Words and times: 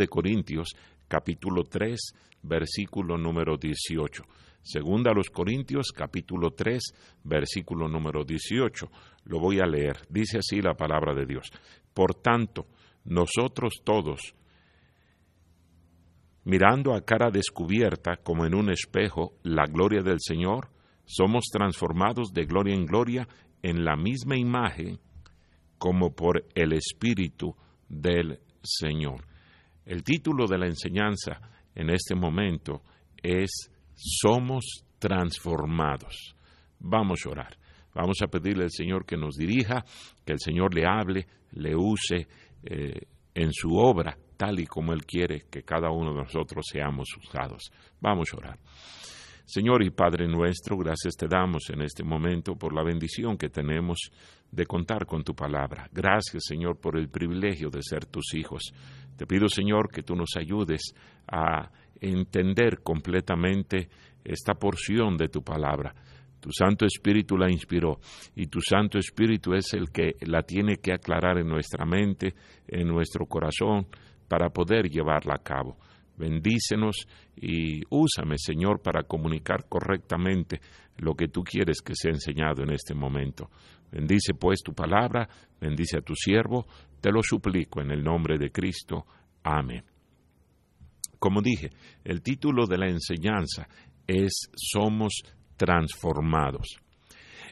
de 0.00 0.08
Corintios, 0.08 0.74
capítulo 1.06 1.64
3, 1.64 2.00
versículo 2.42 3.18
número 3.18 3.58
18. 3.58 4.24
Segunda 4.62 5.10
a 5.10 5.14
los 5.14 5.28
Corintios, 5.28 5.92
capítulo 5.94 6.52
3, 6.52 6.82
versículo 7.24 7.86
número 7.86 8.24
18. 8.24 8.90
Lo 9.24 9.38
voy 9.38 9.60
a 9.60 9.66
leer. 9.66 9.98
Dice 10.08 10.38
así 10.38 10.62
la 10.62 10.74
palabra 10.74 11.14
de 11.14 11.26
Dios. 11.26 11.50
Por 11.92 12.14
tanto, 12.14 12.66
nosotros 13.04 13.74
todos, 13.84 14.34
mirando 16.44 16.94
a 16.94 17.02
cara 17.02 17.30
descubierta 17.30 18.16
como 18.16 18.46
en 18.46 18.54
un 18.54 18.70
espejo 18.70 19.34
la 19.42 19.66
gloria 19.66 20.02
del 20.02 20.18
Señor, 20.18 20.70
somos 21.04 21.44
transformados 21.52 22.32
de 22.32 22.46
gloria 22.46 22.74
en 22.74 22.86
gloria 22.86 23.28
en 23.62 23.84
la 23.84 23.96
misma 23.96 24.38
imagen 24.38 24.98
como 25.76 26.14
por 26.14 26.46
el 26.54 26.72
Espíritu 26.72 27.54
del 27.88 28.40
Señor. 28.62 29.29
El 29.90 30.04
título 30.04 30.46
de 30.46 30.56
la 30.56 30.68
enseñanza 30.68 31.40
en 31.74 31.90
este 31.90 32.14
momento 32.14 32.82
es 33.20 33.72
Somos 33.92 34.84
transformados. 35.00 36.36
Vamos 36.78 37.26
a 37.26 37.30
orar. 37.30 37.58
Vamos 37.92 38.22
a 38.22 38.28
pedirle 38.28 38.62
al 38.62 38.70
Señor 38.70 39.04
que 39.04 39.16
nos 39.16 39.34
dirija, 39.34 39.84
que 40.24 40.34
el 40.34 40.38
Señor 40.38 40.76
le 40.76 40.86
hable, 40.86 41.26
le 41.54 41.74
use 41.74 42.28
eh, 42.62 43.00
en 43.34 43.52
su 43.52 43.76
obra, 43.76 44.16
tal 44.36 44.60
y 44.60 44.66
como 44.66 44.92
Él 44.92 45.04
quiere 45.04 45.46
que 45.50 45.64
cada 45.64 45.90
uno 45.90 46.12
de 46.12 46.22
nosotros 46.22 46.66
seamos 46.70 47.08
usados. 47.16 47.72
Vamos 48.00 48.32
a 48.32 48.36
orar. 48.36 48.58
Señor 49.52 49.82
y 49.82 49.90
Padre 49.90 50.28
nuestro, 50.28 50.76
gracias 50.78 51.16
te 51.16 51.26
damos 51.26 51.70
en 51.70 51.82
este 51.82 52.04
momento 52.04 52.54
por 52.54 52.72
la 52.72 52.84
bendición 52.84 53.36
que 53.36 53.48
tenemos 53.48 53.98
de 54.48 54.64
contar 54.64 55.06
con 55.06 55.24
tu 55.24 55.34
palabra. 55.34 55.88
Gracias, 55.92 56.44
Señor, 56.46 56.78
por 56.78 56.96
el 56.96 57.08
privilegio 57.08 57.68
de 57.68 57.82
ser 57.82 58.06
tus 58.06 58.32
hijos. 58.34 58.72
Te 59.16 59.26
pido, 59.26 59.48
Señor, 59.48 59.90
que 59.90 60.04
tú 60.04 60.14
nos 60.14 60.36
ayudes 60.38 60.94
a 61.26 61.68
entender 62.00 62.78
completamente 62.84 63.88
esta 64.22 64.54
porción 64.54 65.16
de 65.16 65.26
tu 65.26 65.42
palabra. 65.42 65.96
Tu 66.38 66.52
Santo 66.52 66.86
Espíritu 66.86 67.36
la 67.36 67.50
inspiró 67.50 67.98
y 68.36 68.46
tu 68.46 68.60
Santo 68.60 68.98
Espíritu 68.98 69.54
es 69.54 69.74
el 69.74 69.90
que 69.90 70.14
la 70.20 70.42
tiene 70.44 70.76
que 70.76 70.92
aclarar 70.92 71.38
en 71.38 71.48
nuestra 71.48 71.84
mente, 71.84 72.34
en 72.68 72.86
nuestro 72.86 73.26
corazón, 73.26 73.88
para 74.28 74.50
poder 74.50 74.88
llevarla 74.88 75.34
a 75.34 75.42
cabo. 75.42 75.76
Bendícenos 76.20 77.06
y 77.34 77.80
úsame, 77.88 78.36
Señor, 78.36 78.82
para 78.82 79.04
comunicar 79.04 79.64
correctamente 79.70 80.60
lo 80.98 81.14
que 81.14 81.28
tú 81.28 81.42
quieres 81.42 81.80
que 81.80 81.94
sea 81.94 82.12
enseñado 82.12 82.62
en 82.62 82.72
este 82.72 82.94
momento. 82.94 83.48
Bendice 83.90 84.34
pues 84.34 84.60
tu 84.62 84.74
palabra, 84.74 85.26
bendice 85.58 85.96
a 85.96 86.02
tu 86.02 86.14
siervo, 86.14 86.66
te 87.00 87.10
lo 87.10 87.22
suplico 87.22 87.80
en 87.80 87.90
el 87.90 88.04
nombre 88.04 88.36
de 88.36 88.50
Cristo. 88.50 89.06
Amén. 89.42 89.82
Como 91.18 91.40
dije, 91.40 91.70
el 92.04 92.20
título 92.20 92.66
de 92.66 92.76
la 92.76 92.88
enseñanza 92.88 93.66
es 94.06 94.50
Somos 94.54 95.22
transformados. 95.56 96.66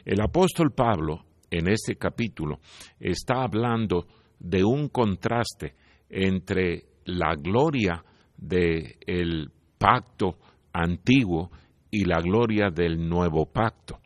El 0.05 0.21
apóstol 0.21 0.73
Pablo, 0.75 1.25
en 1.49 1.69
este 1.69 1.95
capítulo, 1.95 2.59
está 2.99 3.41
hablando 3.41 4.05
de 4.39 4.63
un 4.63 4.89
contraste 4.89 5.73
entre 6.07 6.85
la 7.05 7.35
gloria 7.35 8.03
del 8.39 9.51
pacto 9.77 10.37
antiguo 10.73 11.51
y 11.91 12.05
la 12.05 12.21
gloria 12.21 12.69
del 12.69 13.07
nuevo 13.07 13.45
pacto. 13.45 13.99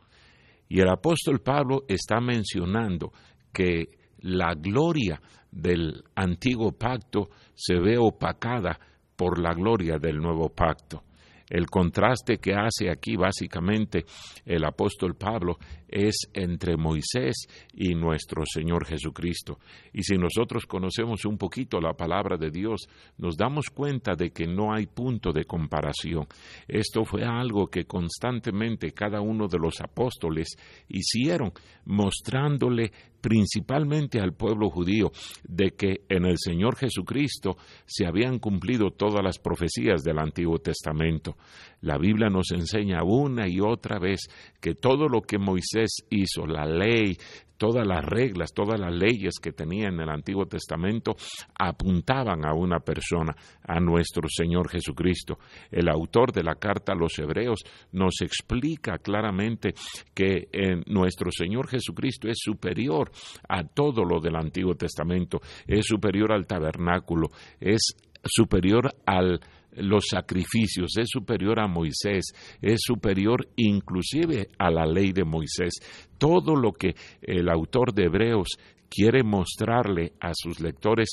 Y 0.68 0.80
el 0.80 0.88
apóstol 0.88 1.40
Pablo 1.40 1.84
está 1.88 2.20
mencionando 2.20 3.12
que 3.52 3.98
la 4.20 4.54
gloria 4.54 5.20
del 5.50 6.02
antiguo 6.16 6.72
pacto 6.72 7.28
se 7.54 7.78
ve 7.78 7.96
opacada 7.98 8.78
por 9.16 9.38
la 9.38 9.52
gloria 9.54 9.98
del 9.98 10.16
nuevo 10.16 10.48
pacto. 10.48 11.04
El 11.48 11.66
contraste 11.66 12.38
que 12.38 12.54
hace 12.54 12.90
aquí 12.90 13.16
básicamente 13.16 14.04
el 14.44 14.64
apóstol 14.64 15.14
Pablo 15.14 15.58
es 15.94 16.28
entre 16.34 16.76
Moisés 16.76 17.46
y 17.72 17.94
nuestro 17.94 18.42
Señor 18.44 18.84
Jesucristo. 18.84 19.60
Y 19.92 20.02
si 20.02 20.16
nosotros 20.16 20.66
conocemos 20.66 21.24
un 21.24 21.38
poquito 21.38 21.80
la 21.80 21.92
palabra 21.92 22.36
de 22.36 22.50
Dios, 22.50 22.88
nos 23.16 23.36
damos 23.36 23.66
cuenta 23.70 24.16
de 24.16 24.30
que 24.30 24.46
no 24.46 24.74
hay 24.74 24.86
punto 24.86 25.32
de 25.32 25.44
comparación. 25.44 26.26
Esto 26.66 27.04
fue 27.04 27.24
algo 27.24 27.68
que 27.68 27.84
constantemente 27.84 28.90
cada 28.90 29.20
uno 29.20 29.46
de 29.46 29.58
los 29.58 29.80
apóstoles 29.80 30.48
hicieron, 30.88 31.52
mostrándole 31.84 32.90
principalmente 33.20 34.20
al 34.20 34.34
pueblo 34.34 34.68
judío 34.68 35.10
de 35.48 35.70
que 35.70 36.02
en 36.10 36.26
el 36.26 36.36
Señor 36.36 36.76
Jesucristo 36.76 37.56
se 37.86 38.04
habían 38.04 38.38
cumplido 38.38 38.90
todas 38.90 39.24
las 39.24 39.38
profecías 39.38 40.02
del 40.02 40.18
Antiguo 40.18 40.58
Testamento. 40.58 41.36
La 41.80 41.96
Biblia 41.96 42.28
nos 42.28 42.50
enseña 42.52 43.02
una 43.02 43.48
y 43.48 43.60
otra 43.60 43.98
vez 43.98 44.28
que 44.60 44.74
todo 44.74 45.08
lo 45.08 45.22
que 45.22 45.38
Moisés 45.38 45.83
hizo, 46.10 46.46
la 46.46 46.64
ley, 46.66 47.16
todas 47.56 47.86
las 47.86 48.04
reglas, 48.04 48.52
todas 48.52 48.78
las 48.78 48.92
leyes 48.92 49.34
que 49.40 49.52
tenía 49.52 49.88
en 49.88 50.00
el 50.00 50.08
Antiguo 50.08 50.46
Testamento 50.46 51.16
apuntaban 51.58 52.44
a 52.44 52.52
una 52.52 52.80
persona, 52.80 53.34
a 53.66 53.80
nuestro 53.80 54.28
Señor 54.28 54.68
Jesucristo. 54.68 55.38
El 55.70 55.88
autor 55.88 56.32
de 56.32 56.42
la 56.42 56.56
carta 56.56 56.92
a 56.92 56.96
los 56.96 57.18
Hebreos 57.18 57.60
nos 57.92 58.20
explica 58.22 58.98
claramente 58.98 59.74
que 60.12 60.48
nuestro 60.86 61.30
Señor 61.30 61.68
Jesucristo 61.68 62.28
es 62.28 62.38
superior 62.38 63.10
a 63.48 63.64
todo 63.64 64.04
lo 64.04 64.20
del 64.20 64.36
Antiguo 64.36 64.74
Testamento, 64.74 65.40
es 65.66 65.86
superior 65.86 66.32
al 66.32 66.46
tabernáculo, 66.46 67.28
es 67.60 67.94
superior 68.24 68.94
al 69.06 69.40
los 69.76 70.04
sacrificios, 70.10 70.96
es 70.98 71.08
superior 71.08 71.60
a 71.60 71.66
Moisés, 71.66 72.24
es 72.60 72.80
superior 72.82 73.48
inclusive 73.56 74.48
a 74.58 74.70
la 74.70 74.86
ley 74.86 75.12
de 75.12 75.24
Moisés. 75.24 75.72
Todo 76.18 76.54
lo 76.56 76.72
que 76.72 76.94
el 77.22 77.48
autor 77.48 77.92
de 77.92 78.04
Hebreos 78.04 78.48
quiere 78.88 79.22
mostrarle 79.22 80.12
a 80.20 80.32
sus 80.34 80.60
lectores 80.60 81.08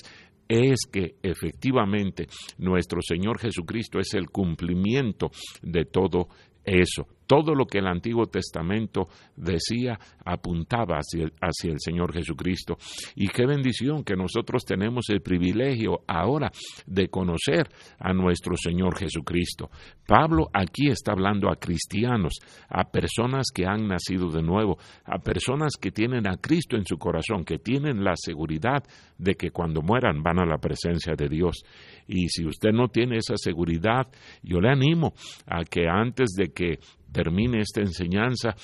es 0.48 0.82
que 0.92 1.16
efectivamente 1.24 2.28
nuestro 2.58 3.02
Señor 3.02 3.40
Jesucristo 3.40 4.00
es 4.00 4.14
el 4.14 4.30
cumplimiento 4.30 5.32
de 5.62 5.86
todo 5.86 6.28
eso. 6.66 7.08
Todo 7.32 7.56
lo 7.56 7.66
que 7.66 7.78
el 7.78 7.88
Antiguo 7.88 8.26
Testamento 8.26 9.08
decía 9.38 9.98
apuntaba 10.26 10.98
hacia 10.98 11.24
el, 11.24 11.34
hacia 11.40 11.72
el, 11.72 11.80
Señor 11.80 12.12
Jesucristo. 12.12 12.78
Y 13.16 13.30
qué 13.30 13.46
bendición 13.46 14.04
que 14.04 14.18
nosotros 14.18 14.66
tenemos 14.66 15.10
el 15.10 15.22
privilegio 15.22 16.02
ahora 16.10 16.52
de 16.86 17.08
conocer 17.08 17.70
a 18.00 18.12
nuestro 18.12 18.58
Señor 18.58 18.98
Jesucristo. 18.98 19.70
Pablo 20.06 20.50
aquí 20.54 20.90
está 20.90 21.14
hablando 21.14 21.50
a 21.50 21.56
cristianos, 21.56 22.34
a 22.68 22.92
personas 22.92 23.46
que 23.56 23.66
han 23.66 23.88
nacido 23.88 24.30
de 24.30 24.42
nuevo, 24.42 24.78
a 25.06 25.20
personas 25.20 25.78
que 25.80 25.92
tienen 25.92 26.28
a 26.28 26.36
Cristo 26.36 26.76
en 26.76 26.86
su 26.86 26.98
corazón, 26.98 27.46
que 27.46 27.60
tienen 27.60 28.04
la 28.04 28.16
seguridad 28.18 28.84
de 29.18 29.36
que 29.36 29.52
cuando 29.52 29.82
mueran 29.82 30.22
van 30.22 30.40
a 30.40 30.46
la 30.46 30.58
presencia 30.58 31.14
de 31.16 31.30
Dios. 31.30 31.64
Y 32.08 32.28
si 32.28 32.46
usted 32.46 32.72
no 32.74 32.90
tiene 32.90 33.20
esa 33.20 33.38
seguridad, 33.38 34.08
yo 34.44 34.60
le 34.60 34.70
animo 34.70 35.14
a 35.46 35.64
que 35.64 35.88
antes 35.88 36.32
de 36.36 36.52
que 36.52 36.80
termine 37.12 37.62
esta 37.62 37.82
enseñanza, 37.82 38.56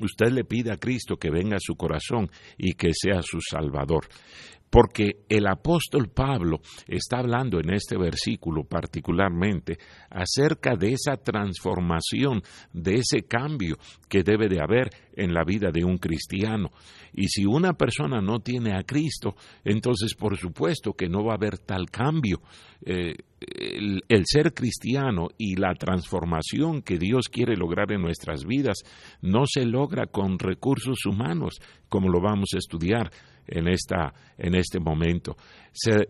usted 0.00 0.30
le 0.30 0.44
pide 0.44 0.72
a 0.72 0.76
Cristo 0.76 1.16
que 1.16 1.30
venga 1.30 1.56
a 1.56 1.60
su 1.60 1.74
corazón 1.76 2.30
y 2.56 2.74
que 2.74 2.90
sea 2.92 3.22
su 3.22 3.38
Salvador. 3.40 4.06
Porque 4.70 5.24
el 5.30 5.46
apóstol 5.46 6.10
Pablo 6.10 6.60
está 6.86 7.20
hablando 7.20 7.58
en 7.58 7.72
este 7.72 7.96
versículo 7.96 8.64
particularmente 8.64 9.78
acerca 10.10 10.76
de 10.76 10.92
esa 10.92 11.16
transformación, 11.16 12.42
de 12.74 12.96
ese 12.96 13.22
cambio 13.22 13.76
que 14.10 14.22
debe 14.22 14.48
de 14.48 14.60
haber 14.60 14.90
en 15.14 15.32
la 15.32 15.42
vida 15.44 15.70
de 15.72 15.84
un 15.84 15.96
cristiano. 15.96 16.70
Y 17.14 17.28
si 17.28 17.46
una 17.46 17.72
persona 17.72 18.20
no 18.20 18.40
tiene 18.40 18.76
a 18.76 18.82
Cristo, 18.82 19.36
entonces 19.64 20.14
por 20.14 20.36
supuesto 20.36 20.92
que 20.92 21.08
no 21.08 21.24
va 21.24 21.32
a 21.32 21.36
haber 21.36 21.58
tal 21.58 21.90
cambio. 21.90 22.42
Eh, 22.84 23.14
el, 23.40 24.02
ser 24.24 24.52
cristiano 24.52 25.28
y 25.38 25.56
la 25.56 25.74
transformación 25.74 26.82
que 26.82 26.98
Dios 26.98 27.28
quiere 27.28 27.56
lograr 27.56 27.92
en 27.92 28.02
nuestras 28.02 28.44
vidas 28.44 28.78
no 29.20 29.44
se 29.46 29.64
logra 29.64 30.06
con 30.06 30.38
recursos 30.38 31.06
humanos, 31.06 31.60
como 31.88 32.08
lo 32.08 32.20
vamos 32.20 32.50
a 32.54 32.58
estudiar 32.58 33.10
en, 33.46 33.68
esta, 33.68 34.12
en 34.36 34.54
este 34.54 34.80
momento. 34.80 35.36
Se 35.72 36.08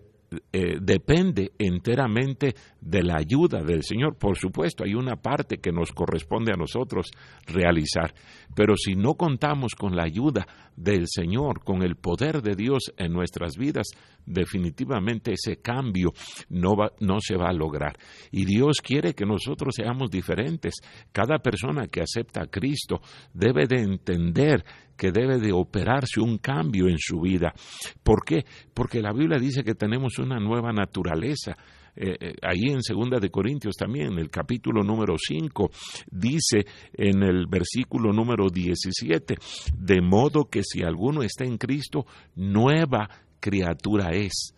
eh, 0.52 0.76
depende 0.80 1.52
enteramente 1.58 2.54
de 2.80 3.02
la 3.02 3.16
ayuda 3.16 3.62
del 3.62 3.82
Señor. 3.82 4.16
Por 4.16 4.36
supuesto, 4.36 4.84
hay 4.84 4.94
una 4.94 5.16
parte 5.16 5.56
que 5.56 5.72
nos 5.72 5.92
corresponde 5.92 6.52
a 6.52 6.56
nosotros 6.56 7.10
realizar, 7.46 8.12
pero 8.54 8.76
si 8.76 8.94
no 8.94 9.14
contamos 9.14 9.74
con 9.74 9.96
la 9.96 10.04
ayuda 10.04 10.46
del 10.76 11.06
Señor, 11.06 11.64
con 11.64 11.82
el 11.82 11.96
poder 11.96 12.42
de 12.42 12.54
Dios 12.54 12.92
en 12.98 13.12
nuestras 13.12 13.56
vidas, 13.56 13.86
definitivamente 14.26 15.32
ese 15.32 15.62
cambio 15.62 16.12
no, 16.50 16.76
va, 16.76 16.92
no 17.00 17.20
se 17.20 17.36
va 17.36 17.48
a 17.48 17.54
lograr. 17.54 17.96
Y 18.30 18.44
Dios 18.44 18.82
quiere 18.82 19.14
que 19.14 19.24
nosotros 19.24 19.74
seamos 19.74 20.10
diferentes. 20.10 20.74
Cada 21.10 21.38
persona 21.38 21.86
que 21.86 22.02
acepta 22.02 22.42
a 22.42 22.46
Cristo 22.46 23.00
debe 23.32 23.66
de 23.66 23.80
entender 23.80 24.62
que 24.98 25.12
debe 25.12 25.38
de 25.38 25.52
operarse 25.52 26.20
un 26.20 26.38
cambio 26.38 26.88
en 26.88 26.98
su 26.98 27.20
vida. 27.20 27.54
¿Por 28.02 28.24
qué? 28.24 28.44
Porque 28.74 29.00
la 29.00 29.12
Biblia 29.12 29.38
dice 29.38 29.62
que 29.62 29.74
tenemos 29.74 30.18
una 30.18 30.38
nueva 30.38 30.72
naturaleza. 30.72 31.56
Eh, 31.96 32.16
eh, 32.20 32.34
ahí 32.42 32.70
en 32.70 32.82
Segunda 32.82 33.18
de 33.18 33.30
Corintios 33.30 33.76
también, 33.76 34.12
en 34.12 34.18
el 34.18 34.30
capítulo 34.30 34.82
número 34.82 35.16
5, 35.16 35.70
dice 36.10 36.66
en 36.92 37.22
el 37.22 37.46
versículo 37.46 38.12
número 38.12 38.48
17, 38.50 39.36
de 39.76 40.00
modo 40.00 40.44
que 40.44 40.62
si 40.62 40.82
alguno 40.82 41.22
está 41.22 41.44
en 41.44 41.58
Cristo, 41.58 42.04
nueva 42.36 43.08
criatura 43.40 44.10
es. 44.10 44.52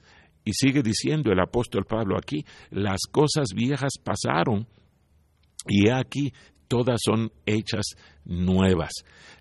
Y 0.45 0.53
sigue 0.53 0.83
diciendo 0.83 1.31
el 1.31 1.41
apóstol 1.41 1.85
Pablo 1.85 2.17
aquí, 2.17 2.45
las 2.71 3.01
cosas 3.11 3.49
viejas 3.55 3.93
pasaron 4.03 4.67
y 5.67 5.91
aquí 5.91 6.33
todas 6.70 7.00
son 7.05 7.32
hechas 7.44 7.96
nuevas. 8.25 8.93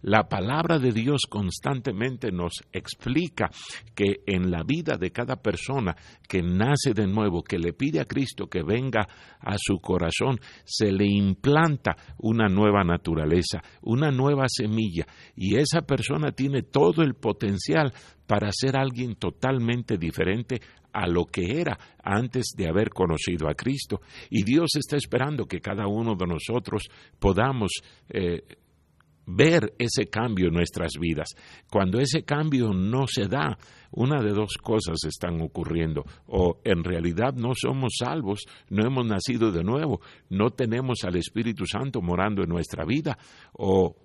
La 0.01 0.27
palabra 0.27 0.79
de 0.79 0.91
Dios 0.91 1.21
constantemente 1.29 2.31
nos 2.31 2.53
explica 2.73 3.51
que 3.93 4.21
en 4.25 4.49
la 4.49 4.63
vida 4.63 4.97
de 4.97 5.11
cada 5.11 5.35
persona 5.35 5.95
que 6.27 6.41
nace 6.41 6.93
de 6.95 7.05
nuevo, 7.05 7.43
que 7.43 7.59
le 7.59 7.73
pide 7.73 7.99
a 7.99 8.05
Cristo 8.05 8.47
que 8.47 8.63
venga 8.63 9.07
a 9.41 9.55
su 9.59 9.77
corazón, 9.79 10.39
se 10.65 10.91
le 10.91 11.05
implanta 11.05 11.95
una 12.17 12.47
nueva 12.47 12.83
naturaleza, 12.83 13.61
una 13.83 14.09
nueva 14.09 14.45
semilla, 14.47 15.05
y 15.35 15.57
esa 15.57 15.81
persona 15.81 16.31
tiene 16.31 16.63
todo 16.63 17.03
el 17.03 17.13
potencial 17.13 17.93
para 18.25 18.49
ser 18.51 18.75
alguien 18.75 19.15
totalmente 19.15 19.97
diferente 19.97 20.61
a 20.99 21.07
lo 21.07 21.25
que 21.25 21.61
era 21.61 21.79
antes 22.03 22.53
de 22.57 22.67
haber 22.67 22.89
conocido 22.89 23.47
a 23.47 23.55
Cristo. 23.55 24.01
Y 24.29 24.43
Dios 24.43 24.71
está 24.75 24.97
esperando 24.97 25.45
que 25.45 25.61
cada 25.61 25.87
uno 25.87 26.15
de 26.15 26.27
nosotros 26.27 26.89
podamos 27.19 27.71
eh, 28.09 28.43
ver 29.25 29.75
ese 29.79 30.09
cambio 30.09 30.47
en 30.47 30.55
nuestras 30.55 30.91
vidas. 30.99 31.29
Cuando 31.71 31.99
ese 31.99 32.23
cambio 32.23 32.73
no 32.73 33.07
se 33.07 33.27
da, 33.27 33.57
una 33.91 34.21
de 34.21 34.33
dos 34.33 34.57
cosas 34.61 34.97
están 35.07 35.39
ocurriendo. 35.41 36.03
O 36.27 36.59
en 36.65 36.83
realidad 36.83 37.33
no 37.33 37.53
somos 37.55 37.93
salvos, 37.97 38.41
no 38.69 38.85
hemos 38.85 39.05
nacido 39.05 39.53
de 39.53 39.63
nuevo, 39.63 40.01
no 40.29 40.49
tenemos 40.49 41.05
al 41.05 41.15
Espíritu 41.15 41.65
Santo 41.65 42.01
morando 42.01 42.43
en 42.43 42.49
nuestra 42.49 42.83
vida, 42.83 43.17
o 43.53 43.95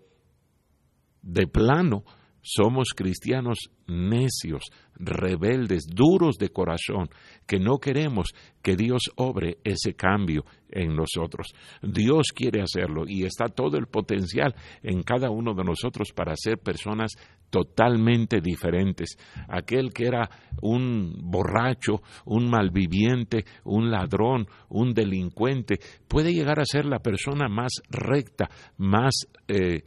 de 1.23 1.49
plano 1.49 2.05
somos 2.45 2.91
cristianos 2.95 3.71
necios, 3.87 4.65
rebeldes, 4.97 5.87
duros 5.87 6.37
de 6.37 6.51
corazón, 6.51 7.09
que 7.47 7.59
no 7.59 7.79
queremos 7.79 8.35
que 8.63 8.77
Dios 8.77 9.11
obre 9.17 9.59
ese 9.65 9.95
cambio 9.95 10.45
en 10.71 10.95
nosotros. 10.95 11.55
Dios 11.83 12.29
quiere 12.35 12.61
hacerlo 12.61 13.05
y 13.07 13.25
está 13.25 13.47
todo 13.47 13.79
el 13.79 13.87
potencial 13.87 14.55
en 14.83 15.03
cada 15.03 15.31
uno 15.31 15.55
de 15.55 15.65
nosotros 15.65 16.13
para 16.15 16.35
ser 16.37 16.59
personas 16.59 17.13
totalmente 17.51 18.41
diferentes. 18.41 19.17
Aquel 19.49 19.93
que 19.93 20.07
era 20.07 20.29
un 20.61 21.15
borracho, 21.23 22.03
un 22.27 22.51
malviviente, 22.51 23.45
un 23.65 23.91
ladrón, 23.91 24.49
un 24.69 24.93
delincuente, 24.93 25.79
puede 26.09 26.33
llegar 26.33 26.61
a 26.61 26.67
ser 26.67 26.85
la 26.85 26.99
persona 26.99 27.49
más 27.49 27.81
recta, 27.89 28.51
más 28.77 29.15
eh, 29.49 29.85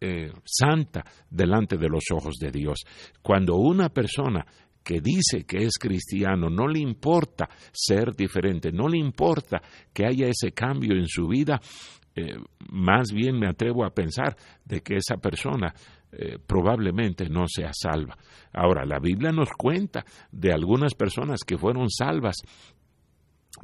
eh, 0.00 0.30
santa 0.44 1.04
delante 1.28 1.76
de 1.76 1.88
los 1.88 2.04
ojos 2.12 2.36
de 2.38 2.50
Dios. 2.50 2.84
Cuando 3.22 3.56
una 3.56 3.88
persona 3.88 4.46
que 4.82 5.00
dice 5.00 5.44
que 5.44 5.64
es 5.64 5.76
cristiano, 5.78 6.48
no 6.48 6.66
le 6.66 6.78
importa 6.78 7.48
ser 7.72 8.14
diferente, 8.14 8.72
no 8.72 8.88
le 8.88 8.98
importa 8.98 9.60
que 9.92 10.06
haya 10.06 10.28
ese 10.28 10.52
cambio 10.52 10.94
en 10.96 11.06
su 11.06 11.26
vida, 11.28 11.60
eh, 12.14 12.36
más 12.70 13.12
bien 13.12 13.38
me 13.38 13.48
atrevo 13.48 13.84
a 13.84 13.90
pensar 13.90 14.36
de 14.64 14.80
que 14.80 14.96
esa 14.96 15.16
persona 15.16 15.74
eh, 16.10 16.38
probablemente 16.44 17.28
no 17.28 17.44
sea 17.46 17.70
salva. 17.72 18.16
Ahora, 18.54 18.86
la 18.86 18.98
Biblia 18.98 19.30
nos 19.30 19.50
cuenta 19.50 20.06
de 20.32 20.52
algunas 20.52 20.94
personas 20.94 21.40
que 21.46 21.58
fueron 21.58 21.90
salvas 21.90 22.36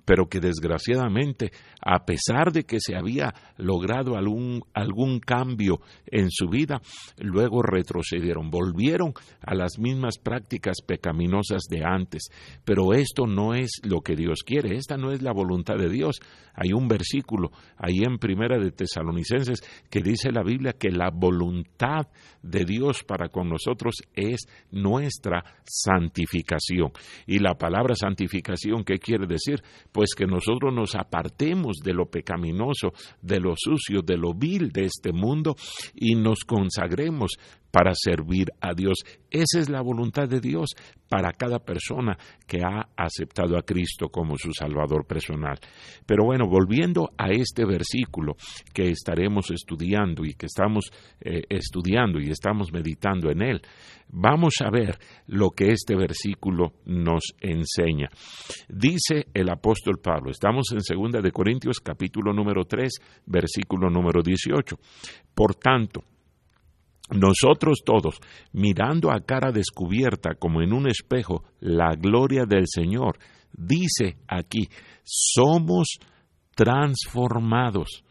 pero 0.05 0.29
que 0.29 0.41
desgraciadamente, 0.41 1.53
a 1.81 2.05
pesar 2.05 2.53
de 2.53 2.65
que 2.65 2.79
se 2.81 2.97
había 2.97 3.35
logrado 3.57 4.17
algún, 4.17 4.63
algún, 4.73 5.21
cambio 5.21 5.81
en 6.07 6.31
su 6.31 6.49
vida, 6.49 6.81
luego 7.19 7.63
retrocedieron, 7.63 8.51
volvieron 8.51 9.13
a 9.41 9.55
las 9.55 9.79
mismas 9.79 10.19
prácticas 10.19 10.77
pecaminosas 10.87 11.63
de 11.71 11.83
antes. 11.85 12.29
Pero 12.65 12.95
esto 12.95 13.27
no 13.27 13.55
es 13.55 13.81
lo 13.85 14.01
que 14.01 14.17
Dios 14.17 14.41
quiere, 14.45 14.77
esta 14.77 14.97
no 14.97 15.13
es 15.13 15.23
la 15.23 15.33
voluntad 15.33 15.77
de 15.77 15.89
Dios. 15.89 16.21
Hay 16.55 16.73
un 16.73 16.89
versículo 16.89 17.51
ahí 17.77 18.03
en 18.05 18.19
Primera 18.19 18.59
de 18.59 18.71
Tesalonicenses 18.71 19.61
que 19.91 20.01
dice 20.01 20.31
la 20.31 20.43
Biblia 20.43 20.73
que 20.73 20.91
la 20.91 21.11
voluntad 21.11 22.07
de 22.43 22.65
Dios 22.65 23.03
para 23.03 23.29
con 23.29 23.49
nosotros 23.49 23.95
es 24.15 24.47
nuestra 24.71 25.45
santificación. 25.65 26.93
Y 27.27 27.39
la 27.39 27.55
palabra 27.55 27.95
santificación, 27.95 28.85
¿qué 28.85 28.99
quiere 28.99 29.27
decir? 29.27 29.63
Pues 29.93 30.11
que 30.17 30.27
nosotros 30.27 30.73
nos 30.75 30.95
apartemos 30.95 31.77
de 31.79 31.95
lo 31.95 32.07
pecaminoso, 32.07 32.93
de 33.23 33.41
lo 33.41 33.55
sucio, 33.57 34.03
de 34.03 34.17
lo 34.17 34.35
vil 34.35 34.71
de 34.71 34.87
este 34.87 35.13
mundo 35.13 35.57
y 35.95 36.15
nos 36.15 36.41
consagremos 36.41 37.33
para 37.75 37.91
servir 37.93 38.53
a 38.61 38.73
Dios. 38.73 38.99
Esa 39.29 39.59
es 39.59 39.69
la 39.69 39.81
voluntad 39.81 40.29
de 40.29 40.39
Dios 40.39 40.77
para 41.09 41.33
cada 41.33 41.59
persona 41.59 42.17
que 42.47 42.63
ha 42.63 42.87
aceptado 42.97 43.59
a 43.59 43.63
Cristo 43.63 44.11
como 44.11 44.39
su 44.39 44.53
Salvador 44.53 45.05
personal. 45.09 45.59
Pero 46.07 46.25
bueno, 46.25 46.47
volviendo 46.47 47.11
a 47.19 47.31
este 47.33 47.65
versículo 47.65 48.37
que 48.73 48.91
estaremos 48.91 49.51
estudiando 49.51 50.25
y 50.25 50.35
que 50.35 50.47
estamos 50.47 50.93
eh, 51.21 51.43
estudiando 51.49 52.21
y 52.21 52.31
estamos 52.31 52.73
meditando 52.73 53.29
en 53.29 53.43
él, 53.43 53.63
vamos 54.09 54.55
a 54.65 54.71
ver 54.71 54.97
lo 55.27 55.51
que 55.51 55.73
este 55.73 55.97
versículo 55.97 56.75
nos 56.85 57.25
enseña. 57.41 58.09
Dice 58.69 59.27
el 59.35 59.51
apóstol 59.51 59.99
Pablo, 60.01 60.31
estamos 60.31 60.67
en 60.71 60.79
2 60.79 61.21
de 61.21 61.33
Corintios 61.33 61.81
capítulo 61.81 62.33
número 62.33 62.67
3, 62.67 62.93
versículo 63.27 63.91
número 63.91 64.23
18. 64.23 64.77
Por 65.35 65.57
tanto, 65.57 66.05
nosotros 67.11 67.83
todos, 67.85 68.19
mirando 68.53 69.11
a 69.11 69.21
cara 69.21 69.53
descubierta 69.53 70.35
como 70.35 70.63
en 70.63 70.73
un 70.73 70.89
espejo 70.89 71.45
la 71.61 71.95
gloria 71.97 72.45
del 72.47 72.65
Señor, 72.67 73.19
dice 73.53 74.17
aquí, 74.27 74.69
somos 75.05 75.99
transformados, 76.55 78.05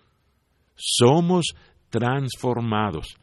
somos 0.76 1.48
transformados. 1.90 3.16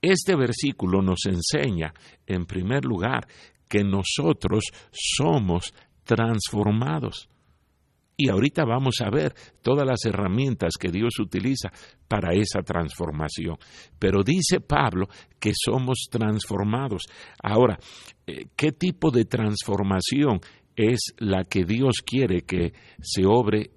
Este 0.00 0.34
versículo 0.34 1.02
nos 1.02 1.20
enseña, 1.26 1.92
en 2.26 2.46
primer 2.46 2.84
lugar, 2.84 3.26
que 3.68 3.84
nosotros 3.84 4.64
somos 4.90 5.72
transformados. 6.04 7.28
Y 8.22 8.28
ahorita 8.28 8.64
vamos 8.64 9.00
a 9.00 9.10
ver 9.10 9.34
todas 9.62 9.84
las 9.84 10.04
herramientas 10.04 10.74
que 10.78 10.92
Dios 10.92 11.18
utiliza 11.18 11.72
para 12.06 12.34
esa 12.34 12.62
transformación. 12.62 13.56
Pero 13.98 14.22
dice 14.22 14.60
Pablo 14.60 15.08
que 15.40 15.50
somos 15.52 16.06
transformados. 16.08 17.02
Ahora, 17.42 17.80
eh, 18.24 18.46
¿qué 18.54 18.70
tipo 18.70 19.10
de 19.10 19.24
transformación 19.24 20.38
es 20.76 21.00
la 21.18 21.42
que 21.42 21.64
Dios 21.64 21.96
quiere 22.06 22.42
que 22.42 22.74
se 23.00 23.26
obre 23.26 23.72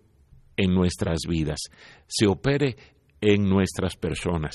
en 0.55 0.75
nuestras 0.75 1.22
vidas, 1.27 1.62
se 2.05 2.27
opere 2.27 2.75
en 3.22 3.50
nuestras 3.50 3.96
personas? 3.96 4.53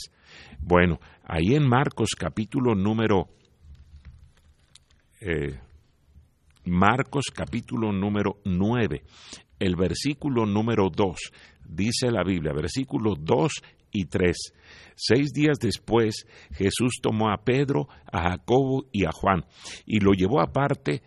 Bueno, 0.60 1.00
ahí 1.24 1.56
en 1.56 1.68
Marcos 1.68 2.10
capítulo 2.16 2.76
número... 2.76 3.26
Eh, 5.20 5.58
Marcos 6.64 7.24
capítulo 7.34 7.90
número 7.90 8.36
9, 8.44 9.02
el 9.60 9.76
versículo 9.76 10.46
número 10.46 10.88
2, 10.90 11.16
dice 11.68 12.10
la 12.10 12.24
Biblia, 12.24 12.52
versículos 12.52 13.18
2 13.20 13.52
y 13.92 14.06
3. 14.06 14.36
Seis 14.96 15.32
días 15.32 15.58
después, 15.60 16.26
Jesús 16.52 16.98
tomó 17.00 17.30
a 17.30 17.44
Pedro, 17.44 17.88
a 18.10 18.30
Jacobo 18.30 18.86
y 18.90 19.04
a 19.04 19.12
Juan, 19.12 19.44
y 19.86 20.00
lo 20.00 20.12
llevó 20.12 20.40
aparte, 20.40 21.02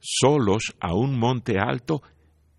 solos, 0.00 0.74
a 0.80 0.94
un 0.94 1.18
monte 1.18 1.58
alto, 1.58 2.02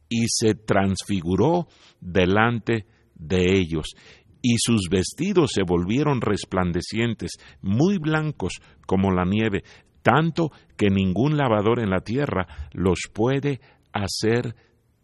y 0.10 0.26
se 0.28 0.56
transfiguró 0.56 1.68
delante 2.00 2.86
de 3.16 3.58
ellos. 3.58 3.96
Y 4.42 4.58
sus 4.60 4.90
vestidos 4.90 5.52
se 5.54 5.64
volvieron 5.64 6.22
resplandecientes, 6.22 7.34
muy 7.62 7.98
blancos 7.98 8.54
como 8.86 9.12
la 9.12 9.26
nieve, 9.26 9.64
tanto 10.04 10.52
que 10.78 10.90
ningún 10.90 11.36
lavador 11.36 11.80
en 11.80 11.90
la 11.90 12.02
tierra 12.02 12.70
los 12.74 13.00
puede 13.12 13.60
hacer 13.92 14.56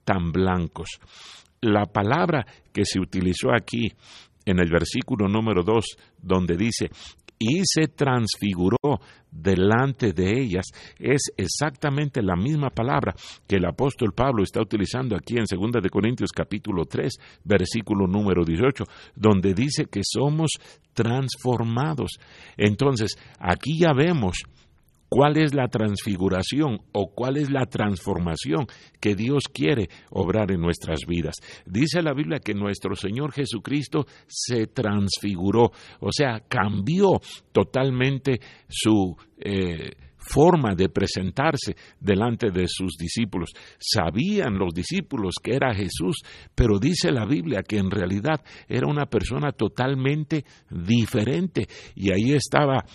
tan 0.04 0.32
blancos. 0.32 1.00
La 1.62 1.86
palabra 1.86 2.46
que 2.74 2.86
se 2.86 3.00
utilizó 3.00 3.52
aquí 3.54 3.92
en 4.46 4.60
el 4.60 4.70
versículo 4.70 5.28
número 5.28 5.64
2, 5.64 5.86
donde 6.22 6.58
dice, 6.58 6.90
y 7.42 7.62
se 7.66 7.88
transfiguró 7.88 8.78
delante 9.32 10.14
de 10.14 10.40
ellas, 10.40 10.66
es 11.00 11.32
exactamente 11.36 12.22
la 12.22 12.36
misma 12.36 12.70
palabra 12.70 13.16
que 13.48 13.56
el 13.56 13.66
apóstol 13.66 14.14
Pablo 14.14 14.44
está 14.44 14.62
utilizando 14.62 15.16
aquí 15.16 15.38
en 15.38 15.46
2 15.50 15.82
de 15.82 15.90
Corintios 15.90 16.32
capítulo 16.32 16.86
3, 16.86 17.12
versículo 17.44 18.06
número 18.06 18.46
18, 18.46 18.84
donde 19.16 19.56
dice 19.56 19.86
que 19.86 20.02
somos 20.04 20.52
transformados. 20.94 22.12
Entonces, 22.58 23.18
aquí 23.40 23.80
ya 23.80 23.92
vemos 23.94 24.44
cuál 25.12 25.36
es 25.36 25.54
la 25.54 25.68
transfiguración 25.68 26.80
o 26.94 27.12
cuál 27.14 27.36
es 27.36 27.52
la 27.52 27.66
transformación 27.66 28.66
que 29.02 29.14
Dios 29.14 29.50
quiere 29.54 29.90
obrar 30.10 30.54
en 30.54 30.62
nuestras 30.62 31.02
vidas. 31.06 31.36
Dice 31.66 32.02
la 32.02 32.14
Biblia 32.14 32.40
que 32.40 32.54
nuestro 32.54 32.96
Señor 32.96 33.34
Jesucristo 33.34 34.06
se 34.26 34.68
transfiguró, 34.68 35.72
o 36.00 36.12
sea, 36.12 36.40
cambió 36.48 37.20
totalmente 37.52 38.40
su... 38.70 39.18
Eh, 39.38 39.92
forma 40.24 40.76
de 40.76 40.88
presentarse 40.88 41.76
delante 42.00 42.52
de 42.52 42.68
sus 42.68 42.92
discípulos. 42.96 43.50
Sabían 43.80 44.58
los 44.58 44.72
discípulos 44.72 45.34
que 45.42 45.56
era 45.56 45.74
Jesús, 45.74 46.22
pero 46.54 46.78
dice 46.78 47.12
la 47.12 47.26
Biblia 47.26 47.64
que 47.68 47.78
en 47.78 47.90
realidad 47.90 48.40
era 48.68 48.88
una 48.88 49.08
persona 49.08 49.52
totalmente 49.52 50.46
diferente. 50.70 51.68
Y 51.96 52.12
ahí 52.12 52.34
estaba 52.34 52.86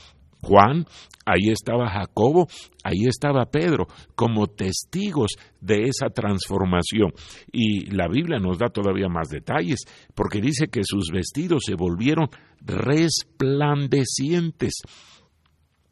Juan, 0.43 0.87
ahí 1.25 1.51
estaba 1.51 1.91
Jacobo, 1.91 2.47
ahí 2.85 3.07
estaba 3.09 3.47
Pedro, 3.47 3.87
como 4.15 4.47
testigos 4.47 5.33
de 5.61 5.85
esa 5.85 6.11
transformación. 6.11 7.13
Y 7.53 7.91
la 7.91 8.07
Biblia 8.09 8.39
nos 8.39 8.59
da 8.59 8.69
todavía 8.69 9.09
más 9.09 9.29
detalles, 9.29 9.81
porque 10.15 10.41
dice 10.41 10.69
que 10.69 10.85
sus 10.85 11.11
vestidos 11.13 11.65
se 11.67 11.75
volvieron 11.75 12.29
resplandecientes. 12.61 14.75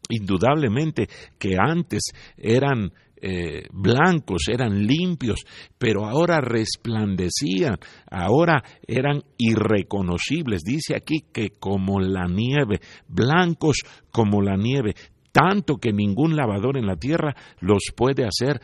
Indudablemente 0.08 1.08
que 1.38 1.56
antes 1.58 2.12
eran 2.36 2.92
eh, 3.26 3.62
blancos, 3.72 4.48
eran 4.52 4.86
limpios, 4.86 5.46
pero 5.78 6.04
ahora 6.04 6.42
resplandecían, 6.42 7.76
ahora 8.10 8.62
eran 8.86 9.22
irreconocibles. 9.38 10.60
Dice 10.62 10.94
aquí 10.94 11.24
que 11.32 11.52
como 11.58 12.00
la 12.00 12.26
nieve, 12.28 12.80
blancos 13.08 13.78
como 14.10 14.42
la 14.42 14.56
nieve, 14.56 14.92
tanto 15.32 15.76
que 15.76 15.94
ningún 15.94 16.36
lavador 16.36 16.76
en 16.76 16.86
la 16.86 16.96
tierra 16.96 17.34
los 17.60 17.84
puede 17.96 18.26
hacer 18.26 18.60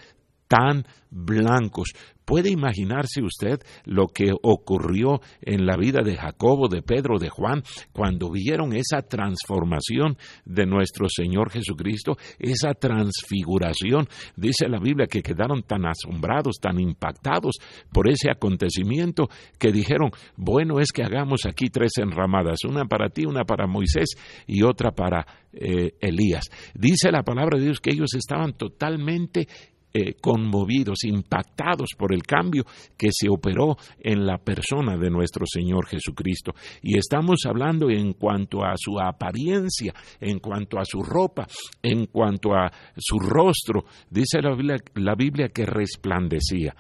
tan 0.47 0.85
blancos. 1.09 1.95
¿Puede 2.31 2.49
imaginarse 2.49 3.25
usted 3.25 3.59
lo 3.87 4.07
que 4.07 4.33
ocurrió 4.41 5.21
en 5.43 5.67
la 5.67 5.77
vida 5.77 6.03
de 6.05 6.17
Jacobo, 6.17 6.69
de 6.69 6.81
Pedro, 6.81 7.19
de 7.19 7.29
Juan, 7.29 7.65
cuando 7.93 8.31
vieron 8.31 8.73
esa 8.73 9.03
transformación 9.03 10.17
de 10.45 10.65
nuestro 10.65 11.09
Señor 11.09 11.51
Jesucristo, 11.51 12.17
esa 12.39 12.75
transfiguración? 12.75 14.07
Dice 14.37 14.69
la 14.69 14.79
Biblia 14.79 15.09
que 15.09 15.23
quedaron 15.23 15.65
tan 15.65 15.87
asombrados, 15.87 16.61
tan 16.61 16.79
impactados 16.79 17.57
por 17.93 18.09
ese 18.09 18.31
acontecimiento 18.31 19.29
que 19.59 19.73
dijeron, 19.73 20.13
bueno 20.37 20.79
es 20.79 20.93
que 20.93 21.03
hagamos 21.03 21.47
aquí 21.47 21.67
tres 21.67 21.95
enramadas, 21.99 22.59
una 22.65 22.85
para 22.85 23.09
ti, 23.09 23.27
una 23.27 23.43
para 23.43 23.67
Moisés 23.67 24.11
y 24.47 24.63
otra 24.63 24.93
para 24.93 25.27
eh, 25.53 25.95
Elías. 26.01 26.45
Dice 26.75 27.11
la 27.11 27.25
palabra 27.25 27.59
de 27.59 27.65
Dios 27.65 27.81
que 27.81 27.91
ellos 27.91 28.15
estaban 28.15 28.53
totalmente 28.53 29.49
eh, 29.93 30.15
conmovidos, 30.21 31.05
impactados 31.05 31.91
por 31.99 32.15
el 32.15 32.23
cambio 32.23 32.65
que 32.97 33.09
se 33.11 33.29
operó 33.29 33.77
en 33.99 34.25
la 34.25 34.39
persona 34.39 34.97
de 34.97 35.11
nuestro 35.11 35.47
Señor 35.47 35.87
Jesucristo. 35.87 36.53
Y 36.83 36.97
estamos 36.97 37.41
hablando 37.47 37.91
en 37.91 38.13
cuanto 38.13 38.65
a 38.65 38.75
su 38.77 39.01
apariencia, 39.01 39.93
en 40.21 40.39
cuanto 40.39 40.79
a 40.79 40.85
su 40.85 41.03
ropa, 41.03 41.47
en 41.83 42.07
cuanto 42.07 42.55
a 42.55 42.71
su 42.97 43.19
rostro. 43.19 43.85
Dice 44.09 44.41
la 44.41 44.55
Biblia, 44.55 44.77
la 44.95 45.15
Biblia 45.15 45.49
que 45.49 45.67
resplandecía. 45.67 46.75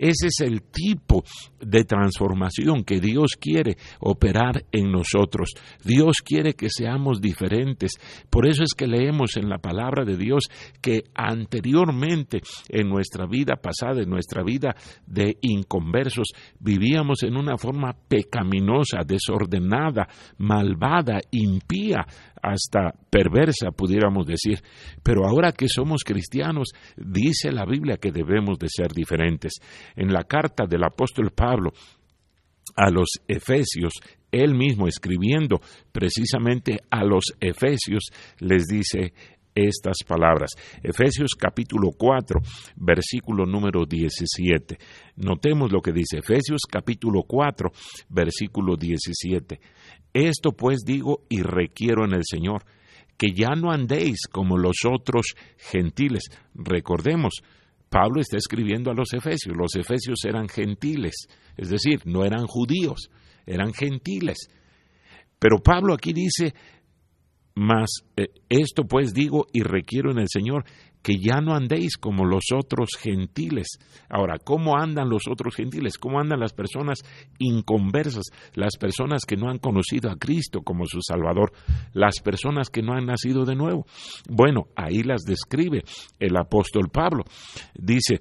Ese 0.00 0.28
es 0.28 0.40
el 0.40 0.62
tipo 0.62 1.22
de 1.60 1.84
transformación 1.84 2.84
que 2.84 3.00
Dios 3.00 3.36
quiere 3.38 3.76
operar 4.00 4.64
en 4.72 4.90
nosotros. 4.90 5.50
Dios 5.84 6.22
quiere 6.24 6.54
que 6.54 6.70
seamos 6.70 7.20
diferentes. 7.20 7.92
Por 8.30 8.48
eso 8.48 8.62
es 8.62 8.72
que 8.72 8.86
leemos 8.86 9.36
en 9.36 9.50
la 9.50 9.58
palabra 9.58 10.06
de 10.06 10.16
Dios 10.16 10.44
que 10.80 11.04
anteriormente 11.14 12.40
en 12.70 12.88
nuestra 12.88 13.26
vida 13.26 13.56
pasada, 13.56 14.00
en 14.00 14.08
nuestra 14.08 14.42
vida 14.42 14.74
de 15.06 15.36
inconversos, 15.42 16.28
vivíamos 16.58 17.22
en 17.22 17.36
una 17.36 17.58
forma 17.58 17.94
pecaminosa, 18.08 19.00
desordenada, 19.06 20.08
malvada, 20.38 21.20
impía, 21.30 22.06
hasta 22.42 22.94
perversa, 23.10 23.70
pudiéramos 23.70 24.26
decir. 24.26 24.62
Pero 25.02 25.26
ahora 25.26 25.52
que 25.52 25.68
somos 25.68 26.02
cristianos, 26.04 26.70
dice 26.96 27.52
la 27.52 27.64
Biblia 27.64 27.96
que 27.96 28.12
debemos 28.12 28.58
de 28.58 28.68
ser 28.68 28.92
diferentes. 28.92 29.54
En 29.96 30.12
la 30.12 30.24
carta 30.24 30.66
del 30.66 30.84
apóstol 30.84 31.30
Pablo 31.30 31.72
a 32.76 32.90
los 32.90 33.08
Efesios, 33.26 33.94
él 34.30 34.54
mismo 34.54 34.86
escribiendo 34.86 35.60
precisamente 35.92 36.80
a 36.90 37.04
los 37.04 37.24
Efesios, 37.40 38.10
les 38.38 38.66
dice 38.66 39.12
estas 39.54 39.98
palabras. 40.06 40.50
Efesios 40.82 41.30
capítulo 41.38 41.90
4, 41.96 42.40
versículo 42.76 43.46
número 43.46 43.84
17. 43.84 44.78
Notemos 45.16 45.72
lo 45.72 45.80
que 45.80 45.92
dice 45.92 46.18
Efesios 46.18 46.62
capítulo 46.70 47.22
4, 47.26 47.70
versículo 48.08 48.76
17. 48.76 49.60
Esto 50.12 50.52
pues 50.52 50.80
digo 50.84 51.20
y 51.28 51.42
requiero 51.42 52.04
en 52.04 52.14
el 52.14 52.22
Señor, 52.24 52.64
que 53.16 53.32
ya 53.32 53.54
no 53.54 53.70
andéis 53.70 54.26
como 54.30 54.56
los 54.56 54.76
otros 54.90 55.34
gentiles. 55.58 56.24
Recordemos, 56.54 57.42
Pablo 57.88 58.20
está 58.20 58.36
escribiendo 58.36 58.90
a 58.90 58.94
los 58.94 59.12
efesios. 59.12 59.56
Los 59.56 59.74
efesios 59.76 60.24
eran 60.24 60.48
gentiles, 60.48 61.26
es 61.56 61.68
decir, 61.68 62.00
no 62.06 62.24
eran 62.24 62.46
judíos, 62.46 63.10
eran 63.46 63.74
gentiles. 63.74 64.48
Pero 65.38 65.58
Pablo 65.58 65.94
aquí 65.94 66.12
dice, 66.12 66.54
mas 67.54 67.90
eh, 68.16 68.28
esto 68.48 68.84
pues 68.84 69.12
digo 69.12 69.46
y 69.52 69.62
requiero 69.62 70.10
en 70.12 70.18
el 70.18 70.28
Señor 70.28 70.64
que 71.02 71.14
ya 71.18 71.40
no 71.40 71.54
andéis 71.54 71.96
como 71.96 72.24
los 72.24 72.44
otros 72.54 72.90
gentiles. 72.98 73.78
Ahora, 74.08 74.38
¿cómo 74.38 74.76
andan 74.76 75.08
los 75.08 75.28
otros 75.28 75.54
gentiles? 75.54 75.98
¿Cómo 75.98 76.20
andan 76.20 76.40
las 76.40 76.52
personas 76.52 77.00
inconversas? 77.38 78.24
Las 78.54 78.76
personas 78.76 79.24
que 79.24 79.36
no 79.36 79.50
han 79.50 79.58
conocido 79.58 80.10
a 80.10 80.16
Cristo 80.16 80.62
como 80.62 80.86
su 80.86 81.00
Salvador, 81.02 81.52
las 81.92 82.20
personas 82.20 82.68
que 82.70 82.82
no 82.82 82.92
han 82.92 83.06
nacido 83.06 83.44
de 83.44 83.56
nuevo. 83.56 83.86
Bueno, 84.28 84.66
ahí 84.76 85.02
las 85.02 85.22
describe 85.22 85.82
el 86.18 86.36
apóstol 86.36 86.88
Pablo. 86.92 87.24
Dice, 87.74 88.20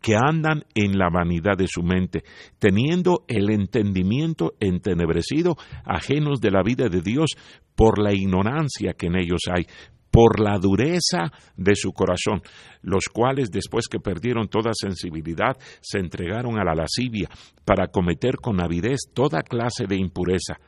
que 0.00 0.16
andan 0.16 0.64
en 0.74 0.98
la 0.98 1.10
vanidad 1.10 1.56
de 1.58 1.66
su 1.68 1.82
mente, 1.82 2.24
teniendo 2.58 3.24
el 3.28 3.50
entendimiento 3.50 4.54
entenebrecido, 4.58 5.56
ajenos 5.84 6.40
de 6.40 6.50
la 6.50 6.62
vida 6.62 6.88
de 6.88 7.02
Dios 7.02 7.30
por 7.74 7.98
la 8.02 8.14
ignorancia 8.14 8.94
que 8.94 9.06
en 9.06 9.16
ellos 9.16 9.40
hay, 9.54 9.66
por 10.10 10.40
la 10.40 10.58
dureza 10.58 11.32
de 11.56 11.74
su 11.74 11.92
corazón, 11.92 12.42
los 12.82 13.04
cuales 13.12 13.50
después 13.50 13.86
que 13.88 14.00
perdieron 14.00 14.48
toda 14.48 14.72
sensibilidad 14.74 15.56
se 15.80 15.98
entregaron 15.98 16.58
a 16.58 16.64
la 16.64 16.74
lascivia 16.74 17.28
para 17.64 17.88
cometer 17.88 18.36
con 18.36 18.60
avidez 18.60 19.00
toda 19.14 19.42
clase 19.42 19.86
de 19.86 19.96
impureza. 19.96 20.58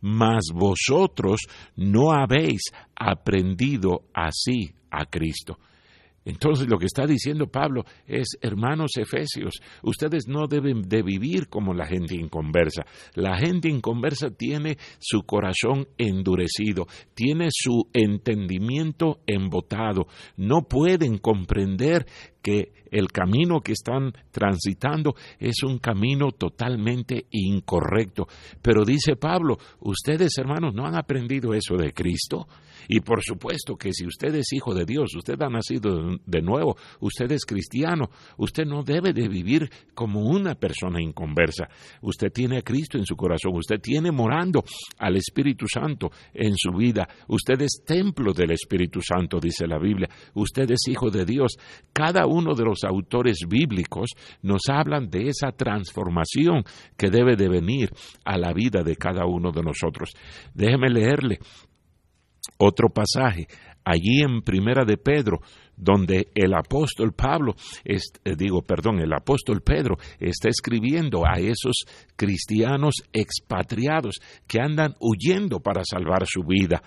Mas 0.00 0.44
vosotros 0.54 1.40
no 1.74 2.12
habéis 2.12 2.62
aprendido 2.94 4.04
así 4.14 4.74
a 4.90 5.06
Cristo. 5.06 5.58
Entonces 6.26 6.66
lo 6.68 6.76
que 6.76 6.86
está 6.86 7.06
diciendo 7.06 7.46
Pablo 7.46 7.84
es, 8.06 8.36
hermanos 8.42 8.90
efesios, 8.96 9.60
ustedes 9.82 10.26
no 10.26 10.48
deben 10.48 10.82
de 10.82 11.02
vivir 11.02 11.48
como 11.48 11.72
la 11.72 11.86
gente 11.86 12.16
inconversa. 12.16 12.84
La 13.14 13.38
gente 13.38 13.68
inconversa 13.68 14.30
tiene 14.30 14.76
su 14.98 15.22
corazón 15.22 15.86
endurecido, 15.96 16.86
tiene 17.14 17.48
su 17.50 17.88
entendimiento 17.92 19.20
embotado, 19.26 20.08
no 20.36 20.62
pueden 20.62 21.18
comprender 21.18 22.06
que 22.42 22.72
el 22.90 23.12
camino 23.12 23.60
que 23.60 23.72
están 23.72 24.12
transitando 24.30 25.14
es 25.38 25.62
un 25.62 25.78
camino 25.78 26.32
totalmente 26.32 27.26
incorrecto. 27.30 28.26
Pero 28.62 28.84
dice 28.84 29.16
Pablo, 29.16 29.58
ustedes 29.80 30.36
hermanos 30.38 30.74
no 30.74 30.86
han 30.86 30.96
aprendido 30.96 31.54
eso 31.54 31.76
de 31.76 31.92
Cristo. 31.92 32.48
Y 32.88 33.00
por 33.00 33.22
supuesto 33.22 33.76
que 33.76 33.92
si 33.92 34.06
usted 34.06 34.34
es 34.34 34.52
hijo 34.52 34.74
de 34.74 34.84
Dios, 34.84 35.14
usted 35.16 35.40
ha 35.40 35.48
nacido 35.48 36.18
de 36.24 36.42
nuevo, 36.42 36.76
usted 37.00 37.30
es 37.32 37.44
cristiano, 37.44 38.10
usted 38.36 38.64
no 38.64 38.82
debe 38.82 39.12
de 39.12 39.28
vivir 39.28 39.70
como 39.94 40.22
una 40.22 40.54
persona 40.54 41.02
inconversa. 41.02 41.68
Usted 42.02 42.28
tiene 42.32 42.58
a 42.58 42.62
Cristo 42.62 42.98
en 42.98 43.06
su 43.06 43.16
corazón, 43.16 43.54
usted 43.54 43.80
tiene 43.80 44.10
morando 44.10 44.64
al 44.98 45.16
Espíritu 45.16 45.66
Santo 45.68 46.10
en 46.34 46.54
su 46.56 46.72
vida. 46.72 47.08
Usted 47.28 47.60
es 47.62 47.82
templo 47.84 48.32
del 48.32 48.52
Espíritu 48.52 49.00
Santo, 49.00 49.38
dice 49.40 49.66
la 49.66 49.78
Biblia. 49.78 50.08
Usted 50.34 50.70
es 50.70 50.88
hijo 50.88 51.10
de 51.10 51.24
Dios. 51.24 51.56
Cada 51.92 52.26
uno 52.26 52.54
de 52.54 52.64
los 52.64 52.84
autores 52.84 53.38
bíblicos 53.48 54.10
nos 54.42 54.62
hablan 54.68 55.08
de 55.08 55.28
esa 55.28 55.52
transformación 55.52 56.64
que 56.96 57.10
debe 57.10 57.36
de 57.36 57.48
venir 57.48 57.90
a 58.24 58.38
la 58.38 58.52
vida 58.52 58.82
de 58.82 58.96
cada 58.96 59.26
uno 59.26 59.50
de 59.52 59.62
nosotros. 59.62 60.10
Déjeme 60.54 60.88
leerle 60.88 61.38
otro 62.58 62.88
pasaje 62.88 63.46
allí 63.84 64.20
en 64.20 64.42
Primera 64.42 64.84
de 64.84 64.96
Pedro, 64.96 65.38
donde 65.76 66.28
el 66.34 66.54
apóstol 66.54 67.12
Pablo, 67.12 67.54
eh, 67.84 67.98
digo, 68.36 68.62
perdón, 68.62 68.98
el 69.00 69.12
apóstol 69.12 69.60
Pedro 69.62 69.96
está 70.18 70.48
escribiendo 70.48 71.22
a 71.24 71.38
esos 71.38 71.84
cristianos 72.16 72.94
expatriados 73.12 74.16
que 74.46 74.60
andan 74.60 74.94
huyendo 74.98 75.60
para 75.60 75.82
salvar 75.84 76.24
su 76.26 76.42
vida 76.42 76.82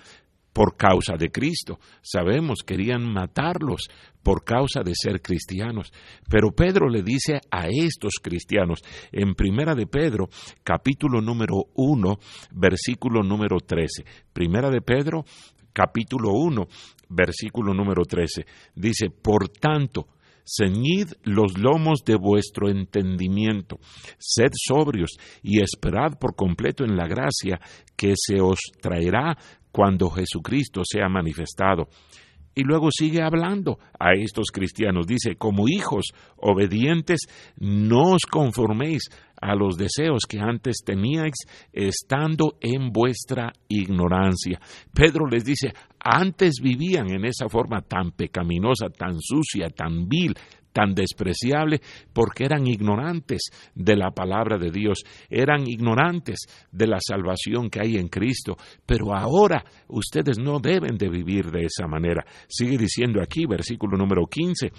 por 0.52 0.76
causa 0.76 1.16
de 1.16 1.30
Cristo. 1.30 1.78
Sabemos, 2.02 2.60
querían 2.66 3.10
matarlos 3.12 3.88
por 4.22 4.44
causa 4.44 4.82
de 4.82 4.92
ser 4.94 5.22
cristianos. 5.22 5.92
Pero 6.28 6.50
Pedro 6.50 6.88
le 6.88 7.02
dice 7.02 7.40
a 7.50 7.68
estos 7.68 8.14
cristianos, 8.22 8.80
en 9.12 9.34
Primera 9.34 9.74
de 9.74 9.86
Pedro, 9.86 10.28
capítulo 10.62 11.20
número 11.20 11.66
1, 11.74 12.18
versículo 12.52 13.22
número 13.22 13.58
13. 13.58 14.04
Primera 14.32 14.70
de 14.70 14.80
Pedro, 14.80 15.24
capítulo 15.72 16.32
1, 16.32 16.66
versículo 17.08 17.74
número 17.74 18.04
13. 18.04 18.44
Dice, 18.74 19.10
por 19.10 19.48
tanto, 19.48 20.08
ceñid 20.44 21.08
los 21.22 21.56
lomos 21.58 22.00
de 22.04 22.16
vuestro 22.16 22.68
entendimiento, 22.68 23.78
sed 24.18 24.50
sobrios 24.54 25.10
y 25.42 25.62
esperad 25.62 26.18
por 26.18 26.34
completo 26.34 26.84
en 26.84 26.96
la 26.96 27.06
gracia 27.06 27.60
que 27.96 28.14
se 28.16 28.40
os 28.40 28.58
traerá 28.80 29.36
cuando 29.72 30.10
Jesucristo 30.10 30.82
sea 30.84 31.08
manifestado. 31.08 31.88
Y 32.52 32.64
luego 32.64 32.88
sigue 32.90 33.22
hablando 33.22 33.78
a 33.98 34.12
estos 34.14 34.48
cristianos. 34.52 35.06
Dice, 35.06 35.36
como 35.36 35.68
hijos 35.68 36.06
obedientes, 36.36 37.20
no 37.56 38.14
os 38.14 38.22
conforméis 38.28 39.02
a 39.40 39.54
los 39.54 39.76
deseos 39.76 40.22
que 40.28 40.40
antes 40.40 40.78
teníais 40.84 41.36
estando 41.72 42.56
en 42.60 42.90
vuestra 42.92 43.52
ignorancia. 43.68 44.60
Pedro 44.92 45.26
les 45.28 45.44
dice, 45.44 45.72
antes 46.00 46.56
vivían 46.60 47.08
en 47.10 47.24
esa 47.24 47.48
forma 47.48 47.82
tan 47.82 48.10
pecaminosa, 48.10 48.88
tan 48.90 49.18
sucia, 49.20 49.70
tan 49.70 50.08
vil, 50.08 50.34
tan 50.72 50.94
despreciable 50.94 51.80
porque 52.12 52.44
eran 52.44 52.66
ignorantes 52.66 53.50
de 53.74 53.96
la 53.96 54.10
palabra 54.10 54.58
de 54.58 54.70
Dios, 54.70 55.02
eran 55.28 55.66
ignorantes 55.66 56.40
de 56.70 56.86
la 56.86 56.98
salvación 57.00 57.70
que 57.70 57.80
hay 57.80 57.96
en 57.96 58.08
Cristo, 58.08 58.56
pero 58.86 59.14
ahora 59.14 59.64
ustedes 59.88 60.38
no 60.38 60.58
deben 60.60 60.96
de 60.96 61.08
vivir 61.08 61.50
de 61.50 61.66
esa 61.66 61.86
manera. 61.86 62.24
Sigue 62.48 62.78
diciendo 62.78 63.20
aquí, 63.22 63.46
versículo 63.46 63.96
número 63.96 64.26
15, 64.26 64.70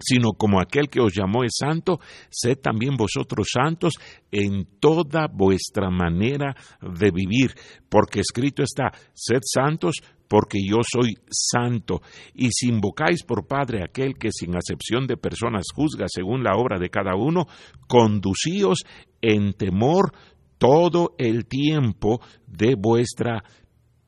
sino 0.00 0.32
como 0.32 0.60
aquel 0.60 0.88
que 0.88 1.00
os 1.00 1.12
llamó 1.14 1.44
es 1.44 1.52
santo, 1.58 2.00
sed 2.30 2.58
también 2.58 2.96
vosotros 2.96 3.48
santos 3.52 3.94
en 4.30 4.66
toda 4.80 5.28
vuestra 5.32 5.90
manera 5.90 6.56
de 6.80 7.10
vivir, 7.10 7.54
porque 7.88 8.20
escrito 8.20 8.62
está, 8.62 8.90
sed 9.12 9.40
santos 9.42 9.96
porque 10.30 10.60
yo 10.64 10.76
soy 10.88 11.16
santo. 11.28 12.02
Y 12.34 12.50
si 12.52 12.68
invocáis 12.68 13.24
por 13.24 13.48
Padre 13.48 13.82
aquel 13.82 14.14
que 14.14 14.30
sin 14.30 14.54
acepción 14.54 15.08
de 15.08 15.16
personas 15.16 15.64
juzga 15.74 16.06
según 16.08 16.44
la 16.44 16.54
obra 16.54 16.78
de 16.78 16.88
cada 16.88 17.16
uno, 17.16 17.46
conducíos 17.88 18.84
en 19.20 19.54
temor 19.54 20.12
todo 20.56 21.16
el 21.18 21.46
tiempo 21.46 22.20
de 22.46 22.76
vuestra 22.78 23.42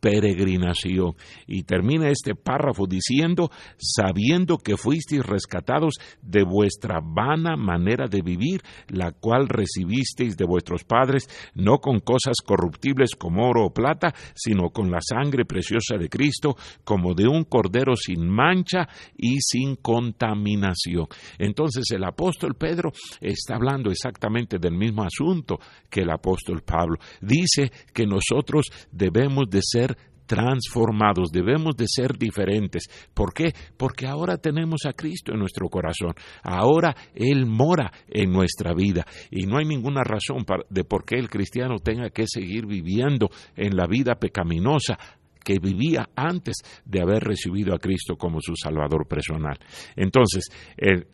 peregrinación. 0.03 1.15
Y 1.47 1.63
termina 1.63 2.09
este 2.09 2.35
párrafo 2.35 2.87
diciendo, 2.89 3.51
sabiendo 3.79 4.59
que 4.59 4.77
fuisteis 4.77 5.25
rescatados 5.25 5.95
de 6.21 6.43
vuestra 6.43 7.01
vana 7.01 7.57
manera 7.57 8.09
de 8.09 8.21
vivir, 8.21 8.63
la 8.89 9.13
cual 9.13 9.49
recibisteis 9.49 10.37
de 10.37 10.45
vuestros 10.45 10.83
padres, 10.83 11.29
no 11.55 11.79
con 11.79 12.01
cosas 12.01 12.35
corruptibles 12.45 13.15
como 13.15 13.49
oro 13.49 13.67
o 13.67 13.73
plata, 13.73 14.13
sino 14.35 14.71
con 14.71 14.91
la 14.91 14.99
sangre 15.01 15.45
preciosa 15.45 15.97
de 15.97 16.09
Cristo, 16.09 16.57
como 16.83 17.15
de 17.15 17.29
un 17.29 17.45
cordero 17.45 17.95
sin 17.95 18.29
mancha 18.29 18.89
y 19.17 19.37
sin 19.41 19.77
contaminación. 19.77 21.07
Entonces 21.39 21.85
el 21.93 22.03
apóstol 22.03 22.57
Pedro 22.57 22.93
está 23.21 23.55
hablando 23.55 23.91
exactamente 23.91 24.59
del 24.59 24.75
mismo 24.75 25.05
asunto 25.05 25.61
que 25.89 26.01
el 26.01 26.11
apóstol 26.11 26.63
Pablo. 26.63 26.97
Dice 27.21 27.71
que 27.95 28.05
nosotros 28.05 28.67
debemos 28.91 29.49
de 29.49 29.61
ser 29.63 29.92
transformados, 30.27 31.31
debemos 31.31 31.77
de 31.77 31.87
ser 31.87 32.17
diferentes. 32.17 32.85
¿Por 33.15 33.33
qué? 33.33 33.53
Porque 33.77 34.07
ahora 34.07 34.37
tenemos 34.37 34.87
a 34.87 34.93
Cristo 34.93 35.33
en 35.33 35.41
nuestro 35.41 35.69
corazón, 35.69 36.15
ahora 36.43 36.95
Él 37.15 37.47
mora 37.47 37.93
en 38.09 38.31
nuestra 38.31 38.75
vida 38.75 39.05
y 39.31 39.47
no 39.47 39.59
hay 39.59 39.65
ninguna 39.65 40.03
razón 40.03 40.45
de 40.71 40.85
por 40.85 41.05
qué 41.05 41.17
el 41.17 41.29
cristiano 41.29 41.79
tenga 41.79 42.11
que 42.11 42.27
seguir 42.27 42.67
viviendo 42.67 43.29
en 43.57 43.77
la 43.77 43.87
vida 43.87 44.15
pecaminosa 44.17 44.99
que 45.45 45.59
vivía 45.59 46.09
antes 46.15 46.55
de 46.85 47.01
haber 47.01 47.25
recibido 47.25 47.75
a 47.75 47.79
Cristo 47.79 48.17
como 48.17 48.41
su 48.41 48.55
Salvador 48.55 49.09
personal. 49.09 49.59
Entonces, 49.97 50.45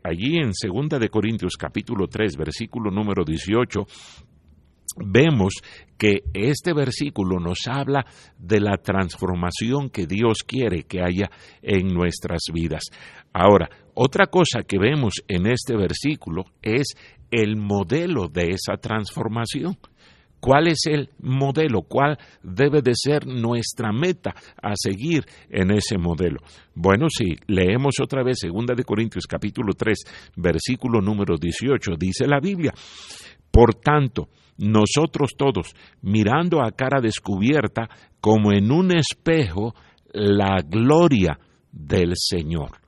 allí 0.02 0.36
en 0.36 0.50
2 0.50 1.00
de 1.00 1.08
Corintios 1.08 1.54
capítulo 1.58 2.06
3, 2.08 2.36
versículo 2.36 2.90
número 2.90 3.24
18, 3.24 3.86
vemos 5.04 5.54
que 5.96 6.22
este 6.32 6.72
versículo 6.72 7.40
nos 7.40 7.66
habla 7.66 8.06
de 8.38 8.60
la 8.60 8.76
transformación 8.76 9.90
que 9.90 10.06
Dios 10.06 10.38
quiere 10.46 10.84
que 10.84 11.02
haya 11.02 11.30
en 11.60 11.88
nuestras 11.88 12.42
vidas. 12.52 12.84
Ahora, 13.32 13.68
otra 13.94 14.26
cosa 14.26 14.62
que 14.62 14.78
vemos 14.78 15.14
en 15.26 15.46
este 15.46 15.76
versículo 15.76 16.44
es 16.62 16.94
el 17.30 17.56
modelo 17.56 18.28
de 18.28 18.50
esa 18.52 18.76
transformación. 18.80 19.76
¿Cuál 20.40 20.68
es 20.68 20.86
el 20.86 21.10
modelo? 21.18 21.82
¿Cuál 21.82 22.16
debe 22.44 22.80
de 22.80 22.92
ser 22.94 23.26
nuestra 23.26 23.90
meta 23.92 24.34
a 24.62 24.74
seguir 24.76 25.24
en 25.50 25.72
ese 25.72 25.98
modelo? 25.98 26.38
Bueno, 26.74 27.08
si 27.10 27.36
leemos 27.48 27.96
otra 28.00 28.22
vez 28.22 28.38
2 28.42 28.76
de 28.76 28.84
Corintios 28.84 29.26
capítulo 29.26 29.72
3, 29.72 29.98
versículo 30.36 31.00
número 31.00 31.36
18, 31.36 31.96
dice 31.98 32.28
la 32.28 32.38
Biblia, 32.38 32.72
por 33.50 33.74
tanto, 33.74 34.28
nosotros 34.58 35.30
todos, 35.36 35.74
mirando 36.02 36.62
a 36.62 36.72
cara 36.72 37.00
descubierta, 37.00 37.88
como 38.20 38.52
en 38.52 38.70
un 38.70 38.96
espejo, 38.96 39.74
la 40.12 40.60
gloria 40.62 41.38
del 41.72 42.12
Señor. 42.14 42.80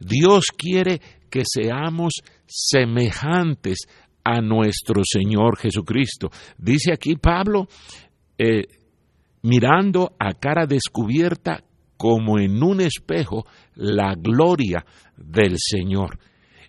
Dios 0.00 0.46
quiere 0.56 1.00
que 1.30 1.42
seamos 1.44 2.14
semejantes 2.46 3.78
a 4.24 4.40
nuestro 4.40 5.02
Señor 5.04 5.58
Jesucristo. 5.58 6.30
Dice 6.58 6.92
aquí 6.92 7.16
Pablo, 7.16 7.68
eh, 8.38 8.64
mirando 9.42 10.14
a 10.18 10.32
cara 10.32 10.66
descubierta 10.66 11.62
como 11.96 12.38
en 12.38 12.62
un 12.62 12.80
espejo 12.80 13.46
la 13.74 14.14
gloria 14.14 14.84
del 15.16 15.56
Señor. 15.58 16.18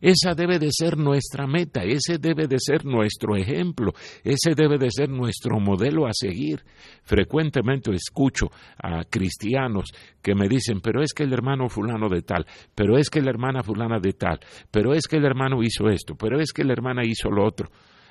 Esa 0.01 0.33
debe 0.33 0.59
de 0.59 0.69
ser 0.71 0.97
nuestra 0.97 1.47
meta, 1.47 1.83
ese 1.83 2.17
debe 2.17 2.47
de 2.47 2.57
ser 2.59 2.85
nuestro 2.85 3.35
ejemplo, 3.35 3.93
ese 4.23 4.55
debe 4.55 4.77
de 4.77 4.89
ser 4.91 5.09
nuestro 5.09 5.59
modelo 5.59 6.07
a 6.07 6.11
seguir. 6.13 6.63
Frecuentemente 7.03 7.91
escucho 7.93 8.47
a 8.81 9.03
cristianos 9.05 9.91
que 10.21 10.35
me 10.35 10.47
dicen, 10.47 10.81
pero 10.81 11.01
es 11.01 11.13
que 11.13 11.23
el 11.23 11.33
hermano 11.33 11.69
fulano 11.69 12.09
de 12.09 12.21
tal, 12.21 12.45
pero 12.73 12.97
es 12.97 13.09
que 13.09 13.21
la 13.21 13.29
hermana 13.29 13.63
fulana 13.63 13.99
de 13.99 14.13
tal, 14.13 14.39
pero 14.71 14.93
es 14.93 15.07
que 15.07 15.17
el 15.17 15.25
hermano 15.25 15.61
hizo 15.61 15.89
esto, 15.89 16.15
pero 16.15 16.39
es 16.39 16.51
que 16.51 16.63
la 16.63 16.73
hermana 16.73 17.03
hizo 17.05 17.29
lo 17.29 17.45
otro. 17.45 17.69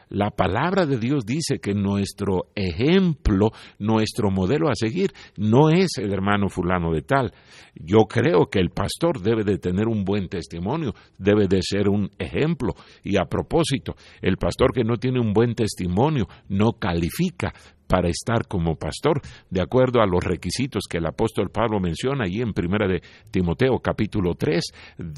La 0.09 0.31
palabra 0.31 0.87
de 0.87 0.99
Dios 0.99 1.25
dice 1.27 1.59
que 1.59 1.75
nuestro 1.75 2.47
ejemplo, 2.55 3.51
nuestro 3.79 4.31
modelo 4.31 4.69
a 4.69 4.75
seguir, 4.75 5.12
no 5.37 5.71
es 5.71 5.99
el 5.99 6.12
hermano 6.12 6.49
fulano 6.49 6.93
de 6.93 7.03
tal. 7.03 7.33
Yo 7.75 8.05
creo 8.05 8.47
que 8.47 8.61
el 8.61 8.71
pastor 8.71 9.21
debe 9.21 9.45
de 9.45 9.59
tener 9.59 9.88
un 9.88 10.05
buen 10.05 10.29
testimonio, 10.29 10.95
debe 11.19 11.49
de 11.49 11.61
ser 11.62 11.88
un 11.88 12.11
ejemplo. 12.19 12.75
Y 13.03 13.17
a 13.17 13.25
propósito, 13.25 13.97
el 14.21 14.37
pastor 14.37 14.73
que 14.73 14.85
no 14.85 14.97
tiene 14.97 15.21
un 15.21 15.33
buen 15.33 15.55
testimonio 15.55 16.29
no 16.49 16.73
califica 16.73 17.53
para 17.87 18.09
estar 18.09 18.47
como 18.47 18.77
pastor, 18.77 19.20
de 19.51 19.61
acuerdo 19.61 20.01
a 20.01 20.07
los 20.07 20.23
requisitos 20.23 20.85
que 20.88 20.99
el 20.99 21.07
apóstol 21.07 21.51
Pablo 21.51 21.81
menciona 21.81 22.25
allí 22.25 22.40
en 22.40 22.53
primera 22.53 22.87
de 22.87 23.03
Timoteo 23.31 23.79
capítulo 23.79 24.35
3, 24.35 24.64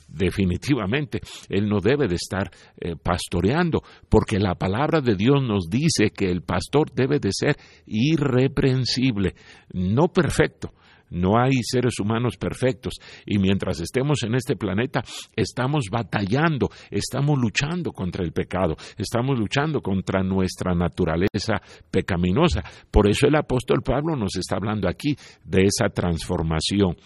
definitivamente 0.08 1.20
él 1.48 1.68
no 1.68 1.80
debe 1.80 2.08
de 2.08 2.16
estar 2.16 2.50
eh, 2.80 2.94
pastoreando, 2.96 3.82
porque 4.08 4.38
la 4.38 4.54
palabra 4.54 5.00
de 5.00 5.14
Dios 5.14 5.42
nos 5.42 5.68
dice 5.68 6.10
que 6.10 6.30
el 6.30 6.42
pastor 6.42 6.92
debe 6.92 7.18
de 7.18 7.30
ser 7.32 7.56
irreprensible, 7.86 9.34
no 9.72 10.08
perfecto, 10.08 10.72
no 11.10 11.38
hay 11.38 11.62
seres 11.62 11.98
humanos 12.00 12.36
perfectos 12.36 12.94
y 13.24 13.38
mientras 13.38 13.80
estemos 13.80 14.22
en 14.22 14.34
este 14.34 14.56
planeta 14.56 15.02
estamos 15.34 15.86
batallando, 15.90 16.68
estamos 16.90 17.38
luchando 17.38 17.92
contra 17.92 18.24
el 18.24 18.32
pecado, 18.32 18.76
estamos 18.96 19.38
luchando 19.38 19.80
contra 19.80 20.22
nuestra 20.22 20.74
naturaleza 20.74 21.60
pecaminosa. 21.90 22.62
Por 22.90 23.08
eso 23.08 23.26
el 23.26 23.36
apóstol 23.36 23.82
Pablo 23.82 24.16
nos 24.16 24.36
está 24.36 24.56
hablando 24.56 24.88
aquí 24.88 25.16
de 25.44 25.64
esa 25.64 25.88
transformación. 25.88 26.96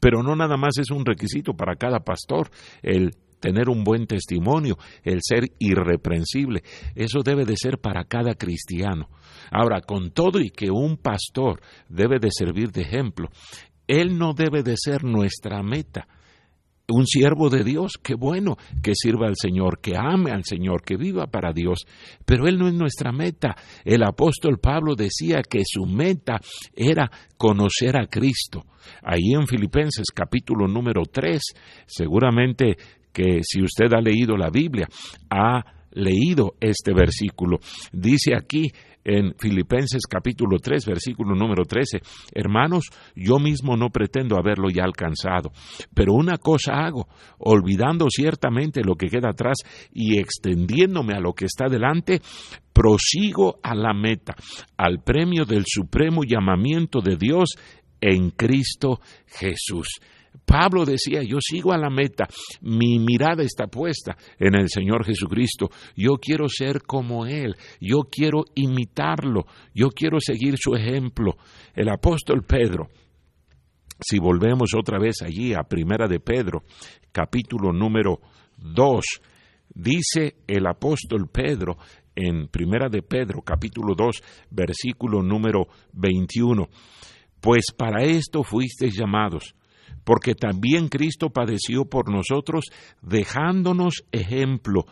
Pero 0.00 0.22
no 0.22 0.34
nada 0.34 0.56
más 0.56 0.78
es 0.78 0.90
un 0.90 1.04
requisito 1.04 1.54
para 1.54 1.76
cada 1.76 2.00
pastor 2.00 2.50
el 2.82 3.12
tener 3.40 3.68
un 3.68 3.84
buen 3.84 4.06
testimonio, 4.06 4.76
el 5.04 5.20
ser 5.22 5.44
irreprensible. 5.58 6.62
Eso 6.94 7.20
debe 7.22 7.44
de 7.44 7.56
ser 7.56 7.78
para 7.78 8.04
cada 8.04 8.34
cristiano. 8.34 9.08
Ahora, 9.50 9.80
con 9.80 10.10
todo 10.10 10.40
y 10.40 10.50
que 10.50 10.70
un 10.70 10.96
pastor 10.96 11.60
debe 11.88 12.18
de 12.18 12.28
servir 12.30 12.70
de 12.70 12.82
ejemplo, 12.82 13.28
él 13.86 14.18
no 14.18 14.32
debe 14.32 14.62
de 14.62 14.74
ser 14.76 15.04
nuestra 15.04 15.62
meta. 15.62 16.06
Un 16.88 17.04
siervo 17.04 17.50
de 17.50 17.64
Dios, 17.64 17.94
qué 18.00 18.14
bueno 18.14 18.56
que 18.80 18.92
sirva 18.94 19.26
al 19.26 19.34
Señor, 19.36 19.80
que 19.80 19.96
ame 19.96 20.30
al 20.30 20.44
Señor, 20.44 20.82
que 20.82 20.96
viva 20.96 21.26
para 21.26 21.52
Dios, 21.52 21.84
pero 22.24 22.46
Él 22.46 22.58
no 22.58 22.68
es 22.68 22.74
nuestra 22.74 23.10
meta. 23.10 23.56
El 23.84 24.04
apóstol 24.04 24.58
Pablo 24.60 24.94
decía 24.94 25.42
que 25.42 25.62
su 25.64 25.84
meta 25.84 26.36
era 26.76 27.10
conocer 27.36 27.96
a 27.96 28.06
Cristo. 28.06 28.66
Ahí 29.02 29.32
en 29.34 29.48
Filipenses 29.48 30.06
capítulo 30.14 30.68
número 30.68 31.02
3, 31.10 31.42
seguramente 31.86 32.76
que 33.12 33.40
si 33.42 33.62
usted 33.62 33.92
ha 33.92 34.00
leído 34.00 34.36
la 34.36 34.50
Biblia, 34.50 34.86
ha 35.28 35.64
leído 35.96 36.54
este 36.60 36.92
versículo. 36.92 37.58
Dice 37.92 38.34
aquí 38.36 38.70
en 39.04 39.34
Filipenses 39.38 40.02
capítulo 40.08 40.58
3, 40.58 40.84
versículo 40.84 41.34
número 41.36 41.64
13, 41.64 42.00
hermanos, 42.34 42.86
yo 43.14 43.38
mismo 43.38 43.76
no 43.76 43.90
pretendo 43.90 44.36
haberlo 44.36 44.68
ya 44.68 44.82
alcanzado, 44.82 45.52
pero 45.94 46.12
una 46.12 46.38
cosa 46.38 46.72
hago, 46.84 47.08
olvidando 47.38 48.08
ciertamente 48.10 48.82
lo 48.84 48.96
que 48.96 49.06
queda 49.06 49.30
atrás 49.30 49.58
y 49.92 50.18
extendiéndome 50.18 51.14
a 51.14 51.20
lo 51.20 51.34
que 51.34 51.44
está 51.44 51.68
delante, 51.68 52.20
prosigo 52.72 53.58
a 53.62 53.74
la 53.74 53.94
meta, 53.94 54.34
al 54.76 55.02
premio 55.02 55.44
del 55.44 55.64
supremo 55.66 56.22
llamamiento 56.24 57.00
de 57.00 57.16
Dios 57.16 57.50
en 58.00 58.30
Cristo 58.30 59.00
Jesús. 59.26 60.00
Pablo 60.44 60.84
decía, 60.84 61.22
yo 61.22 61.38
sigo 61.40 61.72
a 61.72 61.78
la 61.78 61.90
meta, 61.90 62.26
mi 62.60 62.98
mirada 62.98 63.42
está 63.42 63.66
puesta 63.66 64.16
en 64.38 64.54
el 64.54 64.68
Señor 64.68 65.04
Jesucristo, 65.04 65.70
yo 65.96 66.16
quiero 66.20 66.46
ser 66.48 66.82
como 66.82 67.26
Él, 67.26 67.56
yo 67.80 68.00
quiero 68.10 68.44
imitarlo, 68.54 69.46
yo 69.74 69.88
quiero 69.90 70.20
seguir 70.20 70.56
su 70.58 70.74
ejemplo. 70.74 71.36
El 71.74 71.88
apóstol 71.88 72.42
Pedro, 72.42 72.88
si 74.00 74.18
volvemos 74.18 74.74
otra 74.74 74.98
vez 74.98 75.22
allí 75.22 75.54
a 75.54 75.62
Primera 75.62 76.06
de 76.06 76.20
Pedro, 76.20 76.64
capítulo 77.12 77.72
número 77.72 78.20
2, 78.58 79.04
dice 79.74 80.36
el 80.46 80.66
apóstol 80.66 81.28
Pedro 81.32 81.78
en 82.14 82.48
Primera 82.48 82.88
de 82.88 83.02
Pedro, 83.02 83.42
capítulo 83.42 83.94
2, 83.94 84.22
versículo 84.50 85.22
número 85.22 85.66
21, 85.92 86.68
pues 87.40 87.66
para 87.76 88.02
esto 88.04 88.42
fuisteis 88.42 88.96
llamados 88.96 89.54
porque 90.06 90.36
también 90.36 90.86
Cristo 90.86 91.30
padeció 91.30 91.84
por 91.84 92.12
nosotros, 92.12 92.66
dejándonos 93.02 94.04
ejemplo, 94.12 94.84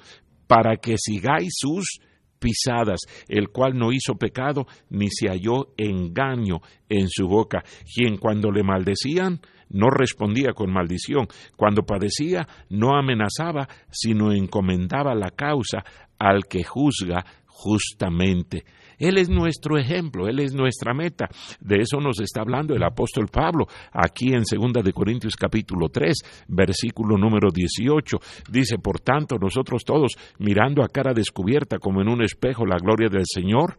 para 0.48 0.76
que 0.76 0.96
sigáis 0.98 1.52
sus 1.56 2.00
pisadas, 2.40 2.98
el 3.28 3.50
cual 3.50 3.78
no 3.78 3.92
hizo 3.92 4.16
pecado, 4.16 4.66
ni 4.90 5.06
se 5.10 5.28
halló 5.28 5.68
engaño 5.76 6.56
en 6.88 7.08
su 7.08 7.28
boca, 7.28 7.62
quien 7.94 8.16
cuando 8.18 8.50
le 8.50 8.64
maldecían, 8.64 9.40
no 9.70 9.88
respondía 9.88 10.52
con 10.52 10.72
maldición, 10.72 11.28
cuando 11.56 11.84
padecía, 11.84 12.48
no 12.68 12.96
amenazaba, 12.96 13.68
sino 13.90 14.32
encomendaba 14.32 15.14
la 15.14 15.30
causa 15.30 15.84
al 16.18 16.42
que 16.48 16.64
juzga 16.64 17.24
justamente. 17.46 18.64
Él 19.04 19.18
es 19.18 19.28
nuestro 19.28 19.76
ejemplo, 19.78 20.28
Él 20.28 20.40
es 20.40 20.54
nuestra 20.54 20.94
meta. 20.94 21.28
De 21.60 21.76
eso 21.76 22.00
nos 22.00 22.20
está 22.20 22.40
hablando 22.40 22.74
el 22.74 22.82
apóstol 22.82 23.26
Pablo 23.28 23.66
aquí 23.92 24.32
en 24.32 24.42
2 24.42 24.82
de 24.82 24.92
Corintios 24.92 25.36
capítulo 25.36 25.90
3, 25.90 26.46
versículo 26.48 27.18
número 27.18 27.50
18. 27.50 28.16
Dice, 28.50 28.78
por 28.78 29.00
tanto, 29.00 29.36
nosotros 29.38 29.82
todos, 29.84 30.12
mirando 30.38 30.82
a 30.82 30.88
cara 30.88 31.12
descubierta 31.12 31.78
como 31.78 32.00
en 32.00 32.08
un 32.08 32.22
espejo 32.22 32.64
la 32.64 32.78
gloria 32.78 33.10
del 33.10 33.24
Señor, 33.26 33.76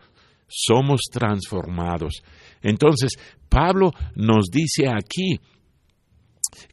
somos 0.48 1.02
transformados. 1.12 2.22
Entonces, 2.62 3.14
Pablo 3.50 3.92
nos 4.16 4.46
dice 4.52 4.88
aquí 4.88 5.40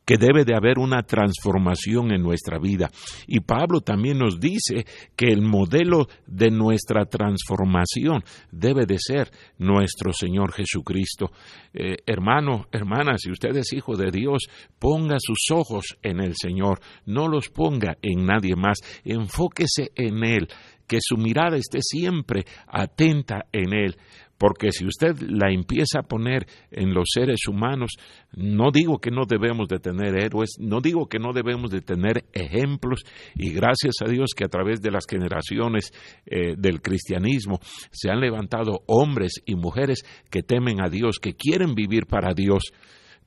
que 0.04 0.16
debe 0.16 0.44
de 0.44 0.54
haber 0.54 0.78
una 0.78 1.02
transformación 1.02 2.12
en 2.12 2.22
nuestra 2.22 2.58
vida. 2.58 2.90
Y 3.26 3.40
Pablo 3.40 3.80
también 3.80 4.18
nos 4.18 4.40
dice 4.40 4.84
que 5.16 5.26
el 5.26 5.42
modelo 5.42 6.08
de 6.26 6.50
nuestra 6.50 7.06
transformación 7.06 8.22
debe 8.50 8.86
de 8.86 8.96
ser 8.98 9.30
nuestro 9.58 10.12
Señor 10.12 10.52
Jesucristo. 10.52 11.30
Eh, 11.72 11.96
hermano, 12.06 12.66
hermana, 12.72 13.16
si 13.18 13.30
usted 13.30 13.56
es 13.56 13.72
hijo 13.72 13.96
de 13.96 14.10
Dios, 14.10 14.42
ponga 14.78 15.16
sus 15.18 15.50
ojos 15.50 15.96
en 16.02 16.20
el 16.20 16.34
Señor, 16.36 16.80
no 17.06 17.28
los 17.28 17.48
ponga 17.48 17.96
en 18.02 18.26
nadie 18.26 18.56
más, 18.56 18.78
enfóquese 19.04 19.90
en 19.94 20.24
Él, 20.24 20.48
que 20.86 20.98
su 21.00 21.16
mirada 21.16 21.56
esté 21.56 21.78
siempre 21.80 22.44
atenta 22.66 23.46
en 23.52 23.72
Él 23.72 23.96
porque 24.42 24.72
si 24.72 24.84
usted 24.84 25.20
la 25.20 25.52
empieza 25.52 26.00
a 26.00 26.02
poner 26.02 26.48
en 26.72 26.92
los 26.92 27.10
seres 27.14 27.46
humanos, 27.46 27.92
no 28.32 28.72
digo 28.72 28.98
que 28.98 29.12
no 29.12 29.24
debemos 29.24 29.68
de 29.68 29.78
tener 29.78 30.20
héroes, 30.20 30.56
no 30.58 30.80
digo 30.80 31.06
que 31.06 31.20
no 31.20 31.32
debemos 31.32 31.70
de 31.70 31.80
tener 31.80 32.24
ejemplos, 32.32 33.04
y 33.36 33.52
gracias 33.52 33.94
a 34.04 34.10
Dios 34.10 34.30
que 34.36 34.44
a 34.44 34.48
través 34.48 34.82
de 34.82 34.90
las 34.90 35.04
generaciones 35.08 35.92
eh, 36.26 36.56
del 36.58 36.82
cristianismo 36.82 37.60
se 37.92 38.10
han 38.10 38.18
levantado 38.18 38.82
hombres 38.88 39.34
y 39.46 39.54
mujeres 39.54 40.02
que 40.28 40.42
temen 40.42 40.82
a 40.82 40.88
Dios, 40.88 41.20
que 41.20 41.34
quieren 41.34 41.76
vivir 41.76 42.06
para 42.06 42.34
Dios. 42.34 42.64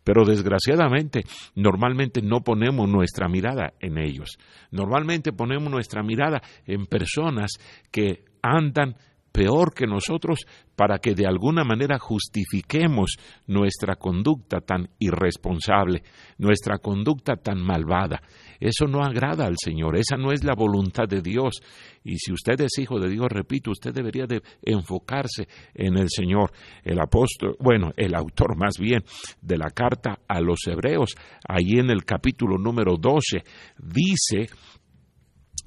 Pero 0.04 0.26
desgraciadamente, 0.26 1.24
normalmente 1.56 2.22
no 2.22 2.42
ponemos 2.42 2.90
nuestra 2.90 3.30
mirada 3.30 3.72
en 3.80 4.00
ellos. 4.00 4.38
Normalmente 4.70 5.32
ponemos 5.32 5.72
nuestra 5.72 6.04
mirada 6.04 6.42
en 6.68 6.88
personas 6.88 7.52
que 7.90 8.26
andan 8.42 8.98
peor 9.36 9.74
que 9.74 9.86
nosotros 9.86 10.46
para 10.78 11.00
que 11.00 11.14
de 11.14 11.28
alguna 11.28 11.66
manera 11.66 12.00
justifiquemos 12.00 13.18
nuestra 13.48 13.98
conducta 13.98 14.62
tan 14.62 14.88
irresponsable, 14.98 16.04
nuestra 16.38 16.78
conducta 16.78 17.36
tan 17.36 17.62
malvada. 17.62 18.22
Eso 18.62 18.88
no 18.88 19.04
agrada 19.04 19.46
al 19.46 19.56
Señor, 19.62 19.98
esa 19.98 20.16
no 20.16 20.32
es 20.32 20.46
la 20.46 20.56
voluntad 20.56 21.04
de 21.10 21.22
Dios. 21.22 21.56
Y 22.06 22.18
si 22.18 22.32
usted 22.32 22.62
es 22.62 22.80
hijo 22.80 22.98
de 22.98 23.10
Dios, 23.10 23.28
repito, 23.30 23.72
usted 23.72 23.94
debería 23.94 24.26
de 24.26 24.42
enfocarse 24.62 25.50
en 25.74 25.98
el 25.98 26.08
Señor. 26.10 26.52
El 26.86 27.02
apóstol, 27.02 27.58
bueno, 27.60 27.92
el 27.98 28.16
autor 28.16 28.56
más 28.56 28.78
bien 28.80 29.04
de 29.42 29.58
la 29.58 29.70
carta 29.70 30.20
a 30.30 30.40
los 30.40 30.60
hebreos, 30.66 31.14
ahí 31.46 31.78
en 31.78 31.90
el 31.90 32.06
capítulo 32.06 32.58
número 32.58 32.96
12, 32.98 33.44
dice 33.80 34.48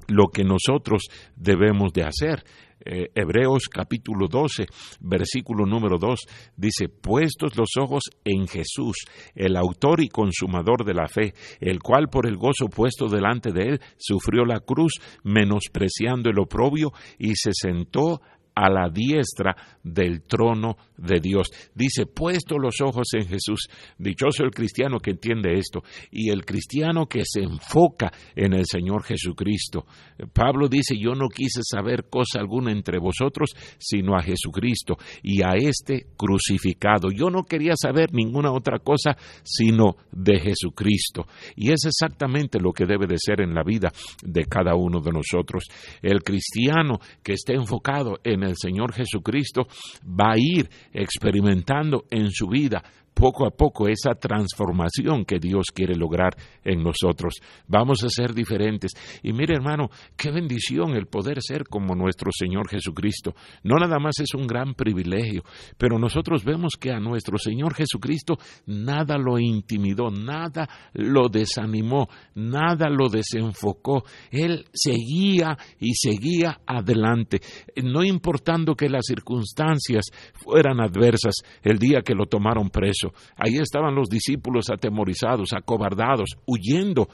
lo 0.07 0.27
que 0.27 0.43
nosotros 0.43 1.03
debemos 1.35 1.93
de 1.93 2.03
hacer. 2.03 2.43
Eh, 2.85 3.09
Hebreos 3.13 3.63
capítulo 3.69 4.27
12, 4.27 4.65
versículo 5.01 5.65
número 5.65 5.97
2, 5.97 6.19
dice, 6.55 6.87
puestos 6.87 7.57
los 7.57 7.69
ojos 7.77 8.03
en 8.23 8.47
Jesús, 8.47 9.05
el 9.35 9.57
autor 9.57 10.01
y 10.01 10.07
consumador 10.07 10.85
de 10.85 10.93
la 10.93 11.07
fe, 11.07 11.33
el 11.59 11.79
cual 11.79 12.07
por 12.09 12.25
el 12.25 12.37
gozo 12.37 12.67
puesto 12.67 13.07
delante 13.07 13.51
de 13.51 13.63
él 13.63 13.81
sufrió 13.97 14.45
la 14.45 14.61
cruz, 14.61 14.93
menospreciando 15.23 16.29
el 16.29 16.39
oprobio, 16.39 16.91
y 17.17 17.35
se 17.35 17.51
sentó 17.53 18.21
a 18.59 18.69
la 18.69 18.89
diestra 18.89 19.55
del 19.81 20.23
trono 20.23 20.75
de 20.97 21.19
Dios. 21.21 21.47
Dice, 21.73 22.05
puesto 22.05 22.57
los 22.57 22.81
ojos 22.81 23.07
en 23.13 23.25
Jesús. 23.25 23.69
Dichoso 23.97 24.43
el 24.43 24.51
cristiano 24.51 24.99
que 24.99 25.11
entiende 25.11 25.57
esto 25.57 25.81
y 26.11 26.29
el 26.29 26.43
cristiano 26.43 27.05
que 27.05 27.21
se 27.23 27.41
enfoca 27.41 28.11
en 28.35 28.53
el 28.53 28.65
Señor 28.65 29.03
Jesucristo. 29.03 29.85
Pablo 30.33 30.67
dice, 30.67 30.95
yo 30.97 31.15
no 31.15 31.29
quise 31.29 31.61
saber 31.63 32.09
cosa 32.09 32.39
alguna 32.39 32.71
entre 32.71 32.99
vosotros, 32.99 33.51
sino 33.77 34.17
a 34.17 34.21
Jesucristo 34.21 34.97
y 35.23 35.41
a 35.41 35.55
este 35.55 36.07
crucificado. 36.17 37.09
Yo 37.11 37.29
no 37.29 37.43
quería 37.43 37.73
saber 37.81 38.13
ninguna 38.13 38.51
otra 38.51 38.79
cosa, 38.79 39.15
sino 39.43 39.95
de 40.11 40.39
Jesucristo. 40.39 41.27
Y 41.55 41.71
es 41.71 41.85
exactamente 41.85 42.59
lo 42.59 42.73
que 42.73 42.85
debe 42.85 43.07
de 43.07 43.17
ser 43.17 43.39
en 43.39 43.53
la 43.53 43.63
vida 43.63 43.89
de 44.21 44.43
cada 44.45 44.75
uno 44.75 44.99
de 44.99 45.11
nosotros. 45.11 45.63
El 46.01 46.23
cristiano 46.23 46.99
que 47.23 47.33
esté 47.33 47.53
enfocado 47.53 48.19
en 48.23 48.43
el 48.43 48.48
Señor 48.55 48.93
Jesucristo 48.93 49.67
va 50.03 50.31
a 50.33 50.37
ir 50.37 50.69
experimentando 50.93 52.05
en 52.09 52.31
su 52.31 52.47
vida 52.47 52.83
poco 53.19 53.45
a 53.45 53.51
poco 53.51 53.89
esa 53.89 54.15
transformación 54.15 55.25
que 55.25 55.39
Dios 55.39 55.67
quiere 55.73 55.95
lograr 55.95 56.37
en 56.63 56.81
nosotros. 56.81 57.35
Vamos 57.67 58.01
a 58.05 58.09
ser 58.09 58.33
diferentes. 58.33 58.93
Y 59.21 59.33
mire 59.33 59.55
hermano, 59.55 59.89
qué 60.15 60.31
bendición 60.31 60.95
el 60.95 61.07
poder 61.07 61.39
ser 61.41 61.65
como 61.65 61.95
nuestro 61.95 62.31
Señor 62.31 62.69
Jesucristo. 62.69 63.35
No 63.63 63.75
nada 63.75 63.99
más 63.99 64.19
es 64.19 64.33
un 64.33 64.47
gran 64.47 64.73
privilegio, 64.73 65.43
pero 65.77 65.99
nosotros 65.99 66.45
vemos 66.45 66.73
que 66.79 66.91
a 66.91 66.99
nuestro 66.99 67.37
Señor 67.37 67.75
Jesucristo 67.75 68.37
nada 68.67 69.17
lo 69.17 69.37
intimidó, 69.37 70.09
nada 70.09 70.69
lo 70.93 71.27
desanimó, 71.27 72.07
nada 72.35 72.89
lo 72.89 73.09
desenfocó. 73.09 74.05
Él 74.31 74.65
seguía 74.71 75.57
y 75.77 75.93
seguía 75.93 76.61
adelante, 76.65 77.41
no 77.83 78.01
importando 78.01 78.75
que 78.75 78.87
las 78.87 79.05
circunstancias 79.05 80.05
fueran 80.33 80.79
adversas 80.79 81.35
el 81.63 81.77
día 81.77 82.01
que 82.01 82.15
lo 82.15 82.25
tomaron 82.25 82.69
preso. 82.69 83.08
Ahí 83.35 83.57
estaban 83.57 83.95
los 83.95 84.09
discípulos 84.09 84.69
atemorizados, 84.69 85.53
acobardados, 85.53 86.37
huyendo 86.45 87.07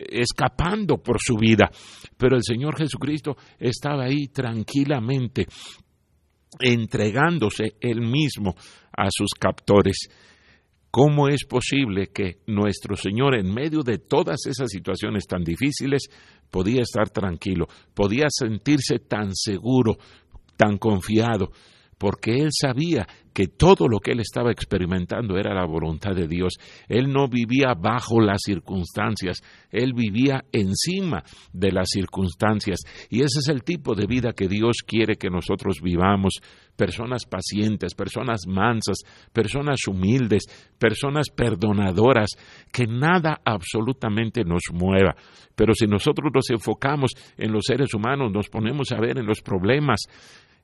escapando 0.00 0.98
por 0.98 1.18
su 1.20 1.36
vida. 1.36 1.70
Pero 2.16 2.36
el 2.36 2.42
Señor 2.42 2.76
Jesucristo 2.76 3.36
estaba 3.58 4.04
ahí 4.04 4.28
tranquilamente, 4.28 5.46
entregándose 6.58 7.74
él 7.80 8.00
mismo 8.00 8.54
a 8.96 9.08
sus 9.10 9.30
captores. 9.38 10.08
¿Cómo 10.90 11.28
es 11.28 11.44
posible 11.44 12.08
que 12.08 12.38
nuestro 12.48 12.96
Señor, 12.96 13.36
en 13.36 13.52
medio 13.54 13.82
de 13.82 13.98
todas 13.98 14.46
esas 14.46 14.70
situaciones 14.70 15.26
tan 15.26 15.44
difíciles, 15.44 16.08
podía 16.50 16.82
estar 16.82 17.10
tranquilo, 17.10 17.68
podía 17.94 18.26
sentirse 18.28 18.98
tan 18.98 19.34
seguro, 19.34 19.98
tan 20.56 20.78
confiado? 20.78 21.52
Porque 21.96 22.38
Él 22.38 22.48
sabía 22.50 23.06
que 23.32 23.46
todo 23.46 23.88
lo 23.88 23.98
que 24.00 24.12
él 24.12 24.20
estaba 24.20 24.50
experimentando 24.50 25.36
era 25.36 25.54
la 25.54 25.64
voluntad 25.64 26.14
de 26.14 26.26
Dios. 26.26 26.54
Él 26.88 27.12
no 27.12 27.28
vivía 27.28 27.74
bajo 27.74 28.20
las 28.20 28.40
circunstancias, 28.44 29.42
él 29.70 29.92
vivía 29.94 30.44
encima 30.52 31.22
de 31.52 31.72
las 31.72 31.88
circunstancias. 31.90 32.80
Y 33.08 33.18
ese 33.18 33.40
es 33.40 33.48
el 33.48 33.62
tipo 33.62 33.94
de 33.94 34.06
vida 34.06 34.32
que 34.32 34.48
Dios 34.48 34.78
quiere 34.86 35.16
que 35.16 35.30
nosotros 35.30 35.80
vivamos. 35.82 36.40
Personas 36.76 37.26
pacientes, 37.26 37.94
personas 37.94 38.46
mansas, 38.46 38.98
personas 39.32 39.80
humildes, 39.86 40.44
personas 40.78 41.28
perdonadoras, 41.28 42.30
que 42.72 42.86
nada 42.86 43.40
absolutamente 43.44 44.44
nos 44.44 44.62
mueva. 44.72 45.14
Pero 45.54 45.74
si 45.74 45.86
nosotros 45.86 46.30
nos 46.32 46.48
enfocamos 46.48 47.10
en 47.36 47.52
los 47.52 47.64
seres 47.66 47.92
humanos, 47.92 48.32
nos 48.32 48.48
ponemos 48.48 48.92
a 48.92 49.00
ver 49.00 49.18
en 49.18 49.26
los 49.26 49.42
problemas, 49.42 50.00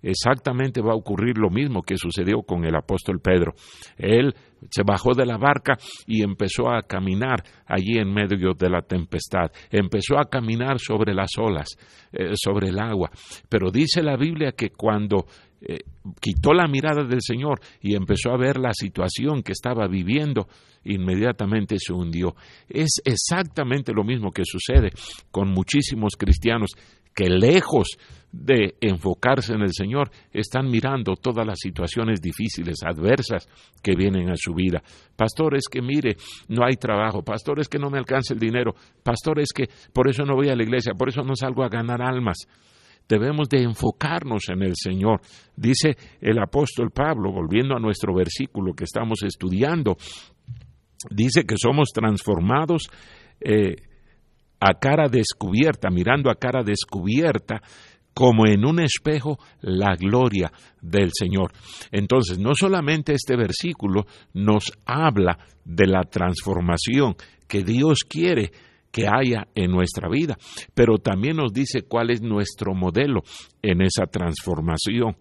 exactamente 0.03 0.81
va 0.81 0.93
a 0.93 0.97
ocurrir 0.97 1.39
lo 1.39 1.51
mismo 1.51 1.83
que 1.83 1.97
sucedió 1.97 2.43
con 2.43 2.65
el 2.65 2.75
apóstol 2.75 3.21
Pedro. 3.21 3.55
Él 3.97 4.35
se 4.71 4.83
bajó 4.83 5.15
de 5.15 5.27
la 5.27 5.37
barca 5.37 5.77
y 6.07 6.23
empezó 6.23 6.71
a 6.71 6.83
caminar 6.83 7.43
allí 7.67 7.99
en 7.99 8.13
medio 8.13 8.53
de 8.55 8.71
la 8.71 8.83
tempestad. 8.83 9.51
Empezó 9.71 10.19
a 10.19 10.29
caminar 10.29 10.79
sobre 10.79 11.15
las 11.15 11.31
olas, 11.39 11.69
eh, 12.13 12.33
sobre 12.35 12.69
el 12.69 12.79
agua. 12.79 13.11
Pero 13.49 13.71
dice 13.71 14.03
la 14.03 14.17
Biblia 14.17 14.53
que 14.53 14.71
cuando 14.71 15.27
eh, 15.61 15.79
quitó 16.21 16.53
la 16.53 16.69
mirada 16.69 17.05
del 17.05 17.21
Señor 17.21 17.61
y 17.81 17.95
empezó 17.95 18.31
a 18.31 18.37
ver 18.37 18.59
la 18.59 18.73
situación 18.73 19.43
que 19.43 19.53
estaba 19.53 19.89
viviendo, 19.89 20.47
inmediatamente 20.85 21.77
se 21.79 21.93
hundió. 21.93 22.35
Es 22.69 23.01
exactamente 23.05 23.93
lo 23.93 24.05
mismo 24.05 24.31
que 24.31 24.45
sucede 24.45 24.91
con 25.31 25.49
muchísimos 25.49 26.15
cristianos 26.17 26.71
que 27.17 27.31
lejos 27.31 27.97
de 28.31 28.75
enfocarse 28.81 29.55
en 29.55 29.63
el 29.63 29.73
Señor, 29.73 30.11
están 30.31 30.71
mirando 30.71 31.15
todas 31.17 31.47
las 31.47 31.59
situaciones 31.59 32.21
difíciles, 32.21 32.83
adversas 32.85 33.49
que 33.83 33.95
vienen 33.97 34.29
a 34.31 34.37
su 34.37 34.53
vida. 34.53 34.83
Pastores 35.17 35.65
que 35.71 35.81
mire, 35.81 36.17
no 36.49 36.65
hay 36.65 36.77
trabajo, 36.77 37.23
pastores 37.23 37.69
que 37.69 37.79
no 37.79 37.89
me 37.89 37.99
alcanza 37.99 38.35
el 38.35 38.41
dinero, 38.41 38.75
pastores 39.03 39.49
que 39.55 39.69
por 39.93 40.09
eso 40.09 40.25
no 40.25 40.35
voy 40.35 40.49
a 40.49 40.57
la 40.57 40.63
iglesia, 40.63 40.93
por 40.93 41.09
eso 41.09 41.23
no 41.23 41.35
salgo 41.35 41.65
a 41.65 41.69
ganar 41.69 42.03
almas. 42.03 42.47
Debemos 43.09 43.49
de 43.49 43.63
enfocarnos 43.63 44.49
en 44.49 44.63
el 44.63 44.75
Señor. 44.75 45.21
Dice 45.57 45.97
el 46.21 46.39
apóstol 46.39 46.91
Pablo, 46.91 47.33
volviendo 47.33 47.75
a 47.75 47.81
nuestro 47.81 48.13
versículo 48.15 48.75
que 48.75 48.85
estamos 48.85 49.23
estudiando, 49.23 49.97
dice 51.11 51.45
que 51.45 51.55
somos 51.57 51.91
transformados 51.95 52.91
eh, 53.41 53.77
a 54.61 54.75
cara 54.75 55.09
descubierta, 55.09 55.91
mirando 55.91 56.31
a 56.31 56.35
cara 56.35 56.63
descubierta, 56.63 57.61
como 58.17 58.47
en 58.47 58.65
un 58.65 58.81
espejo 58.81 59.39
la 59.61 59.95
gloria 59.95 60.51
del 60.81 61.11
Señor. 61.13 61.53
Entonces, 61.93 62.39
no 62.39 62.55
solamente 62.55 63.13
este 63.13 63.37
versículo 63.37 64.07
nos 64.33 64.73
habla 64.87 65.39
de 65.65 65.87
la 65.87 66.01
transformación 66.05 67.15
que 67.47 67.63
Dios 67.63 67.99
quiere 68.09 68.53
que 68.91 69.07
haya 69.07 69.49
en 69.55 69.71
nuestra 69.71 70.09
vida, 70.09 70.39
pero 70.73 70.97
también 70.97 71.37
nos 71.37 71.53
dice 71.53 71.83
cuál 71.83 72.09
es 72.09 72.23
nuestro 72.23 72.73
modelo 72.75 73.21
en 73.61 73.83
esa 73.83 74.07
transformación. 74.07 75.17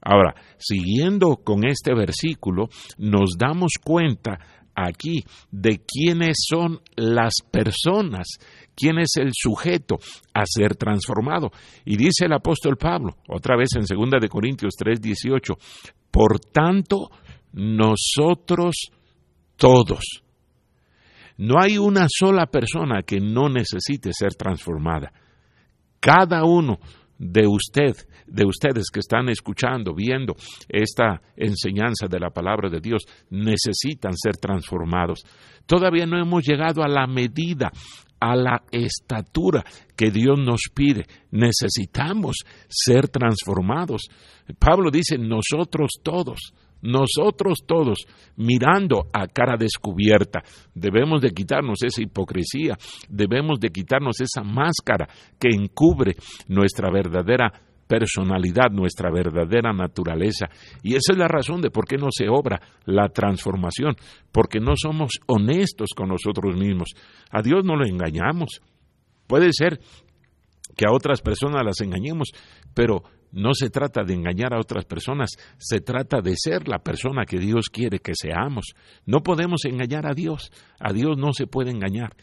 Ahora, 0.00 0.34
siguiendo 0.56 1.36
con 1.44 1.66
este 1.66 1.92
versículo, 1.92 2.68
nos 2.96 3.36
damos 3.36 3.72
cuenta 3.84 4.38
aquí 4.86 5.24
de 5.50 5.80
quiénes 5.84 6.36
son 6.48 6.80
las 6.96 7.34
personas, 7.50 8.26
quién 8.74 8.98
es 8.98 9.16
el 9.16 9.30
sujeto 9.34 9.98
a 10.34 10.44
ser 10.46 10.76
transformado. 10.76 11.50
Y 11.84 11.96
dice 11.96 12.26
el 12.26 12.32
apóstol 12.32 12.76
Pablo, 12.76 13.16
otra 13.28 13.56
vez 13.56 13.70
en 13.74 13.82
2 13.82 14.20
de 14.20 14.28
Corintios 14.28 14.74
3:18, 14.78 15.56
por 16.10 16.38
tanto, 16.40 17.10
nosotros 17.52 18.74
todos. 19.56 20.22
No 21.38 21.60
hay 21.60 21.78
una 21.78 22.06
sola 22.08 22.46
persona 22.46 23.02
que 23.02 23.20
no 23.20 23.48
necesite 23.48 24.10
ser 24.12 24.34
transformada. 24.34 25.12
Cada 26.00 26.44
uno 26.44 26.78
de 27.18 27.46
usted, 27.46 27.96
de 28.26 28.46
ustedes 28.46 28.86
que 28.92 29.00
están 29.00 29.28
escuchando, 29.28 29.94
viendo 29.94 30.34
esta 30.68 31.20
enseñanza 31.36 32.06
de 32.08 32.20
la 32.20 32.30
palabra 32.30 32.70
de 32.70 32.80
Dios, 32.80 33.02
necesitan 33.30 34.12
ser 34.16 34.36
transformados. 34.36 35.24
Todavía 35.66 36.06
no 36.06 36.18
hemos 36.18 36.44
llegado 36.44 36.82
a 36.82 36.88
la 36.88 37.06
medida, 37.06 37.70
a 38.20 38.36
la 38.36 38.62
estatura 38.70 39.64
que 39.96 40.10
Dios 40.10 40.38
nos 40.38 40.62
pide. 40.74 41.06
Necesitamos 41.30 42.36
ser 42.68 43.08
transformados. 43.08 44.02
Pablo 44.58 44.90
dice, 44.90 45.18
nosotros 45.18 45.90
todos, 46.02 46.52
nosotros 46.82 47.58
todos, 47.66 48.06
mirando 48.36 49.08
a 49.12 49.26
cara 49.26 49.56
descubierta, 49.58 50.42
debemos 50.74 51.20
de 51.20 51.30
quitarnos 51.30 51.82
esa 51.82 52.02
hipocresía, 52.02 52.76
debemos 53.08 53.58
de 53.60 53.70
quitarnos 53.70 54.20
esa 54.20 54.42
máscara 54.42 55.08
que 55.38 55.48
encubre 55.48 56.14
nuestra 56.48 56.90
verdadera 56.90 57.52
personalidad, 57.88 58.70
nuestra 58.70 59.10
verdadera 59.10 59.72
naturaleza. 59.72 60.46
Y 60.82 60.94
esa 60.94 61.12
es 61.12 61.18
la 61.18 61.26
razón 61.26 61.62
de 61.62 61.70
por 61.70 61.86
qué 61.86 61.96
no 61.96 62.08
se 62.10 62.28
obra 62.28 62.60
la 62.84 63.08
transformación, 63.08 63.96
porque 64.30 64.60
no 64.60 64.74
somos 64.76 65.12
honestos 65.26 65.90
con 65.96 66.10
nosotros 66.10 66.54
mismos. 66.54 66.88
A 67.30 67.42
Dios 67.42 67.64
no 67.64 67.74
lo 67.76 67.86
engañamos. 67.86 68.60
Puede 69.26 69.52
ser 69.52 69.80
que 70.76 70.86
a 70.86 70.92
otras 70.92 71.22
personas 71.22 71.64
las 71.64 71.80
engañemos, 71.80 72.28
pero 72.74 73.02
no 73.32 73.54
se 73.54 73.70
trata 73.70 74.04
de 74.04 74.14
engañar 74.14 74.54
a 74.54 74.60
otras 74.60 74.84
personas, 74.84 75.30
se 75.58 75.80
trata 75.80 76.20
de 76.20 76.34
ser 76.36 76.68
la 76.68 76.78
persona 76.78 77.24
que 77.24 77.38
Dios 77.38 77.68
quiere 77.70 77.98
que 77.98 78.12
seamos. 78.14 78.74
No 79.06 79.22
podemos 79.22 79.64
engañar 79.64 80.06
a 80.06 80.14
Dios, 80.14 80.50
a 80.78 80.92
Dios 80.92 81.16
no 81.16 81.32
se 81.32 81.46
puede 81.46 81.70
engañar. 81.70 82.14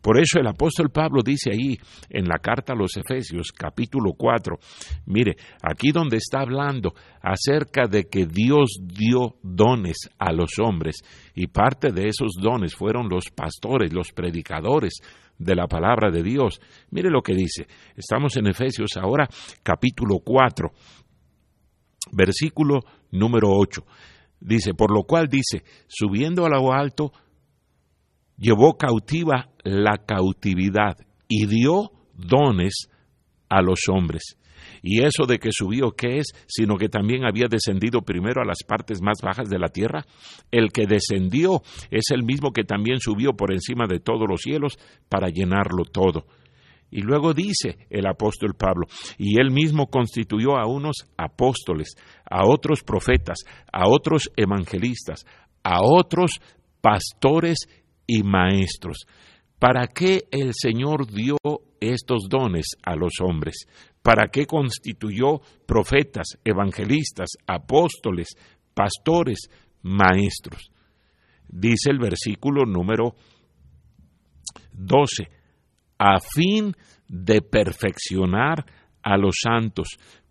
Por 0.00 0.18
eso 0.20 0.38
el 0.38 0.46
apóstol 0.46 0.90
Pablo 0.90 1.22
dice 1.24 1.50
ahí 1.50 1.76
en 2.08 2.26
la 2.26 2.38
carta 2.38 2.72
a 2.72 2.76
los 2.76 2.96
Efesios 2.96 3.52
capítulo 3.52 4.12
4, 4.16 4.56
mire, 5.06 5.36
aquí 5.62 5.90
donde 5.90 6.18
está 6.18 6.40
hablando 6.40 6.94
acerca 7.20 7.86
de 7.86 8.04
que 8.04 8.26
Dios 8.26 8.78
dio 8.80 9.36
dones 9.42 9.96
a 10.18 10.32
los 10.32 10.58
hombres 10.60 11.02
y 11.34 11.48
parte 11.48 11.90
de 11.90 12.08
esos 12.08 12.32
dones 12.40 12.74
fueron 12.74 13.08
los 13.08 13.30
pastores, 13.30 13.92
los 13.92 14.12
predicadores, 14.12 15.00
de 15.38 15.54
la 15.54 15.66
palabra 15.66 16.10
de 16.10 16.22
Dios. 16.22 16.60
Mire 16.90 17.10
lo 17.10 17.22
que 17.22 17.34
dice. 17.34 17.66
Estamos 17.96 18.36
en 18.36 18.48
Efesios 18.48 18.96
ahora, 18.96 19.28
capítulo 19.62 20.18
4, 20.24 20.70
versículo 22.12 22.80
número 23.12 23.50
8. 23.50 23.84
Dice, 24.40 24.74
por 24.74 24.92
lo 24.92 25.02
cual 25.02 25.28
dice, 25.28 25.64
subiendo 25.88 26.44
a 26.44 26.48
lo 26.48 26.72
alto, 26.72 27.12
llevó 28.38 28.76
cautiva 28.76 29.50
la 29.64 29.98
cautividad 29.98 30.96
y 31.28 31.46
dio 31.46 31.90
dones 32.14 32.88
a 33.48 33.62
los 33.62 33.80
hombres. 33.90 34.36
Y 34.82 35.02
eso 35.02 35.26
de 35.26 35.38
que 35.38 35.50
subió, 35.52 35.92
¿qué 35.92 36.18
es? 36.18 36.28
Sino 36.46 36.76
que 36.76 36.88
también 36.88 37.24
había 37.24 37.46
descendido 37.48 38.02
primero 38.02 38.42
a 38.42 38.46
las 38.46 38.58
partes 38.66 39.02
más 39.02 39.18
bajas 39.22 39.48
de 39.48 39.58
la 39.58 39.68
tierra. 39.68 40.04
El 40.50 40.70
que 40.70 40.86
descendió 40.86 41.62
es 41.90 42.10
el 42.10 42.22
mismo 42.22 42.52
que 42.52 42.64
también 42.64 43.00
subió 43.00 43.32
por 43.32 43.52
encima 43.52 43.86
de 43.86 44.00
todos 44.00 44.26
los 44.28 44.40
cielos 44.40 44.78
para 45.08 45.28
llenarlo 45.28 45.84
todo. 45.84 46.26
Y 46.90 47.02
luego 47.02 47.34
dice 47.34 47.86
el 47.90 48.06
apóstol 48.06 48.54
Pablo, 48.54 48.86
y 49.18 49.38
él 49.38 49.50
mismo 49.50 49.88
constituyó 49.88 50.56
a 50.56 50.66
unos 50.66 51.06
apóstoles, 51.18 51.94
a 52.24 52.46
otros 52.46 52.82
profetas, 52.82 53.38
a 53.70 53.88
otros 53.88 54.30
evangelistas, 54.36 55.26
a 55.62 55.80
otros 55.82 56.40
pastores 56.80 57.58
y 58.08 58.24
maestros. 58.24 59.06
¿Para 59.60 59.86
qué 59.86 60.24
el 60.32 60.52
Señor 60.54 61.06
dio 61.06 61.36
estos 61.80 62.28
dones 62.28 62.76
a 62.82 62.96
los 62.96 63.12
hombres? 63.20 63.66
¿Para 64.02 64.28
qué 64.28 64.46
constituyó 64.46 65.40
profetas, 65.66 66.38
evangelistas, 66.44 67.28
apóstoles, 67.46 68.28
pastores, 68.74 69.48
maestros? 69.82 70.70
Dice 71.48 71.90
el 71.90 71.98
versículo 71.98 72.64
número 72.64 73.14
12, 74.72 75.28
a 75.98 76.18
fin 76.20 76.72
de 77.08 77.42
perfeccionar 77.42 78.64
a 79.02 79.16
los 79.16 79.36
santos 79.42 79.88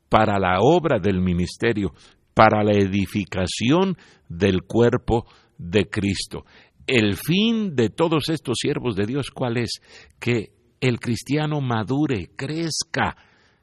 para 0.10 0.40
la 0.40 0.60
obra 0.62 1.00
del 1.00 1.22
ministerio, 1.22 1.92
para 2.34 2.64
la 2.64 2.74
edificación 2.74 3.98
del 4.30 4.64
cuerpo 4.64 5.26
de 5.58 5.90
Cristo. 5.90 6.46
El 6.88 7.18
fin 7.18 7.76
de 7.76 7.90
todos 7.90 8.30
estos 8.30 8.56
siervos 8.62 8.96
de 8.96 9.06
Dios, 9.06 9.30
¿cuál 9.30 9.58
es? 9.58 9.82
Que 10.20 10.54
el 10.80 11.02
cristiano 11.02 11.60
madure, 11.60 12.30
crezca, 12.38 13.18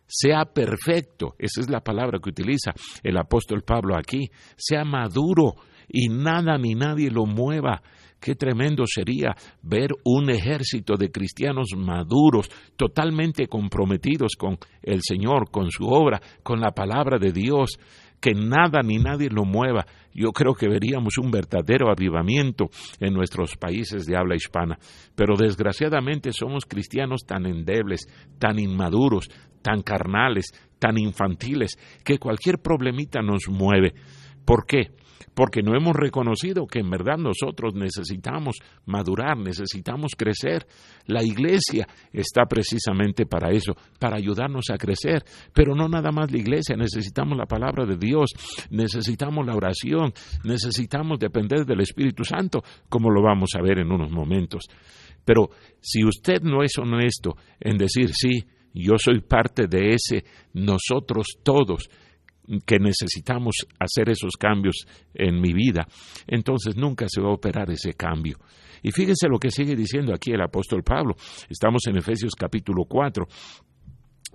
sea 0.06 0.44
perfecto. 0.44 1.34
Esa 1.38 1.62
es 1.62 1.70
la 1.70 1.80
palabra 1.80 2.18
que 2.22 2.28
utiliza 2.28 2.74
el 3.02 3.16
apóstol 3.16 3.62
Pablo 3.62 3.96
aquí. 3.96 4.30
Sea 4.56 4.84
maduro 4.84 5.54
y 5.88 6.08
nada 6.08 6.58
ni 6.58 6.74
nadie 6.74 7.10
lo 7.10 7.24
mueva. 7.24 7.82
Qué 8.20 8.34
tremendo 8.34 8.84
sería 8.86 9.34
ver 9.62 9.90
un 10.04 10.30
ejército 10.30 10.96
de 10.96 11.10
cristianos 11.10 11.68
maduros, 11.76 12.50
totalmente 12.76 13.48
comprometidos 13.48 14.32
con 14.38 14.58
el 14.82 15.00
Señor, 15.02 15.50
con 15.50 15.70
su 15.70 15.86
obra, 15.86 16.20
con 16.42 16.60
la 16.60 16.72
palabra 16.72 17.18
de 17.18 17.32
Dios, 17.32 17.78
que 18.24 18.32
nada 18.32 18.80
ni 18.82 18.96
nadie 18.96 19.28
lo 19.28 19.44
mueva. 19.44 19.84
Yo 20.14 20.32
creo 20.32 20.54
que 20.54 20.66
veríamos 20.66 21.18
un 21.18 21.30
verdadero 21.30 21.90
avivamiento 21.90 22.70
en 22.98 23.12
nuestros 23.12 23.54
países 23.58 24.06
de 24.06 24.16
habla 24.16 24.34
hispana. 24.34 24.78
Pero 25.14 25.36
desgraciadamente 25.36 26.32
somos 26.32 26.64
cristianos 26.64 27.26
tan 27.26 27.44
endebles, 27.44 28.08
tan 28.38 28.58
inmaduros, 28.58 29.28
tan 29.60 29.82
carnales, 29.82 30.46
tan 30.78 30.96
infantiles, 30.96 31.76
que 32.02 32.16
cualquier 32.16 32.60
problemita 32.60 33.20
nos 33.20 33.46
mueve. 33.50 33.92
¿Por 34.46 34.64
qué? 34.64 34.92
Porque 35.34 35.62
no 35.62 35.76
hemos 35.76 35.94
reconocido 35.94 36.66
que 36.66 36.80
en 36.80 36.90
verdad 36.90 37.16
nosotros 37.16 37.74
necesitamos 37.74 38.56
madurar, 38.86 39.36
necesitamos 39.38 40.12
crecer. 40.16 40.66
La 41.06 41.22
iglesia 41.22 41.86
está 42.12 42.46
precisamente 42.46 43.26
para 43.26 43.50
eso, 43.50 43.74
para 43.98 44.16
ayudarnos 44.16 44.70
a 44.70 44.78
crecer, 44.78 45.24
pero 45.52 45.74
no 45.74 45.88
nada 45.88 46.10
más 46.12 46.30
la 46.30 46.38
iglesia, 46.38 46.76
necesitamos 46.76 47.36
la 47.38 47.46
palabra 47.46 47.86
de 47.86 47.96
Dios, 47.96 48.30
necesitamos 48.70 49.46
la 49.46 49.54
oración, 49.54 50.12
necesitamos 50.44 51.18
depender 51.18 51.64
del 51.64 51.80
Espíritu 51.80 52.24
Santo, 52.24 52.62
como 52.88 53.10
lo 53.10 53.22
vamos 53.22 53.50
a 53.56 53.62
ver 53.62 53.78
en 53.78 53.90
unos 53.90 54.10
momentos. 54.10 54.64
Pero 55.24 55.50
si 55.80 56.04
usted 56.04 56.42
no 56.42 56.62
es 56.62 56.76
honesto 56.78 57.36
en 57.60 57.78
decir, 57.78 58.10
sí, 58.12 58.44
yo 58.74 58.94
soy 58.98 59.20
parte 59.20 59.66
de 59.68 59.94
ese 59.94 60.24
nosotros 60.52 61.26
todos, 61.42 61.88
que 62.66 62.78
necesitamos 62.78 63.54
hacer 63.78 64.10
esos 64.10 64.36
cambios 64.38 64.86
en 65.14 65.40
mi 65.40 65.52
vida, 65.52 65.86
entonces 66.26 66.76
nunca 66.76 67.06
se 67.08 67.20
va 67.20 67.28
a 67.28 67.34
operar 67.34 67.70
ese 67.70 67.94
cambio. 67.94 68.38
Y 68.82 68.90
fíjense 68.90 69.28
lo 69.28 69.38
que 69.38 69.50
sigue 69.50 69.74
diciendo 69.74 70.12
aquí 70.14 70.32
el 70.32 70.42
apóstol 70.42 70.82
Pablo. 70.82 71.14
Estamos 71.48 71.82
en 71.88 71.96
Efesios 71.96 72.34
capítulo 72.38 72.84
4, 72.84 73.26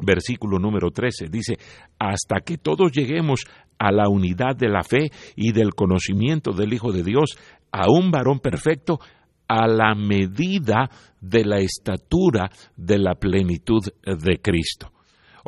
versículo 0.01 0.57
número 0.57 0.89
13. 0.89 1.27
Dice, 1.29 1.57
hasta 1.99 2.41
que 2.41 2.57
todos 2.57 2.91
lleguemos 2.91 3.45
a 3.77 3.91
la 3.91 4.09
unidad 4.09 4.55
de 4.55 4.69
la 4.69 4.83
fe 4.83 5.11
y 5.35 5.51
del 5.51 5.75
conocimiento 5.75 6.51
del 6.51 6.73
Hijo 6.73 6.91
de 6.91 7.03
Dios, 7.03 7.37
a 7.71 7.91
un 7.91 8.09
varón 8.09 8.39
perfecto, 8.39 8.99
a 9.47 9.67
la 9.67 9.93
medida 9.93 10.89
de 11.21 11.45
la 11.45 11.59
estatura 11.59 12.49
de 12.75 12.97
la 12.97 13.15
plenitud 13.15 13.81
de 14.03 14.39
Cristo. 14.41 14.91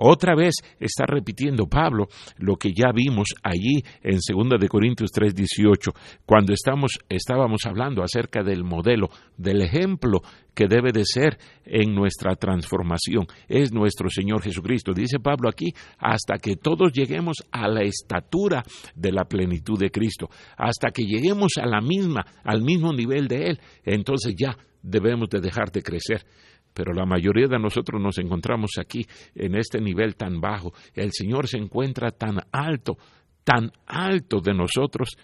Otra 0.04 0.34
vez 0.34 0.56
está 0.80 1.06
repitiendo 1.06 1.68
Pablo 1.68 2.08
lo 2.38 2.56
que 2.56 2.74
ya 2.74 2.92
vimos 2.92 3.28
allí 3.44 3.84
en 4.02 4.18
2 4.18 4.60
de 4.60 4.68
Corintios 4.68 5.12
3:18, 5.12 5.94
cuando 6.26 6.54
estamos 6.54 6.98
estábamos 7.08 7.62
hablando 7.68 8.02
acerca 8.02 8.42
del 8.42 8.64
modelo, 8.64 9.10
del 9.38 9.62
ejemplo 9.62 10.22
que 10.56 10.68
debe 10.68 10.92
de 10.92 11.04
ser 11.06 11.38
en 11.66 11.94
nuestra 11.94 12.36
transformación. 12.36 13.28
Es 13.48 13.72
nuestro 13.72 14.10
Señor 14.10 14.42
Jesucristo. 14.42 14.92
Dice 14.92 15.20
Pablo 15.20 15.48
aquí, 15.48 15.72
hasta 16.00 16.40
que 16.40 16.56
todos 16.56 16.92
lleguemos 16.94 17.38
a 17.52 17.68
la 17.68 17.84
estatura 17.84 18.64
de 18.96 19.12
la 19.12 19.26
plenitud 19.26 19.78
de 19.78 19.92
Cristo, 19.92 20.30
hasta 20.58 20.90
que 20.90 21.04
lleguemos 21.04 21.52
a 21.62 21.68
la 21.68 21.80
misma, 21.80 22.26
al 22.44 22.64
mismo 22.64 22.92
nivel 22.92 23.28
de 23.28 23.50
Él, 23.50 23.60
entonces 23.86 24.34
ya 24.36 24.58
debemos 24.82 25.30
de 25.30 25.42
dejar 25.42 25.72
de 25.72 25.84
crecer 25.84 26.26
pero 26.74 26.94
la 26.94 27.06
mayoría 27.06 27.48
de 27.48 27.60
nosotros 27.60 28.02
nos 28.02 28.18
encontramos 28.18 28.72
aquí 28.80 29.06
en 29.36 29.56
este 29.56 29.80
nivel 29.80 30.16
tan 30.16 30.40
bajo. 30.40 30.74
El 30.94 31.12
Señor 31.12 31.48
se 31.48 31.58
encuentra 31.58 32.12
tan 32.12 32.40
alto, 32.52 32.98
tan 33.44 33.72
alto 33.86 34.40
de 34.40 34.54
nosotros 34.54 35.18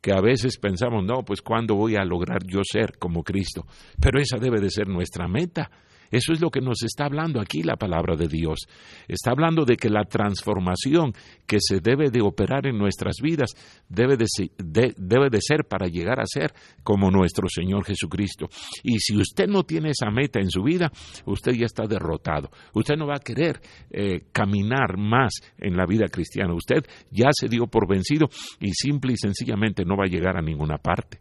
que 0.00 0.12
a 0.12 0.20
veces 0.20 0.58
pensamos, 0.58 1.04
no, 1.04 1.22
pues 1.24 1.42
¿cuándo 1.42 1.74
voy 1.74 1.96
a 1.96 2.04
lograr 2.04 2.42
yo 2.46 2.60
ser 2.64 2.98
como 2.98 3.22
Cristo? 3.22 3.66
Pero 4.00 4.20
esa 4.20 4.38
debe 4.38 4.60
de 4.60 4.70
ser 4.70 4.88
nuestra 4.88 5.28
meta. 5.28 5.70
Eso 6.10 6.32
es 6.32 6.40
lo 6.40 6.50
que 6.50 6.60
nos 6.60 6.82
está 6.82 7.04
hablando 7.04 7.40
aquí 7.40 7.62
la 7.62 7.76
palabra 7.76 8.16
de 8.16 8.28
Dios. 8.28 8.60
Está 9.06 9.30
hablando 9.30 9.64
de 9.64 9.76
que 9.76 9.88
la 9.88 10.04
transformación 10.04 11.12
que 11.46 11.58
se 11.60 11.80
debe 11.80 12.10
de 12.10 12.20
operar 12.20 12.66
en 12.66 12.78
nuestras 12.78 13.16
vidas 13.22 13.50
debe 13.88 14.16
de, 14.16 15.40
ser 15.40 15.64
para 15.68 15.86
llegar 15.86 16.20
a 16.20 16.26
ser 16.26 16.52
como 16.82 17.10
nuestro 17.10 17.48
Señor 17.48 17.84
Jesucristo. 17.84 18.48
Y 18.82 18.98
si 18.98 19.16
usted 19.16 19.46
no 19.46 19.62
tiene 19.62 19.90
esa 19.90 20.10
meta 20.10 20.40
en 20.40 20.50
su 20.50 20.62
vida, 20.62 20.90
usted 21.26 21.52
ya 21.52 21.66
está 21.66 21.86
derrotado. 21.86 22.50
Usted 22.74 22.96
no 22.96 23.06
va 23.06 23.16
a 23.16 23.20
querer 23.20 23.60
eh, 23.90 24.26
caminar 24.32 24.96
más 24.96 25.32
en 25.58 25.76
la 25.76 25.86
vida 25.86 26.08
cristiana. 26.08 26.54
Usted 26.54 26.84
ya 27.10 27.28
se 27.32 27.48
dio 27.48 27.66
por 27.66 27.88
vencido 27.88 28.28
y 28.60 28.72
simple 28.72 29.12
y 29.12 29.16
sencillamente 29.16 29.84
no 29.84 29.96
va 29.96 30.04
a 30.04 30.10
llegar 30.10 30.36
a 30.36 30.42
ninguna 30.42 30.78
parte. 30.78 31.18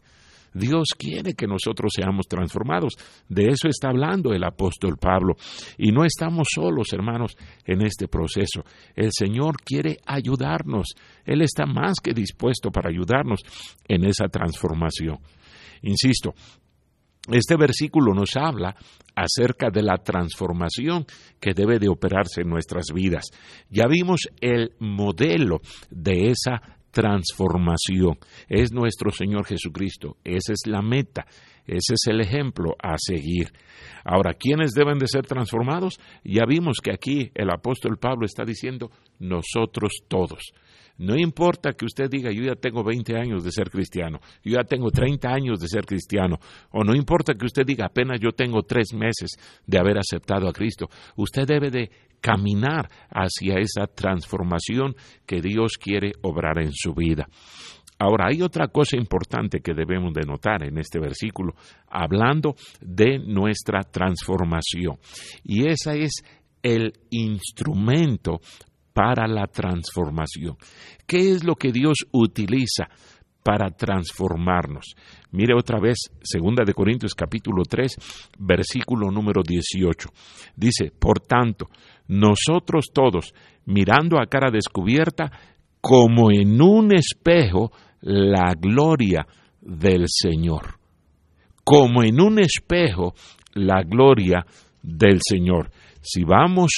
Dios 0.53 0.89
quiere 0.97 1.33
que 1.33 1.47
nosotros 1.47 1.91
seamos 1.95 2.27
transformados. 2.27 2.93
De 3.27 3.47
eso 3.47 3.67
está 3.67 3.89
hablando 3.89 4.33
el 4.33 4.43
apóstol 4.43 4.97
Pablo. 4.97 5.35
Y 5.77 5.91
no 5.91 6.05
estamos 6.05 6.47
solos, 6.53 6.91
hermanos, 6.93 7.35
en 7.65 7.81
este 7.81 8.07
proceso. 8.07 8.63
El 8.95 9.09
Señor 9.11 9.61
quiere 9.63 9.97
ayudarnos. 10.05 10.87
Él 11.25 11.41
está 11.41 11.65
más 11.65 11.99
que 11.99 12.13
dispuesto 12.13 12.71
para 12.71 12.89
ayudarnos 12.89 13.41
en 13.87 14.05
esa 14.05 14.27
transformación. 14.27 15.19
Insisto, 15.81 16.33
este 17.31 17.55
versículo 17.57 18.13
nos 18.13 18.35
habla 18.35 18.75
acerca 19.15 19.69
de 19.69 19.83
la 19.83 19.97
transformación 19.97 21.05
que 21.39 21.53
debe 21.53 21.77
de 21.77 21.89
operarse 21.89 22.41
en 22.41 22.49
nuestras 22.49 22.87
vidas. 22.93 23.25
Ya 23.69 23.87
vimos 23.87 24.29
el 24.41 24.71
modelo 24.79 25.59
de 25.91 26.31
esa 26.31 26.78
transformación. 26.91 28.17
Es 28.47 28.71
nuestro 28.71 29.11
Señor 29.11 29.45
Jesucristo. 29.45 30.17
Esa 30.23 30.53
es 30.53 30.67
la 30.67 30.81
meta. 30.81 31.25
Ese 31.65 31.93
es 31.93 32.07
el 32.07 32.21
ejemplo 32.21 32.75
a 32.81 32.95
seguir. 32.97 33.51
Ahora, 34.03 34.33
¿quiénes 34.33 34.71
deben 34.71 34.97
de 34.97 35.07
ser 35.07 35.25
transformados? 35.27 35.99
Ya 36.23 36.45
vimos 36.47 36.79
que 36.81 36.91
aquí 36.91 37.31
el 37.35 37.51
apóstol 37.51 37.97
Pablo 37.99 38.25
está 38.25 38.43
diciendo 38.43 38.89
nosotros 39.19 39.91
todos. 40.07 40.51
No 40.99 41.15
importa 41.15 41.71
que 41.73 41.85
usted 41.85 42.09
diga, 42.09 42.29
yo 42.29 42.43
ya 42.43 42.55
tengo 42.55 42.83
20 42.83 43.15
años 43.15 43.43
de 43.45 43.53
ser 43.53 43.69
cristiano, 43.69 44.19
yo 44.43 44.57
ya 44.57 44.65
tengo 44.65 44.91
30 44.91 45.29
años 45.29 45.57
de 45.59 45.69
ser 45.69 45.85
cristiano, 45.85 46.39
o 46.71 46.83
no 46.83 46.93
importa 46.93 47.35
que 47.35 47.45
usted 47.45 47.65
diga, 47.65 47.85
apenas 47.85 48.19
yo 48.19 48.31
tengo 48.31 48.63
tres 48.63 48.93
meses 48.93 49.29
de 49.65 49.79
haber 49.79 49.97
aceptado 49.97 50.49
a 50.49 50.51
Cristo. 50.51 50.89
Usted 51.15 51.45
debe 51.47 51.71
de 51.71 51.89
caminar 52.21 52.89
hacia 53.09 53.59
esa 53.59 53.87
transformación 53.87 54.95
que 55.25 55.41
Dios 55.41 55.73
quiere 55.77 56.11
obrar 56.21 56.59
en 56.59 56.71
su 56.73 56.93
vida. 56.93 57.27
Ahora, 57.99 58.27
hay 58.29 58.41
otra 58.41 58.69
cosa 58.69 58.95
importante 58.95 59.59
que 59.59 59.73
debemos 59.73 60.13
de 60.13 60.25
notar 60.25 60.63
en 60.63 60.77
este 60.77 60.99
versículo, 60.99 61.53
hablando 61.89 62.55
de 62.79 63.19
nuestra 63.19 63.81
transformación, 63.83 64.97
y 65.43 65.67
esa 65.67 65.95
es 65.95 66.23
el 66.63 66.93
instrumento 67.09 68.39
para 68.93 69.27
la 69.27 69.47
transformación. 69.47 70.55
¿Qué 71.05 71.31
es 71.31 71.43
lo 71.43 71.55
que 71.55 71.71
Dios 71.71 71.97
utiliza 72.11 72.89
para 73.43 73.71
transformarnos? 73.71 74.95
Mire 75.31 75.53
otra 75.55 75.79
vez, 75.79 75.97
segunda 76.21 76.63
de 76.65 76.73
Corintios 76.73 77.13
capítulo 77.13 77.63
3, 77.63 78.31
versículo 78.39 79.11
número 79.11 79.41
18. 79.43 80.09
Dice, 80.55 80.91
por 80.97 81.19
tanto, 81.19 81.69
nosotros 82.07 82.87
todos, 82.93 83.33
mirando 83.65 84.19
a 84.19 84.25
cara 84.27 84.51
descubierta, 84.51 85.31
como 85.81 86.31
en 86.31 86.61
un 86.61 86.93
espejo, 86.93 87.71
la 88.01 88.53
gloria 88.55 89.25
del 89.61 90.05
Señor. 90.07 90.79
Como 91.63 92.03
en 92.03 92.19
un 92.19 92.39
espejo, 92.39 93.13
la 93.53 93.83
gloria 93.83 94.45
del 94.81 95.19
Señor. 95.21 95.71
Si 96.01 96.23
vamos 96.23 96.71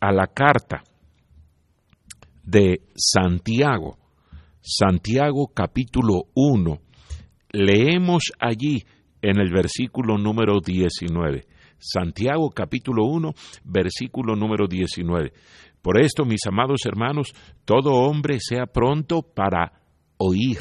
a 0.00 0.12
la 0.12 0.26
carta 0.26 0.82
de 2.42 2.80
Santiago, 2.94 3.98
Santiago 4.62 5.50
capítulo 5.52 6.22
1, 6.34 6.78
leemos 7.52 8.32
allí 8.38 8.84
en 9.20 9.40
el 9.40 9.52
versículo 9.52 10.18
número 10.18 10.60
19. 10.64 11.44
Santiago 11.78 12.48
capítulo 12.50 13.06
1, 13.06 13.32
versículo 13.64 14.36
número 14.36 14.66
19. 14.68 15.32
Por 15.82 16.00
esto, 16.00 16.24
mis 16.24 16.46
amados 16.46 16.86
hermanos, 16.86 17.34
todo 17.64 17.92
hombre 17.92 18.38
sea 18.38 18.66
pronto 18.66 19.22
para 19.22 19.72
oír. 20.16 20.58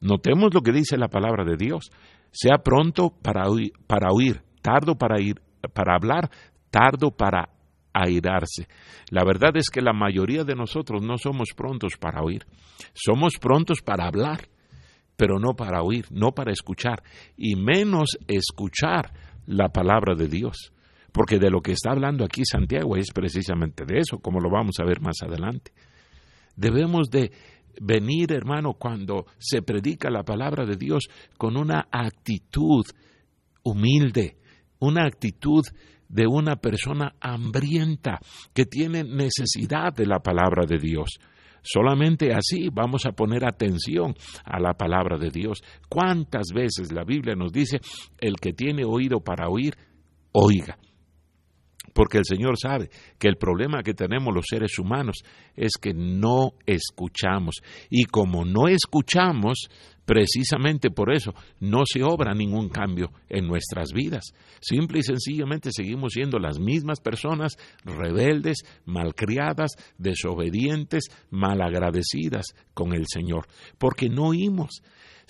Notemos 0.00 0.54
lo 0.54 0.60
que 0.60 0.72
dice 0.72 0.96
la 0.96 1.08
palabra 1.08 1.44
de 1.44 1.56
Dios. 1.56 1.90
Sea 2.30 2.58
pronto 2.58 3.10
para 3.10 3.50
oír, 3.50 3.72
para 3.86 4.12
oír 4.12 4.40
tardo 4.62 4.94
para, 4.94 5.20
ir, 5.20 5.42
para 5.74 5.96
hablar, 5.96 6.30
tardo 6.70 7.10
para 7.10 7.50
La 9.10 9.24
verdad 9.24 9.56
es 9.56 9.68
que 9.70 9.80
la 9.80 9.92
mayoría 9.92 10.44
de 10.44 10.54
nosotros 10.54 11.02
no 11.02 11.18
somos 11.18 11.50
prontos 11.54 11.96
para 11.98 12.22
oír. 12.22 12.44
Somos 12.94 13.34
prontos 13.38 13.80
para 13.82 14.06
hablar, 14.06 14.48
pero 15.16 15.38
no 15.38 15.54
para 15.54 15.82
oír, 15.82 16.06
no 16.10 16.32
para 16.32 16.52
escuchar, 16.52 17.02
y 17.36 17.56
menos 17.56 18.18
escuchar 18.26 19.12
la 19.46 19.68
palabra 19.68 20.14
de 20.14 20.28
Dios. 20.28 20.72
Porque 21.12 21.38
de 21.38 21.50
lo 21.50 21.60
que 21.60 21.72
está 21.72 21.90
hablando 21.90 22.24
aquí 22.24 22.42
Santiago 22.44 22.96
es 22.96 23.12
precisamente 23.12 23.84
de 23.84 23.98
eso, 23.98 24.18
como 24.18 24.40
lo 24.40 24.50
vamos 24.50 24.76
a 24.80 24.84
ver 24.84 25.00
más 25.00 25.16
adelante. 25.22 25.72
Debemos 26.56 27.10
de 27.10 27.30
venir, 27.80 28.32
hermano, 28.32 28.74
cuando 28.74 29.26
se 29.38 29.62
predica 29.62 30.10
la 30.10 30.22
palabra 30.22 30.64
de 30.64 30.76
Dios 30.76 31.08
con 31.36 31.56
una 31.56 31.86
actitud 31.90 32.84
humilde, 33.62 34.36
una 34.78 35.04
actitud 35.04 35.62
de 36.12 36.26
una 36.26 36.56
persona 36.56 37.14
hambrienta 37.20 38.20
que 38.54 38.66
tiene 38.66 39.02
necesidad 39.02 39.92
de 39.92 40.06
la 40.06 40.20
palabra 40.20 40.64
de 40.66 40.78
Dios. 40.78 41.18
Solamente 41.62 42.34
así 42.34 42.68
vamos 42.72 43.06
a 43.06 43.12
poner 43.12 43.44
atención 43.44 44.14
a 44.44 44.60
la 44.60 44.74
palabra 44.74 45.16
de 45.16 45.30
Dios. 45.30 45.62
¿Cuántas 45.88 46.48
veces 46.54 46.92
la 46.92 47.04
Biblia 47.04 47.34
nos 47.34 47.52
dice, 47.52 47.80
el 48.18 48.36
que 48.36 48.52
tiene 48.52 48.84
oído 48.84 49.20
para 49.20 49.48
oír, 49.48 49.74
oiga? 50.32 50.76
Porque 51.92 52.18
el 52.18 52.24
Señor 52.24 52.58
sabe 52.58 52.90
que 53.18 53.28
el 53.28 53.36
problema 53.36 53.82
que 53.82 53.94
tenemos 53.94 54.34
los 54.34 54.46
seres 54.48 54.78
humanos 54.78 55.22
es 55.54 55.72
que 55.80 55.92
no 55.92 56.52
escuchamos. 56.66 57.56
Y 57.90 58.04
como 58.04 58.44
no 58.44 58.68
escuchamos, 58.68 59.68
precisamente 60.04 60.90
por 60.90 61.12
eso 61.12 61.32
no 61.60 61.82
se 61.84 62.02
obra 62.02 62.34
ningún 62.34 62.68
cambio 62.68 63.10
en 63.28 63.46
nuestras 63.46 63.92
vidas. 63.92 64.32
Simple 64.60 65.00
y 65.00 65.02
sencillamente 65.02 65.70
seguimos 65.72 66.12
siendo 66.14 66.38
las 66.38 66.58
mismas 66.58 67.00
personas 67.00 67.56
rebeldes, 67.84 68.58
malcriadas, 68.84 69.72
desobedientes, 69.98 71.04
malagradecidas 71.30 72.46
con 72.74 72.94
el 72.94 73.06
Señor. 73.06 73.46
Porque 73.78 74.08
no 74.08 74.28
oímos. 74.28 74.82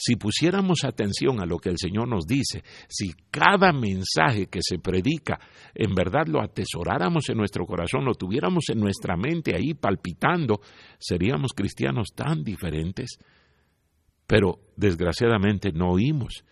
Si 0.05 0.17
pusiéramos 0.17 0.83
atención 0.83 1.41
a 1.41 1.47
lo 1.47 1.59
que 1.59 1.69
el 1.69 1.79
Señor 1.79 2.09
nos 2.09 2.27
dice, 2.27 2.65
si 2.89 3.13
cada 3.31 3.73
mensaje 3.73 4.47
que 4.47 4.59
se 4.61 4.81
predica 4.81 5.39
en 5.77 5.95
verdad 5.95 6.27
lo 6.27 6.43
atesoráramos 6.43 7.29
en 7.29 7.37
nuestro 7.37 7.65
corazón, 7.67 8.05
lo 8.05 8.15
tuviéramos 8.15 8.65
en 8.71 8.81
nuestra 8.81 9.17
mente 9.17 9.55
ahí 9.55 9.75
palpitando, 9.75 10.61
seríamos 10.99 11.53
cristianos 11.53 12.09
tan 12.17 12.43
diferentes. 12.43 13.17
Pero 14.27 14.59
desgraciadamente 14.77 15.71
no 15.71 15.93
oímos. 15.93 16.45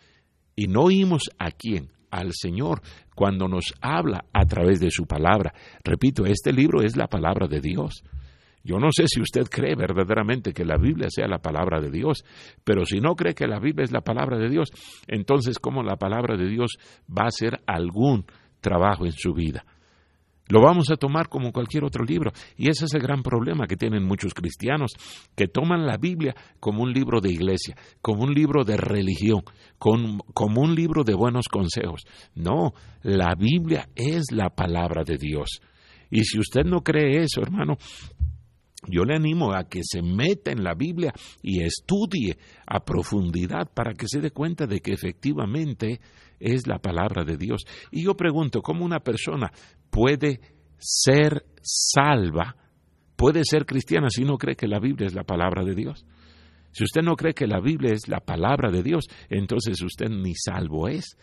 Y 0.54 0.68
no 0.68 0.82
oímos 0.82 1.22
a 1.36 1.50
quién, 1.50 1.90
al 2.08 2.30
Señor, 2.32 2.82
cuando 3.16 3.48
nos 3.48 3.74
habla 3.80 4.26
a 4.32 4.44
través 4.44 4.78
de 4.78 4.92
su 4.92 5.06
palabra. 5.06 5.52
Repito, 5.82 6.24
este 6.24 6.52
libro 6.52 6.82
es 6.82 6.96
la 6.96 7.08
palabra 7.08 7.48
de 7.48 7.60
Dios. 7.60 8.04
Yo 8.62 8.78
no 8.78 8.88
sé 8.92 9.04
si 9.06 9.20
usted 9.20 9.48
cree 9.48 9.74
verdaderamente 9.74 10.52
que 10.52 10.64
la 10.64 10.76
Biblia 10.76 11.08
sea 11.10 11.26
la 11.26 11.38
palabra 11.38 11.80
de 11.80 11.90
Dios, 11.90 12.24
pero 12.62 12.84
si 12.84 13.00
no 13.00 13.14
cree 13.14 13.34
que 13.34 13.46
la 13.46 13.58
Biblia 13.58 13.84
es 13.84 13.92
la 13.92 14.02
palabra 14.02 14.38
de 14.38 14.48
Dios, 14.48 14.68
entonces 15.06 15.58
¿cómo 15.58 15.82
la 15.82 15.96
palabra 15.96 16.36
de 16.36 16.48
Dios 16.48 16.76
va 17.08 17.24
a 17.24 17.28
hacer 17.28 17.60
algún 17.66 18.26
trabajo 18.60 19.06
en 19.06 19.12
su 19.12 19.32
vida? 19.32 19.64
Lo 20.50 20.60
vamos 20.60 20.90
a 20.90 20.96
tomar 20.96 21.28
como 21.28 21.52
cualquier 21.52 21.84
otro 21.84 22.04
libro. 22.04 22.32
Y 22.56 22.68
ese 22.68 22.84
es 22.84 22.94
el 22.94 23.00
gran 23.00 23.22
problema 23.22 23.68
que 23.68 23.76
tienen 23.76 24.04
muchos 24.04 24.34
cristianos, 24.34 24.90
que 25.36 25.46
toman 25.46 25.86
la 25.86 25.96
Biblia 25.96 26.34
como 26.58 26.82
un 26.82 26.92
libro 26.92 27.20
de 27.20 27.30
iglesia, 27.30 27.76
como 28.02 28.24
un 28.24 28.34
libro 28.34 28.64
de 28.64 28.76
religión, 28.76 29.42
como 29.78 30.60
un 30.60 30.74
libro 30.74 31.04
de 31.04 31.14
buenos 31.14 31.46
consejos. 31.46 32.02
No, 32.34 32.72
la 33.02 33.36
Biblia 33.38 33.88
es 33.94 34.32
la 34.32 34.50
palabra 34.50 35.04
de 35.04 35.18
Dios. 35.18 35.60
Y 36.10 36.24
si 36.24 36.40
usted 36.40 36.64
no 36.64 36.80
cree 36.80 37.22
eso, 37.22 37.40
hermano, 37.40 37.76
yo 38.88 39.04
le 39.04 39.14
animo 39.14 39.52
a 39.52 39.64
que 39.64 39.80
se 39.82 40.02
meta 40.02 40.50
en 40.50 40.64
la 40.64 40.74
Biblia 40.74 41.12
y 41.42 41.62
estudie 41.62 42.38
a 42.66 42.80
profundidad 42.80 43.70
para 43.72 43.92
que 43.94 44.06
se 44.08 44.20
dé 44.20 44.30
cuenta 44.30 44.66
de 44.66 44.80
que 44.80 44.92
efectivamente 44.92 46.00
es 46.38 46.66
la 46.66 46.78
palabra 46.78 47.24
de 47.24 47.36
Dios. 47.36 47.64
Y 47.90 48.04
yo 48.04 48.14
pregunto, 48.14 48.62
¿cómo 48.62 48.84
una 48.84 49.00
persona 49.00 49.52
puede 49.90 50.40
ser 50.78 51.44
salva, 51.60 52.56
puede 53.16 53.44
ser 53.44 53.66
cristiana 53.66 54.08
si 54.08 54.24
no 54.24 54.38
cree 54.38 54.56
que 54.56 54.66
la 54.66 54.80
Biblia 54.80 55.06
es 55.06 55.14
la 55.14 55.24
palabra 55.24 55.62
de 55.62 55.74
Dios? 55.74 56.06
Si 56.72 56.84
usted 56.84 57.02
no 57.02 57.16
cree 57.16 57.34
que 57.34 57.46
la 57.46 57.60
Biblia 57.60 57.92
es 57.92 58.08
la 58.08 58.20
palabra 58.20 58.70
de 58.70 58.82
Dios, 58.82 59.06
entonces 59.28 59.82
usted 59.82 60.08
ni 60.08 60.34
salvo 60.34 60.88
es, 60.88 61.18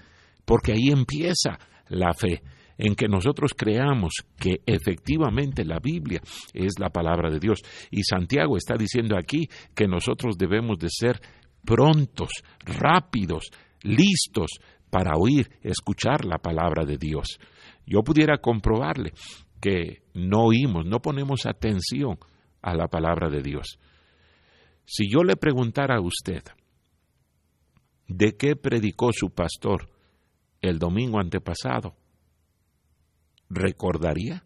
porque 0.45 0.73
ahí 0.73 0.89
empieza 0.91 1.57
la 1.89 2.13
fe 2.13 2.43
en 2.77 2.95
que 2.95 3.07
nosotros 3.07 3.51
creamos 3.55 4.13
que 4.39 4.61
efectivamente 4.65 5.65
la 5.65 5.79
Biblia 5.79 6.21
es 6.53 6.79
la 6.79 6.89
palabra 6.89 7.29
de 7.29 7.39
Dios. 7.39 7.61
Y 7.91 8.03
Santiago 8.03 8.57
está 8.57 8.75
diciendo 8.77 9.17
aquí 9.17 9.47
que 9.75 9.87
nosotros 9.87 10.37
debemos 10.37 10.77
de 10.77 10.89
ser 10.89 11.19
prontos, 11.65 12.29
rápidos, 12.59 13.49
listos 13.81 14.51
para 14.89 15.17
oír, 15.17 15.49
escuchar 15.61 16.25
la 16.25 16.37
palabra 16.37 16.85
de 16.85 16.97
Dios. 16.97 17.39
Yo 17.85 18.03
pudiera 18.03 18.37
comprobarle 18.37 19.13
que 19.59 20.03
no 20.13 20.43
oímos, 20.45 20.85
no 20.85 21.01
ponemos 21.01 21.45
atención 21.45 22.17
a 22.61 22.75
la 22.75 22.87
palabra 22.87 23.29
de 23.29 23.41
Dios. 23.41 23.79
Si 24.85 25.09
yo 25.11 25.23
le 25.23 25.35
preguntara 25.35 25.97
a 25.97 26.01
usted, 26.01 26.43
¿de 28.07 28.37
qué 28.37 28.55
predicó 28.55 29.11
su 29.11 29.29
pastor 29.31 29.89
el 30.61 30.79
domingo 30.79 31.19
antepasado? 31.19 31.95
¿Recordaría? 33.49 34.43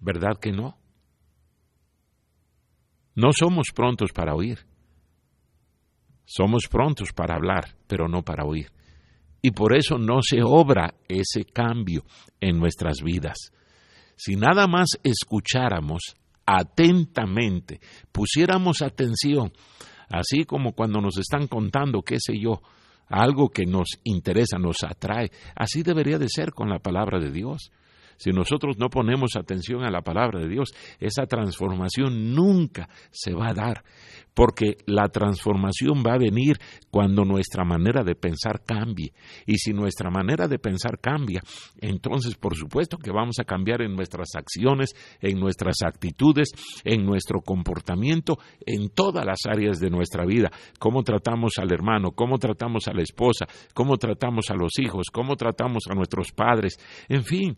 ¿Verdad 0.00 0.38
que 0.40 0.52
no? 0.52 0.78
No 3.14 3.32
somos 3.32 3.68
prontos 3.74 4.12
para 4.12 4.34
oír. 4.34 4.66
Somos 6.26 6.68
prontos 6.68 7.12
para 7.12 7.36
hablar, 7.36 7.76
pero 7.86 8.08
no 8.08 8.22
para 8.22 8.44
oír. 8.44 8.70
Y 9.40 9.52
por 9.52 9.76
eso 9.76 9.96
no 9.96 10.20
se 10.22 10.42
obra 10.42 10.94
ese 11.08 11.44
cambio 11.44 12.04
en 12.40 12.58
nuestras 12.58 13.00
vidas. 13.02 13.52
Si 14.16 14.36
nada 14.36 14.66
más 14.66 14.88
escucháramos 15.02 16.16
atentamente, 16.44 17.80
pusiéramos 18.12 18.82
atención, 18.82 19.52
así 20.08 20.44
como 20.44 20.72
cuando 20.72 21.00
nos 21.00 21.18
están 21.18 21.46
contando, 21.46 22.02
qué 22.02 22.16
sé 22.18 22.38
yo, 22.38 22.60
algo 23.08 23.48
que 23.48 23.66
nos 23.66 23.88
interesa, 24.04 24.58
nos 24.58 24.76
atrae, 24.82 25.30
así 25.54 25.82
debería 25.82 26.18
de 26.18 26.28
ser 26.28 26.52
con 26.52 26.68
la 26.68 26.78
palabra 26.78 27.18
de 27.18 27.30
Dios. 27.30 27.70
Si 28.16 28.30
nosotros 28.30 28.76
no 28.78 28.88
ponemos 28.88 29.36
atención 29.36 29.84
a 29.84 29.90
la 29.90 30.02
palabra 30.02 30.40
de 30.40 30.48
Dios, 30.48 30.70
esa 31.00 31.26
transformación 31.26 32.34
nunca 32.34 32.88
se 33.10 33.34
va 33.34 33.48
a 33.48 33.54
dar, 33.54 33.84
porque 34.34 34.76
la 34.86 35.08
transformación 35.08 36.02
va 36.06 36.14
a 36.14 36.18
venir 36.18 36.58
cuando 36.90 37.24
nuestra 37.24 37.64
manera 37.64 38.02
de 38.04 38.14
pensar 38.14 38.62
cambie. 38.64 39.12
Y 39.46 39.56
si 39.56 39.72
nuestra 39.72 40.10
manera 40.10 40.46
de 40.46 40.58
pensar 40.58 40.98
cambia, 41.00 41.42
entonces 41.80 42.34
por 42.34 42.54
supuesto 42.54 42.98
que 42.98 43.10
vamos 43.10 43.38
a 43.40 43.44
cambiar 43.44 43.82
en 43.82 43.94
nuestras 43.94 44.28
acciones, 44.34 44.94
en 45.20 45.38
nuestras 45.40 45.76
actitudes, 45.84 46.50
en 46.84 47.04
nuestro 47.04 47.40
comportamiento, 47.40 48.38
en 48.64 48.90
todas 48.90 49.24
las 49.24 49.40
áreas 49.48 49.78
de 49.78 49.90
nuestra 49.90 50.24
vida. 50.26 50.50
Cómo 50.78 51.02
tratamos 51.02 51.52
al 51.58 51.72
hermano, 51.72 52.12
cómo 52.12 52.38
tratamos 52.38 52.88
a 52.88 52.92
la 52.92 53.02
esposa, 53.02 53.46
cómo 53.74 53.96
tratamos 53.96 54.50
a 54.50 54.54
los 54.54 54.78
hijos, 54.78 55.06
cómo 55.12 55.36
tratamos 55.36 55.84
a 55.90 55.94
nuestros 55.94 56.32
padres, 56.32 56.78
en 57.08 57.24
fin, 57.24 57.54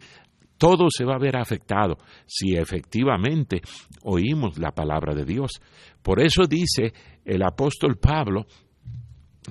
todo 0.59 0.89
se 0.91 1.05
va 1.05 1.15
a 1.15 1.19
ver 1.19 1.37
afectado 1.37 1.97
si 2.27 2.55
efectivamente 2.57 3.63
oímos 4.03 4.59
la 4.59 4.73
palabra 4.73 5.15
de 5.15 5.25
Dios. 5.25 5.53
Por 6.03 6.21
eso 6.21 6.43
dice 6.47 6.93
el 7.25 7.43
apóstol 7.43 7.97
Pablo, 7.97 8.47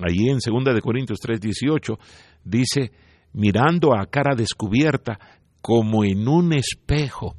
allí 0.02 0.28
en 0.28 0.38
2 0.38 0.74
de 0.74 0.80
Corintios 0.80 1.18
3:18, 1.20 1.98
dice, 2.44 2.92
mirando 3.32 3.96
a 3.96 4.06
cara 4.06 4.34
descubierta 4.36 5.18
como 5.60 6.04
en 6.04 6.28
un 6.28 6.52
espejo. 6.52 7.34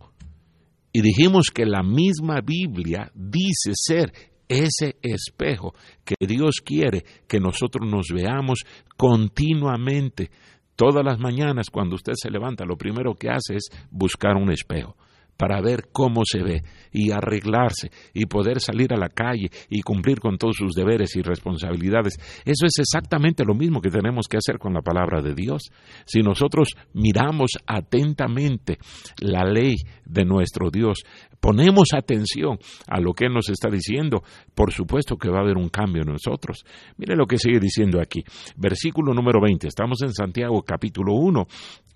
Y 0.92 1.02
dijimos 1.02 1.52
que 1.54 1.66
la 1.66 1.84
misma 1.84 2.42
Biblia 2.42 3.12
dice 3.14 3.72
ser 3.74 4.12
ese 4.48 4.98
espejo 5.04 5.76
que 6.04 6.16
Dios 6.26 6.56
quiere 6.66 7.04
que 7.28 7.40
nosotros 7.40 7.88
nos 7.88 8.08
veamos 8.12 8.60
continuamente 8.98 10.32
Todas 10.80 11.04
las 11.04 11.20
mañanas 11.20 11.70
cuando 11.70 11.96
usted 11.96 12.14
se 12.16 12.32
levanta, 12.32 12.64
lo 12.64 12.78
primero 12.78 13.14
que 13.14 13.30
hace 13.30 13.58
es 13.58 13.70
buscar 13.92 14.38
un 14.38 14.50
espejo 14.50 14.96
para 15.40 15.62
ver 15.62 15.88
cómo 15.94 16.24
se 16.26 16.44
ve 16.44 16.64
y 16.92 17.12
arreglarse 17.12 17.90
y 18.14 18.26
poder 18.26 18.60
salir 18.60 18.94
a 18.94 18.98
la 18.98 19.08
calle 19.08 19.50
y 19.70 19.82
cumplir 19.84 20.20
con 20.20 20.38
todos 20.38 20.58
sus 20.58 20.74
deberes 20.74 21.16
y 21.16 21.22
responsabilidades. 21.22 22.18
Eso 22.44 22.66
es 22.66 22.74
exactamente 22.78 23.46
lo 23.46 23.56
mismo 23.56 23.80
que 23.80 23.90
tenemos 23.90 24.28
que 24.28 24.36
hacer 24.36 24.60
con 24.60 24.74
la 24.74 24.82
palabra 24.82 25.22
de 25.22 25.34
Dios. 25.34 25.62
Si 26.06 26.20
nosotros 26.22 26.72
miramos 26.94 27.52
atentamente 27.66 28.80
la 29.22 29.46
ley 29.46 29.76
de 30.04 30.26
nuestro 30.26 30.70
Dios, 30.70 31.04
ponemos 31.40 31.94
atención 31.96 32.60
a 32.90 33.00
lo 33.00 33.14
que 33.14 33.28
Él 33.28 33.34
nos 33.34 33.48
está 33.48 33.70
diciendo, 33.70 34.22
por 34.54 34.74
supuesto 34.74 35.16
que 35.16 35.30
va 35.30 35.38
a 35.38 35.44
haber 35.44 35.56
un 35.56 35.70
cambio 35.70 36.02
en 36.02 36.12
nosotros. 36.12 36.66
Mire 36.98 37.16
lo 37.16 37.26
que 37.26 37.38
sigue 37.38 37.62
diciendo 37.62 38.02
aquí. 38.02 38.26
Versículo 38.58 39.14
número 39.14 39.40
20. 39.42 39.70
Estamos 39.70 40.02
en 40.02 40.12
Santiago 40.12 40.62
capítulo 40.64 41.14
1, 41.14 41.48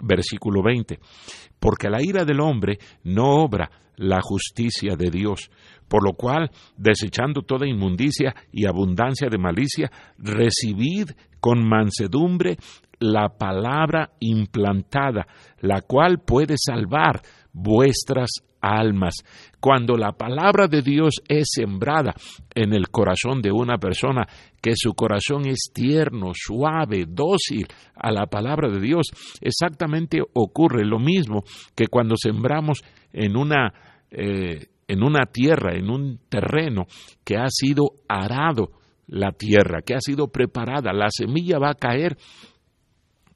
versículo 0.01 0.63
20 0.63 0.97
porque 1.63 1.89
la 1.89 2.03
ira 2.03 2.25
del 2.25 2.41
hombre 2.41 2.77
no 3.05 3.41
obra 3.41 3.71
la 3.95 4.19
justicia 4.21 4.97
de 4.97 5.09
Dios, 5.09 5.49
por 5.87 6.03
lo 6.03 6.11
cual, 6.11 6.51
desechando 6.75 7.43
toda 7.43 7.65
inmundicia 7.65 8.35
y 8.51 8.65
abundancia 8.65 9.29
de 9.29 9.37
malicia, 9.37 9.89
recibid 10.17 11.11
con 11.39 11.65
mansedumbre 11.65 12.57
la 12.99 13.29
palabra 13.29 14.11
implantada, 14.19 15.25
la 15.61 15.79
cual 15.79 16.19
puede 16.19 16.55
salvar 16.57 17.21
vuestras 17.53 18.29
almas. 18.63 19.15
Cuando 19.59 19.95
la 19.97 20.13
palabra 20.13 20.67
de 20.67 20.81
Dios 20.81 21.21
es 21.27 21.49
sembrada 21.51 22.13
en 22.55 22.73
el 22.73 22.89
corazón 22.89 23.41
de 23.41 23.51
una 23.51 23.77
persona, 23.77 24.25
que 24.61 24.71
su 24.75 24.93
corazón 24.93 25.45
es 25.45 25.71
tierno, 25.73 26.31
suave, 26.33 27.05
dócil 27.07 27.67
a 27.95 28.11
la 28.11 28.25
palabra 28.27 28.69
de 28.69 28.79
Dios, 28.79 29.07
exactamente 29.41 30.19
ocurre 30.33 30.85
lo 30.85 30.99
mismo 30.99 31.43
que 31.75 31.87
cuando 31.87 32.15
sembramos 32.15 32.81
en 33.11 33.35
una, 33.35 33.73
eh, 34.09 34.67
en 34.87 35.03
una 35.03 35.25
tierra, 35.25 35.75
en 35.75 35.89
un 35.89 36.19
terreno 36.29 36.85
que 37.25 37.35
ha 37.35 37.49
sido 37.49 37.91
arado 38.07 38.71
la 39.07 39.31
tierra, 39.31 39.81
que 39.81 39.95
ha 39.95 39.99
sido 39.99 40.29
preparada, 40.29 40.93
la 40.93 41.09
semilla 41.09 41.59
va 41.59 41.71
a 41.71 41.75
caer, 41.75 42.17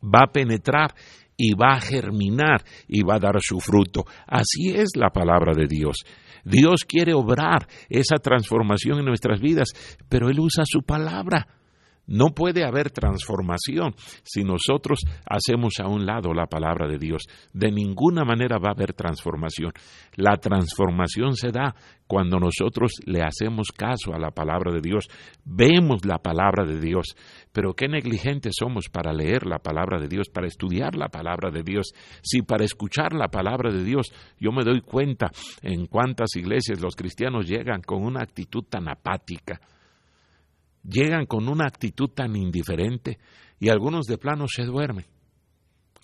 va 0.01 0.23
a 0.23 0.32
penetrar 0.32 0.93
y 1.38 1.54
va 1.54 1.76
a 1.76 1.82
germinar 1.82 2.64
y 2.88 3.04
va 3.04 3.16
a 3.16 3.20
dar 3.20 3.36
su 3.40 3.60
fruto. 3.60 4.06
Así 4.26 4.72
es 4.74 4.90
la 4.96 5.12
palabra 5.12 5.54
de 5.54 5.68
Dios. 5.68 5.98
Dios 6.44 6.82
quiere 6.88 7.14
obrar 7.14 7.68
esa 7.90 8.18
transformación 8.18 9.00
en 9.00 9.06
nuestras 9.06 9.40
vidas, 9.40 9.70
pero 10.10 10.30
Él 10.30 10.40
usa 10.40 10.64
su 10.66 10.82
palabra. 10.82 11.48
No 12.08 12.30
puede 12.34 12.64
haber 12.64 12.89
transformación 12.89 13.93
si 14.24 14.43
nosotros 14.43 14.99
hacemos 15.26 15.74
a 15.80 15.88
un 15.88 16.05
lado 16.05 16.34
la 16.34 16.45
palabra 16.45 16.88
de 16.88 16.97
Dios. 16.97 17.24
De 17.53 17.70
ninguna 17.70 18.24
manera 18.24 18.58
va 18.58 18.70
a 18.70 18.72
haber 18.72 18.93
transformación. 18.93 19.74
La 20.16 20.38
transformación 20.38 21.36
se 21.36 21.51
da 21.51 21.76
cuando 22.08 22.39
nosotros 22.39 22.93
le 23.05 23.22
hacemos 23.22 23.74
caso 23.78 24.14
a 24.14 24.20
la 24.20 24.32
palabra 24.32 24.72
de 24.72 24.80
Dios, 24.80 25.10
vemos 25.43 26.05
la 26.05 26.20
palabra 26.20 26.64
de 26.64 26.80
Dios. 26.80 27.18
Pero 27.51 27.74
qué 27.74 27.89
negligentes 27.89 28.55
somos 28.58 28.88
para 28.89 29.12
leer 29.12 29.45
la 29.45 29.60
palabra 29.60 29.99
de 29.99 30.08
Dios, 30.08 30.30
para 30.30 30.47
estudiar 30.47 30.95
la 30.95 31.10
palabra 31.10 31.51
de 31.51 31.64
Dios. 31.64 31.88
Si 32.22 32.41
para 32.41 32.64
escuchar 32.64 33.12
la 33.12 33.28
palabra 33.28 33.70
de 33.72 33.84
Dios 33.84 34.14
yo 34.39 34.51
me 34.53 34.64
doy 34.64 34.80
cuenta 34.80 35.30
en 35.62 35.88
cuántas 35.88 36.36
iglesias 36.38 36.80
los 36.80 36.95
cristianos 36.95 37.47
llegan 37.47 37.82
con 37.82 38.03
una 38.03 38.22
actitud 38.22 38.64
tan 38.64 38.88
apática 38.88 39.60
llegan 40.88 41.26
con 41.26 41.48
una 41.48 41.66
actitud 41.66 42.10
tan 42.10 42.36
indiferente 42.36 43.20
y 43.60 43.70
algunos 43.70 44.06
de 44.06 44.18
plano 44.18 44.46
se 44.48 44.64
duermen. 44.64 45.06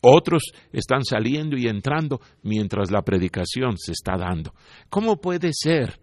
Otros 0.02 0.44
están 0.74 1.06
saliendo 1.06 1.56
y 1.56 1.68
entrando 1.68 2.20
mientras 2.42 2.92
la 2.92 3.04
predicación 3.04 3.78
se 3.78 3.94
está 3.94 4.18
dando. 4.18 4.54
¿Cómo 4.90 5.22
puede 5.22 5.52
ser 5.54 5.98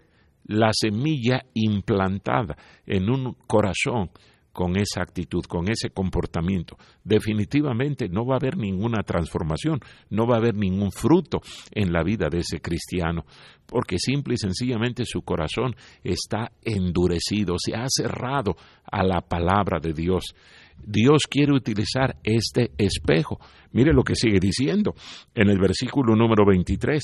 la 0.44 0.70
semilla 0.72 1.44
implantada 1.52 2.56
en 2.86 3.10
un 3.10 3.34
corazón 3.46 4.10
con 4.52 4.76
esa 4.76 5.02
actitud, 5.02 5.42
con 5.44 5.70
ese 5.70 5.90
comportamiento. 5.90 6.76
Definitivamente 7.04 8.08
no 8.08 8.26
va 8.26 8.34
a 8.34 8.38
haber 8.38 8.56
ninguna 8.56 9.02
transformación, 9.02 9.80
no 10.10 10.26
va 10.26 10.36
a 10.36 10.38
haber 10.38 10.54
ningún 10.54 10.90
fruto 10.90 11.40
en 11.72 11.92
la 11.92 12.02
vida 12.02 12.28
de 12.30 12.38
ese 12.38 12.60
cristiano, 12.60 13.24
porque 13.66 13.98
simple 13.98 14.34
y 14.34 14.38
sencillamente 14.38 15.04
su 15.04 15.22
corazón 15.22 15.74
está 16.02 16.52
endurecido, 16.62 17.56
se 17.58 17.74
ha 17.74 17.86
cerrado 17.88 18.56
a 18.90 19.04
la 19.04 19.20
palabra 19.20 19.78
de 19.80 19.92
Dios. 19.92 20.34
Dios 20.82 21.22
quiere 21.28 21.52
utilizar 21.52 22.16
este 22.24 22.72
espejo. 22.78 23.38
Mire 23.72 23.92
lo 23.92 24.02
que 24.02 24.14
sigue 24.14 24.40
diciendo 24.40 24.94
en 25.34 25.50
el 25.50 25.58
versículo 25.58 26.16
número 26.16 26.44
23. 26.46 27.02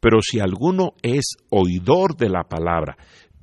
Pero 0.00 0.20
si 0.22 0.40
alguno 0.40 0.94
es 1.02 1.36
oidor 1.50 2.16
de 2.16 2.28
la 2.28 2.44
palabra, 2.44 2.96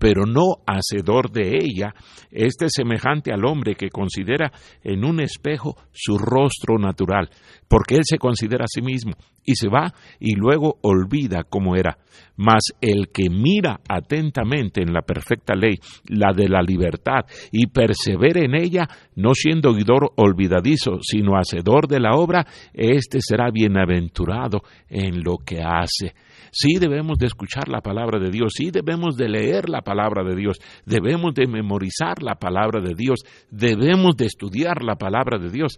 pero 0.03 0.25
no 0.25 0.57
hacedor 0.67 1.31
de 1.31 1.59
ella, 1.63 1.95
este 2.29 2.65
es 2.65 2.73
semejante 2.75 3.31
al 3.31 3.45
hombre 3.45 3.75
que 3.75 3.87
considera 3.87 4.51
en 4.83 5.05
un 5.05 5.21
espejo 5.21 5.77
su 5.93 6.17
rostro 6.17 6.77
natural, 6.77 7.29
porque 7.69 7.95
él 7.95 8.01
se 8.03 8.17
considera 8.17 8.65
a 8.65 8.67
sí 8.67 8.81
mismo, 8.81 9.13
y 9.45 9.55
se 9.55 9.69
va 9.69 9.93
y 10.19 10.35
luego 10.35 10.75
olvida 10.81 11.45
cómo 11.49 11.77
era. 11.77 11.99
Mas 12.35 12.63
el 12.81 13.13
que 13.13 13.29
mira 13.29 13.79
atentamente 13.87 14.81
en 14.81 14.91
la 14.91 15.03
perfecta 15.03 15.55
ley, 15.55 15.77
la 16.09 16.33
de 16.35 16.49
la 16.49 16.61
libertad, 16.61 17.21
y 17.53 17.67
persevere 17.67 18.43
en 18.43 18.55
ella, 18.55 18.85
no 19.15 19.33
siendo 19.33 19.69
oidor 19.69 20.11
olvidadizo, 20.17 20.99
sino 21.01 21.37
hacedor 21.37 21.87
de 21.87 22.01
la 22.01 22.17
obra, 22.17 22.45
éste 22.73 23.19
será 23.21 23.51
bienaventurado 23.51 24.63
en 24.89 25.23
lo 25.23 25.37
que 25.37 25.61
hace. 25.61 26.13
Sí 26.51 26.79
debemos 26.79 27.17
de 27.17 27.27
escuchar 27.27 27.67
la 27.67 27.81
palabra 27.81 28.19
de 28.19 28.29
Dios, 28.29 28.53
sí 28.55 28.71
debemos 28.71 29.15
de 29.15 29.29
leer 29.29 29.69
la 29.69 29.81
palabra 29.81 30.23
de 30.23 30.35
Dios, 30.35 30.59
debemos 30.85 31.33
de 31.33 31.47
memorizar 31.47 32.21
la 32.21 32.35
palabra 32.35 32.81
de 32.81 32.93
Dios, 32.95 33.21
debemos 33.49 34.15
de 34.15 34.25
estudiar 34.25 34.83
la 34.83 34.95
palabra 34.95 35.37
de 35.37 35.49
Dios, 35.49 35.77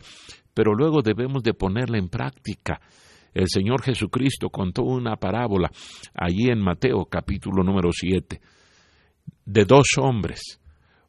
pero 0.53 0.73
luego 0.73 1.01
debemos 1.01 1.43
de 1.43 1.53
ponerla 1.53 1.97
en 1.97 2.09
práctica. 2.09 2.79
El 3.33 3.47
Señor 3.49 3.81
Jesucristo 3.81 4.49
contó 4.49 4.83
una 4.83 5.17
parábola 5.17 5.69
allí 6.13 6.49
en 6.49 6.61
Mateo 6.61 7.05
capítulo 7.05 7.63
número 7.63 7.89
7 7.91 8.39
de 9.45 9.65
dos 9.65 9.87
hombres, 9.99 10.59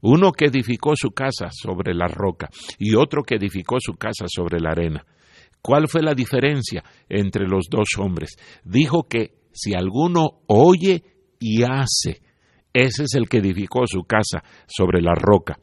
uno 0.03 0.33
que 0.33 0.47
edificó 0.47 0.95
su 0.97 1.11
casa 1.11 1.49
sobre 1.51 1.95
la 1.95 2.07
roca 2.07 2.49
y 2.79 2.95
otro 2.95 3.23
que 3.23 3.37
edificó 3.37 3.77
su 3.81 3.95
casa 3.95 4.27
sobre 4.29 4.61
la 4.61 4.71
arena. 4.71 5.05
¿Cuál 5.63 5.89
fue 5.89 6.03
la 6.03 6.15
diferencia 6.15 6.85
entre 7.09 7.47
los 7.49 7.67
dos 7.69 7.89
hombres? 7.99 8.37
Dijo 8.65 9.09
que 9.09 9.35
si 9.57 9.75
alguno 9.75 10.43
oye 10.47 11.03
y 11.41 11.63
hace, 11.63 12.21
ese 12.73 13.05
es 13.05 13.15
el 13.15 13.29
que 13.29 13.39
edificó 13.39 13.87
su 13.87 14.05
casa 14.05 14.43
sobre 14.67 15.01
la 15.01 15.15
roca. 15.15 15.59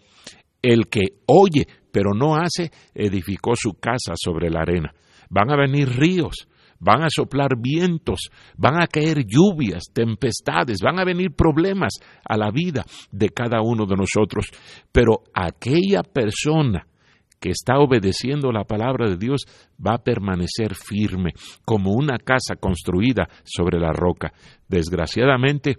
El 0.62 0.88
que 0.88 1.20
oye 1.28 1.68
pero 1.94 2.16
no 2.16 2.36
hace, 2.36 2.72
edificó 2.96 3.52
su 3.56 3.74
casa 3.74 4.14
sobre 4.16 4.50
la 4.50 4.62
arena. 4.62 4.94
Van 5.30 5.52
a 5.52 5.56
venir 5.56 5.88
ríos, 5.90 6.48
van 6.80 7.04
a 7.04 7.10
soplar 7.10 7.52
vientos, 7.62 8.32
van 8.58 8.82
a 8.82 8.88
caer 8.88 9.26
lluvias, 9.28 9.84
tempestades, 9.94 10.80
van 10.84 11.00
a 11.00 11.06
venir 11.06 11.36
problemas 11.36 11.94
a 12.28 12.36
la 12.36 12.50
vida 12.50 12.84
de 13.12 13.30
cada 13.30 13.62
uno 13.62 13.86
de 13.86 13.96
nosotros. 13.96 14.48
Pero 14.92 15.22
aquella 15.36 16.02
persona 16.02 16.88
que 17.44 17.50
está 17.50 17.78
obedeciendo 17.78 18.54
la 18.54 18.64
palabra 18.64 19.10
de 19.10 19.18
Dios 19.18 19.44
va 19.86 19.96
a 19.96 20.02
permanecer 20.02 20.76
firme 20.76 21.34
como 21.66 21.92
una 21.92 22.18
casa 22.18 22.56
construida 22.56 23.28
sobre 23.44 23.82
la 23.82 23.92
roca. 23.92 24.32
Desgraciadamente, 24.70 25.76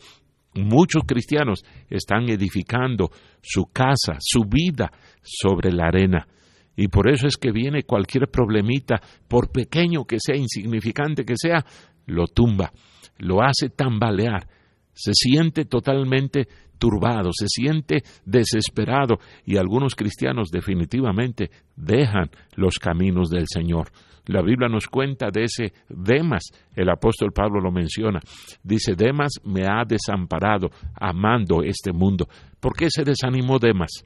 muchos 0.57 1.05
cristianos 1.07 1.65
están 1.89 2.29
edificando 2.29 3.09
su 3.41 3.65
casa, 3.73 4.19
su 4.21 4.43
vida 4.43 4.93
sobre 5.23 5.73
la 5.73 5.87
arena. 5.87 6.29
Y 6.77 6.89
por 6.89 7.11
eso 7.11 7.27
es 7.27 7.39
que 7.39 7.51
viene 7.51 7.85
cualquier 7.85 8.29
problemita, 8.29 9.01
por 9.27 9.51
pequeño 9.51 10.05
que 10.05 10.19
sea, 10.21 10.37
insignificante 10.37 11.25
que 11.25 11.37
sea, 11.39 11.65
lo 12.05 12.27
tumba, 12.27 12.73
lo 13.17 13.43
hace 13.43 13.71
tambalear, 13.71 14.47
se 14.95 15.13
siente 15.15 15.65
totalmente 15.65 16.49
turbado, 16.79 17.31
se 17.33 17.47
siente 17.49 18.03
desesperado 18.25 19.19
y 19.45 19.57
algunos 19.57 19.95
cristianos 19.95 20.51
definitivamente 20.51 21.51
dejan 21.77 22.31
los 22.57 22.79
caminos 22.79 23.31
del 23.31 23.47
Señor. 23.49 23.91
La 24.27 24.41
Biblia 24.41 24.69
nos 24.69 24.87
cuenta 24.87 25.31
de 25.31 25.45
ese 25.45 25.75
Demas, 25.89 26.45
el 26.75 26.89
apóstol 26.89 27.33
Pablo 27.33 27.61
lo 27.61 27.71
menciona. 27.71 28.21
Dice, 28.63 28.95
Demas 28.95 29.33
me 29.45 29.67
ha 29.67 29.85
desamparado 29.87 30.71
amando 30.95 31.63
este 31.63 31.93
mundo. 31.93 32.27
¿Por 32.59 32.75
qué 32.75 32.87
se 32.89 33.05
desanimó 33.05 33.59
Demas? 33.59 34.05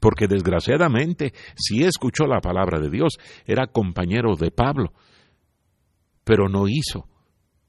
Porque 0.00 0.26
desgraciadamente, 0.26 1.34
si 1.54 1.82
escuchó 1.82 2.26
la 2.26 2.40
palabra 2.40 2.80
de 2.80 2.88
Dios, 2.88 3.18
era 3.44 3.66
compañero 3.66 4.36
de 4.36 4.50
Pablo, 4.50 4.92
pero 6.24 6.48
no 6.48 6.66
hizo 6.66 7.06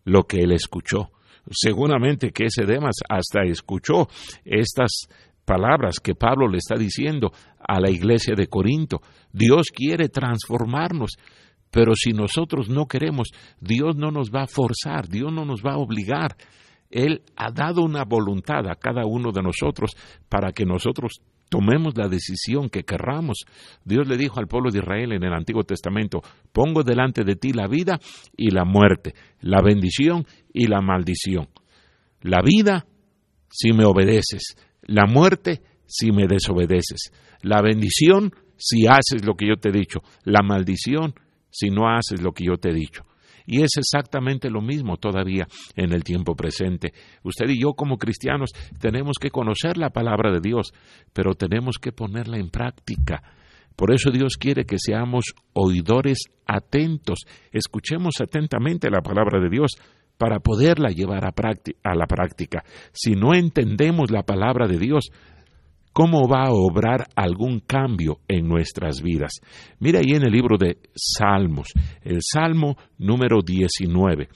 lo 0.06 0.24
que 0.24 0.40
él 0.40 0.54
escuchó 0.54 1.12
Seguramente 1.52 2.32
que 2.32 2.46
ese 2.46 2.66
Demas 2.66 2.96
hasta 3.10 3.44
escuchó 3.44 4.08
estas 4.46 5.08
palabras 5.46 6.00
que 6.00 6.16
Pablo 6.16 6.48
le 6.48 6.58
está 6.58 6.76
diciendo 6.76 7.32
a 7.60 7.80
la 7.80 7.90
iglesia 7.90 8.34
de 8.36 8.48
Corinto. 8.48 9.02
Dios 9.32 9.68
quiere 9.74 10.10
transformarnos, 10.10 11.12
Pero 11.70 11.96
si 11.96 12.12
nosotros 12.12 12.70
no 12.70 12.86
queremos, 12.86 13.30
Dios 13.60 13.96
no 13.96 14.12
nos 14.12 14.30
va 14.30 14.44
a 14.44 14.48
forzar, 14.48 15.08
Dios 15.08 15.34
no 15.34 15.44
nos 15.44 15.64
va 15.64 15.74
a 15.74 15.80
obligar. 15.80 16.38
Él 16.92 17.24
ha 17.36 17.52
dado 17.52 17.82
una 17.82 18.06
voluntad 18.06 18.70
a 18.70 18.76
cada 18.76 19.08
uno 19.08 19.32
de 19.32 19.42
nosotros 19.42 19.96
para 20.30 20.52
que 20.52 20.66
nosotros 20.66 21.14
tomemos 21.54 21.96
la 21.96 22.08
decisión 22.08 22.68
que 22.68 22.82
querramos. 22.82 23.46
Dios 23.86 24.08
le 24.08 24.18
dijo 24.18 24.40
al 24.40 24.48
pueblo 24.48 24.72
de 24.72 24.80
Israel 24.80 25.12
en 25.12 25.24
el 25.24 25.34
Antiguo 25.34 25.64
Testamento, 25.64 26.24
pongo 26.52 26.82
delante 26.82 27.24
de 27.24 27.36
ti 27.36 27.54
la 27.54 27.68
vida 27.68 28.00
y 28.36 28.50
la 28.50 28.66
muerte, 28.66 29.14
la 29.40 29.62
bendición 29.62 30.26
y 30.52 30.66
la 30.66 30.82
maldición. 30.82 31.50
La 32.22 32.42
vida 32.42 32.88
si 33.52 33.72
me 33.72 33.86
obedeces, 33.86 34.56
la 34.82 35.06
muerte 35.06 35.62
si 35.86 36.12
me 36.12 36.26
desobedeces, 36.26 37.12
la 37.44 37.62
bendición 37.62 38.34
si 38.58 38.88
haces 38.88 39.24
lo 39.24 39.36
que 39.36 39.48
yo 39.48 39.58
te 39.58 39.70
he 39.70 39.72
dicho, 39.72 40.00
la 40.24 40.42
maldición 40.42 41.14
si 41.52 41.70
no 41.70 41.88
haces 41.88 42.20
lo 42.24 42.32
que 42.32 42.46
yo 42.48 42.58
te 42.58 42.72
he 42.72 42.74
dicho. 42.74 43.04
Y 43.46 43.62
es 43.62 43.72
exactamente 43.78 44.50
lo 44.50 44.62
mismo 44.62 44.98
todavía 44.98 45.48
en 45.76 45.94
el 45.94 46.04
tiempo 46.04 46.36
presente. 46.36 46.94
Usted 47.24 47.50
y 47.50 47.62
yo 47.62 47.74
como 47.74 47.98
cristianos 47.98 48.52
tenemos 48.80 49.18
que 49.20 49.30
conocer 49.30 49.78
la 49.78 49.90
palabra 49.90 50.32
de 50.32 50.40
Dios, 50.42 50.74
pero 51.14 51.34
tenemos 51.34 51.78
que 51.78 51.92
ponerla 51.92 52.38
en 52.38 52.50
práctica. 52.50 53.24
Por 53.76 53.92
eso 53.92 54.12
Dios 54.12 54.38
quiere 54.38 54.66
que 54.66 54.78
seamos 54.78 55.34
oidores 55.54 56.20
atentos, 56.46 57.20
escuchemos 57.52 58.16
atentamente 58.22 58.90
la 58.90 59.02
palabra 59.02 59.40
de 59.40 59.50
Dios 59.50 59.72
para 60.18 60.40
poderla 60.40 60.90
llevar 60.90 61.26
a, 61.26 61.34
a 61.84 61.96
la 61.96 62.06
práctica. 62.06 62.64
Si 62.92 63.14
no 63.14 63.34
entendemos 63.34 64.12
la 64.12 64.24
palabra 64.24 64.68
de 64.68 64.78
Dios, 64.78 65.10
cómo 65.94 66.28
va 66.28 66.48
a 66.48 66.52
obrar 66.52 67.08
algún 67.16 67.60
cambio 67.60 68.20
en 68.28 68.48
nuestras 68.48 69.02
vidas. 69.02 69.40
Mira 69.80 70.00
ahí 70.00 70.16
en 70.16 70.24
el 70.24 70.32
libro 70.32 70.58
de 70.58 70.78
Salmos, 70.96 71.72
el 72.02 72.20
Salmo 72.22 72.76
número 72.98 73.42
19. 73.46 74.28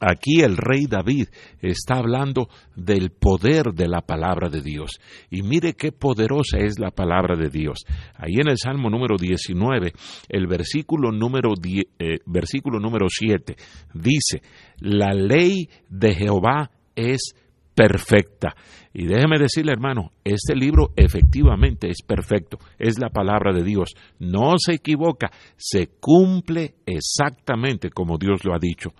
Aquí 0.00 0.40
el 0.40 0.56
rey 0.56 0.86
David 0.86 1.28
está 1.62 1.96
hablando 1.96 2.48
del 2.76 3.10
poder 3.10 3.72
de 3.72 3.88
la 3.88 4.00
palabra 4.00 4.48
de 4.50 4.60
Dios. 4.60 5.00
Y 5.30 5.42
mire 5.42 5.74
qué 5.74 5.92
poderosa 5.92 6.58
es 6.58 6.78
la 6.78 6.90
palabra 6.90 7.36
de 7.36 7.48
Dios. 7.48 7.84
Ahí 8.16 8.34
en 8.34 8.48
el 8.48 8.58
Salmo 8.58 8.90
número 8.90 9.16
19, 9.16 9.92
el 10.28 10.46
versículo 10.46 11.10
número, 11.10 11.54
eh, 11.98 12.18
versículo 12.26 12.80
número 12.80 13.06
7 13.08 13.56
dice, 13.94 14.42
la 14.78 15.14
ley 15.14 15.68
de 15.88 16.14
Jehová 16.14 16.70
es 16.96 17.34
perfecta. 17.74 18.54
Y 18.92 19.06
déjeme 19.06 19.38
decirle, 19.38 19.72
hermano, 19.72 20.12
este 20.22 20.54
libro 20.54 20.92
efectivamente 20.94 21.88
es 21.88 22.02
perfecto, 22.02 22.58
es 22.78 22.98
la 23.00 23.10
palabra 23.10 23.52
de 23.52 23.64
Dios, 23.64 23.94
no 24.20 24.52
se 24.56 24.74
equivoca, 24.74 25.30
se 25.56 25.88
cumple 26.00 26.76
exactamente 26.86 27.90
como 27.90 28.18
Dios 28.18 28.44
lo 28.44 28.54
ha 28.54 28.58
dicho. 28.60 28.90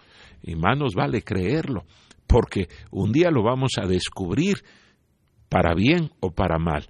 Y 0.42 0.56
más 0.56 0.76
nos 0.76 0.94
vale 0.94 1.22
creerlo, 1.22 1.84
porque 2.26 2.68
un 2.90 3.12
día 3.12 3.30
lo 3.30 3.44
vamos 3.44 3.72
a 3.80 3.86
descubrir 3.86 4.56
para 5.48 5.74
bien 5.74 6.10
o 6.20 6.32
para 6.32 6.58
mal. 6.58 6.86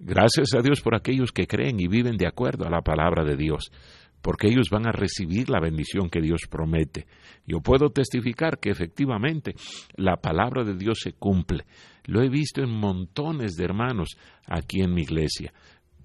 Gracias 0.00 0.54
a 0.54 0.60
Dios 0.60 0.80
por 0.80 0.96
aquellos 0.96 1.32
que 1.32 1.46
creen 1.46 1.78
y 1.80 1.86
viven 1.86 2.16
de 2.16 2.26
acuerdo 2.26 2.66
a 2.66 2.70
la 2.70 2.82
palabra 2.82 3.24
de 3.24 3.36
Dios 3.36 3.70
porque 4.22 4.48
ellos 4.48 4.68
van 4.70 4.86
a 4.86 4.92
recibir 4.92 5.48
la 5.48 5.60
bendición 5.60 6.10
que 6.10 6.20
Dios 6.20 6.42
promete. 6.50 7.06
Yo 7.46 7.60
puedo 7.60 7.90
testificar 7.90 8.58
que 8.58 8.70
efectivamente 8.70 9.54
la 9.96 10.16
palabra 10.16 10.64
de 10.64 10.74
Dios 10.76 10.98
se 11.02 11.12
cumple. 11.12 11.64
Lo 12.04 12.22
he 12.22 12.28
visto 12.28 12.62
en 12.62 12.70
montones 12.70 13.54
de 13.54 13.64
hermanos 13.64 14.16
aquí 14.46 14.80
en 14.80 14.94
mi 14.94 15.02
iglesia, 15.02 15.52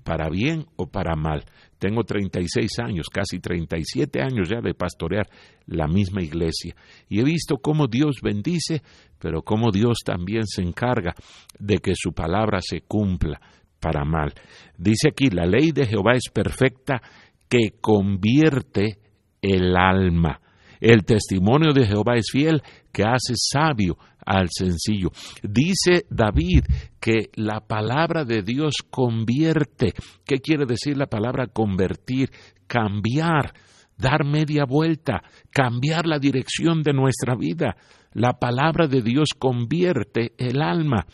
para 0.03 0.29
bien 0.29 0.65
o 0.75 0.87
para 0.87 1.15
mal. 1.15 1.45
Tengo 1.79 2.03
36 2.03 2.79
años, 2.79 3.07
casi 3.09 3.39
37 3.39 4.21
años 4.21 4.49
ya 4.49 4.61
de 4.61 4.73
pastorear 4.73 5.27
la 5.65 5.87
misma 5.87 6.21
iglesia. 6.21 6.75
Y 7.09 7.19
he 7.19 7.23
visto 7.23 7.57
cómo 7.57 7.87
Dios 7.87 8.17
bendice, 8.21 8.81
pero 9.19 9.41
cómo 9.41 9.71
Dios 9.71 9.99
también 10.05 10.45
se 10.45 10.61
encarga 10.61 11.13
de 11.59 11.79
que 11.79 11.93
su 11.95 12.13
palabra 12.13 12.59
se 12.61 12.81
cumpla 12.81 13.39
para 13.79 14.05
mal. 14.05 14.33
Dice 14.77 15.09
aquí, 15.09 15.29
la 15.29 15.45
ley 15.45 15.71
de 15.71 15.85
Jehová 15.85 16.13
es 16.13 16.29
perfecta 16.33 17.01
que 17.49 17.75
convierte 17.79 18.99
el 19.41 19.75
alma. 19.75 20.41
El 20.79 21.05
testimonio 21.05 21.71
de 21.73 21.85
Jehová 21.85 22.15
es 22.15 22.25
fiel, 22.31 22.61
que 22.91 23.03
hace 23.03 23.35
sabio 23.35 23.97
al 24.25 24.49
sencillo. 24.51 25.11
Dice 25.41 26.05
David 26.09 26.63
que 26.99 27.29
la 27.35 27.61
palabra 27.61 28.25
de 28.25 28.41
Dios 28.41 28.75
convierte. 28.89 29.93
¿Qué 30.25 30.39
quiere 30.39 30.65
decir 30.65 30.97
la 30.97 31.07
palabra 31.07 31.47
convertir? 31.47 32.31
Cambiar, 32.67 33.53
dar 33.97 34.25
media 34.25 34.65
vuelta, 34.65 35.23
cambiar 35.51 36.05
la 36.05 36.19
dirección 36.19 36.83
de 36.83 36.93
nuestra 36.93 37.35
vida. 37.35 37.77
La 38.11 38.33
palabra 38.33 38.87
de 38.87 39.01
Dios 39.01 39.29
convierte 39.37 40.33
el 40.37 40.61
alma. 40.61 41.05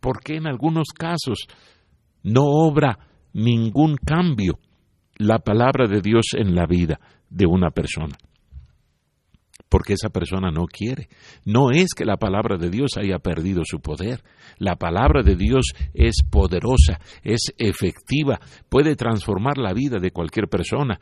Porque 0.00 0.36
en 0.36 0.46
algunos 0.46 0.88
casos 0.96 1.46
no 2.22 2.44
obra 2.44 2.98
ningún 3.32 3.96
cambio 3.96 4.58
la 5.22 5.38
palabra 5.38 5.86
de 5.86 6.00
Dios 6.00 6.26
en 6.36 6.54
la 6.54 6.66
vida 6.66 7.00
de 7.30 7.46
una 7.46 7.70
persona. 7.70 8.16
Porque 9.68 9.94
esa 9.94 10.10
persona 10.10 10.50
no 10.50 10.66
quiere. 10.66 11.08
No 11.46 11.70
es 11.70 11.94
que 11.94 12.04
la 12.04 12.18
palabra 12.18 12.58
de 12.58 12.68
Dios 12.68 12.98
haya 12.98 13.18
perdido 13.18 13.62
su 13.64 13.80
poder. 13.80 14.22
La 14.58 14.76
palabra 14.76 15.22
de 15.22 15.34
Dios 15.34 15.72
es 15.94 16.16
poderosa, 16.30 17.00
es 17.22 17.54
efectiva, 17.56 18.38
puede 18.68 18.96
transformar 18.96 19.56
la 19.56 19.72
vida 19.72 19.98
de 19.98 20.10
cualquier 20.10 20.48
persona, 20.48 21.00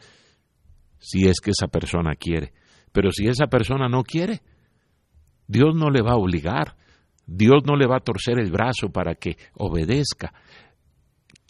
si 0.99 1.27
es 1.27 1.41
que 1.41 1.51
esa 1.51 1.67
persona 1.67 2.15
quiere. 2.15 2.53
Pero 2.93 3.11
si 3.11 3.27
esa 3.27 3.49
persona 3.49 3.89
no 3.89 4.05
quiere, 4.05 4.41
Dios 5.49 5.75
no 5.75 5.91
le 5.91 6.03
va 6.03 6.13
a 6.13 6.17
obligar, 6.17 6.77
Dios 7.27 7.65
no 7.67 7.77
le 7.77 7.87
va 7.87 7.97
a 7.97 8.05
torcer 8.05 8.39
el 8.39 8.53
brazo 8.53 8.91
para 8.91 9.15
que 9.15 9.37
obedezca. 9.55 10.33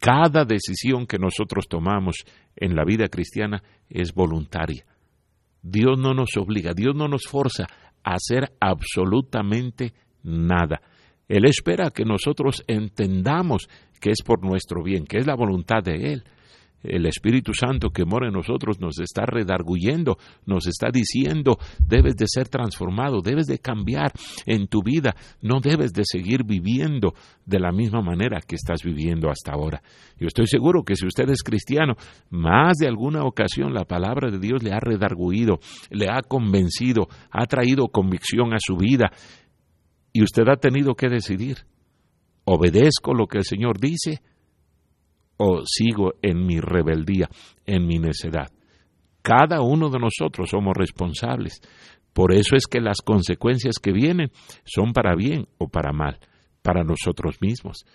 Cada 0.01 0.45
decisión 0.47 1.07
que 1.07 1.19
nosotros 1.19 1.69
tomamos 1.69 2.25
en 2.57 2.75
la 2.75 2.85
vida 2.85 3.09
cristiana 3.09 3.63
es 3.89 4.15
voluntaria. 4.15 4.85
Dios 5.63 5.99
no 5.99 6.15
nos 6.15 6.37
obliga, 6.39 6.73
Dios 6.75 6.97
no 6.97 7.07
nos 7.07 7.25
forza 7.29 7.67
a 8.03 8.15
hacer 8.15 8.51
absolutamente 8.59 9.93
nada. 10.23 10.81
Él 11.29 11.45
espera 11.45 11.91
que 11.91 12.05
nosotros 12.05 12.65
entendamos 12.67 13.69
que 14.01 14.11
es 14.11 14.23
por 14.25 14.43
nuestro 14.43 14.83
bien, 14.83 15.05
que 15.05 15.19
es 15.19 15.27
la 15.27 15.37
voluntad 15.37 15.83
de 15.83 16.15
Él 16.15 16.25
el 16.83 17.07
Espíritu 17.07 17.53
Santo 17.53 17.91
que 17.91 18.05
mora 18.05 18.28
en 18.28 18.35
nosotros 18.35 18.81
nos 18.81 18.99
está 19.01 19.26
redarguyendo, 19.26 20.18
nos 20.47 20.66
está 20.66 20.91
diciendo, 20.91 21.59
debes 21.87 22.16
de 22.16 22.26
ser 22.26 22.49
transformado, 22.49 23.20
debes 23.20 23.47
de 23.47 23.59
cambiar 23.59 24.12
en 24.47 24.66
tu 24.66 24.83
vida, 24.83 25.14
no 25.43 25.61
debes 25.61 25.93
de 25.93 26.03
seguir 26.05 26.45
viviendo 26.45 27.14
de 27.45 27.61
la 27.61 27.72
misma 27.72 28.01
manera 28.01 28.41
que 28.41 28.57
estás 28.57 28.83
viviendo 28.83 29.31
hasta 29.31 29.53
ahora. 29.53 29.83
Yo 30.18 30.26
estoy 30.26 30.47
seguro 30.47 30.83
que 30.85 30.97
si 30.97 31.07
usted 31.07 31.28
es 31.31 31.43
cristiano, 31.43 31.95
más 32.31 32.78
de 32.78 32.87
alguna 32.87 33.24
ocasión 33.24 33.74
la 33.74 33.85
palabra 33.85 34.31
de 34.31 34.39
Dios 34.39 34.62
le 34.62 34.72
ha 34.72 34.81
redarguido, 34.81 35.61
le 35.91 36.07
ha 36.11 36.22
convencido, 36.22 37.09
ha 37.31 37.47
traído 37.47 37.89
convicción 37.89 38.55
a 38.55 38.59
su 38.59 38.76
vida 38.76 39.11
y 40.12 40.22
usted 40.22 40.49
ha 40.49 40.57
tenido 40.57 40.95
que 40.95 41.09
decidir, 41.09 41.59
obedezco 42.45 43.14
lo 43.14 43.26
que 43.26 43.39
el 43.39 43.45
Señor 43.45 43.78
dice, 43.78 44.22
o 45.43 45.62
sigo 45.64 46.12
en 46.20 46.45
mi 46.45 46.61
rebeldía, 46.61 47.26
en 47.64 47.86
mi 47.86 47.99
necedad. 47.99 48.53
Cada 49.22 49.62
uno 49.62 49.88
de 49.88 49.99
nosotros 49.99 50.51
somos 50.51 50.76
responsables. 50.76 51.62
Por 52.12 52.34
eso 52.34 52.57
es 52.57 52.66
que 52.66 52.78
las 52.78 53.01
consecuencias 53.01 53.76
que 53.82 53.91
vienen 53.91 54.30
son 54.64 54.93
para 54.93 55.14
bien 55.14 55.47
o 55.57 55.68
para 55.68 55.93
mal, 55.93 56.18
para 56.61 56.84
nosotros 56.84 57.38
mismos. 57.41 57.86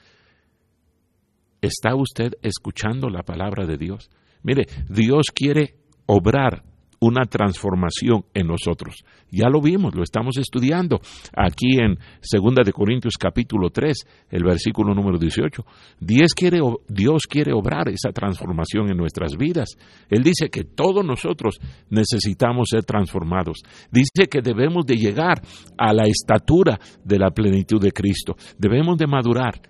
¿Está 1.61 1.93
usted 1.95 2.33
escuchando 2.41 3.09
la 3.09 3.21
palabra 3.21 3.67
de 3.67 3.77
Dios? 3.77 4.09
Mire, 4.41 4.63
Dios 4.89 5.27
quiere 5.31 5.75
obrar 6.07 6.63
una 6.99 7.25
transformación 7.25 8.25
en 8.33 8.47
nosotros. 8.47 9.03
Ya 9.31 9.49
lo 9.49 9.61
vimos, 9.61 9.95
lo 9.95 10.03
estamos 10.03 10.37
estudiando 10.37 10.99
aquí 11.35 11.79
en 11.79 11.97
Segunda 12.21 12.63
de 12.63 12.71
Corintios 12.71 13.15
capítulo 13.19 13.69
3, 13.69 14.27
el 14.29 14.43
versículo 14.43 14.93
número 14.93 15.17
18. 15.17 15.65
Dios 15.99 16.33
quiere, 16.33 16.59
Dios 16.87 17.23
quiere 17.29 17.53
obrar 17.53 17.89
esa 17.89 18.11
transformación 18.11 18.89
en 18.89 18.97
nuestras 18.97 19.35
vidas. 19.37 19.69
Él 20.09 20.23
dice 20.23 20.49
que 20.49 20.63
todos 20.63 21.05
nosotros 21.05 21.59
necesitamos 21.89 22.69
ser 22.69 22.83
transformados. 22.85 23.57
Dice 23.91 24.27
que 24.29 24.41
debemos 24.41 24.85
de 24.85 24.95
llegar 24.95 25.41
a 25.77 25.93
la 25.93 26.05
estatura 26.05 26.79
de 27.03 27.19
la 27.19 27.31
plenitud 27.31 27.81
de 27.81 27.91
Cristo. 27.91 28.35
Debemos 28.57 28.97
de 28.97 29.07
madurar. 29.07 29.61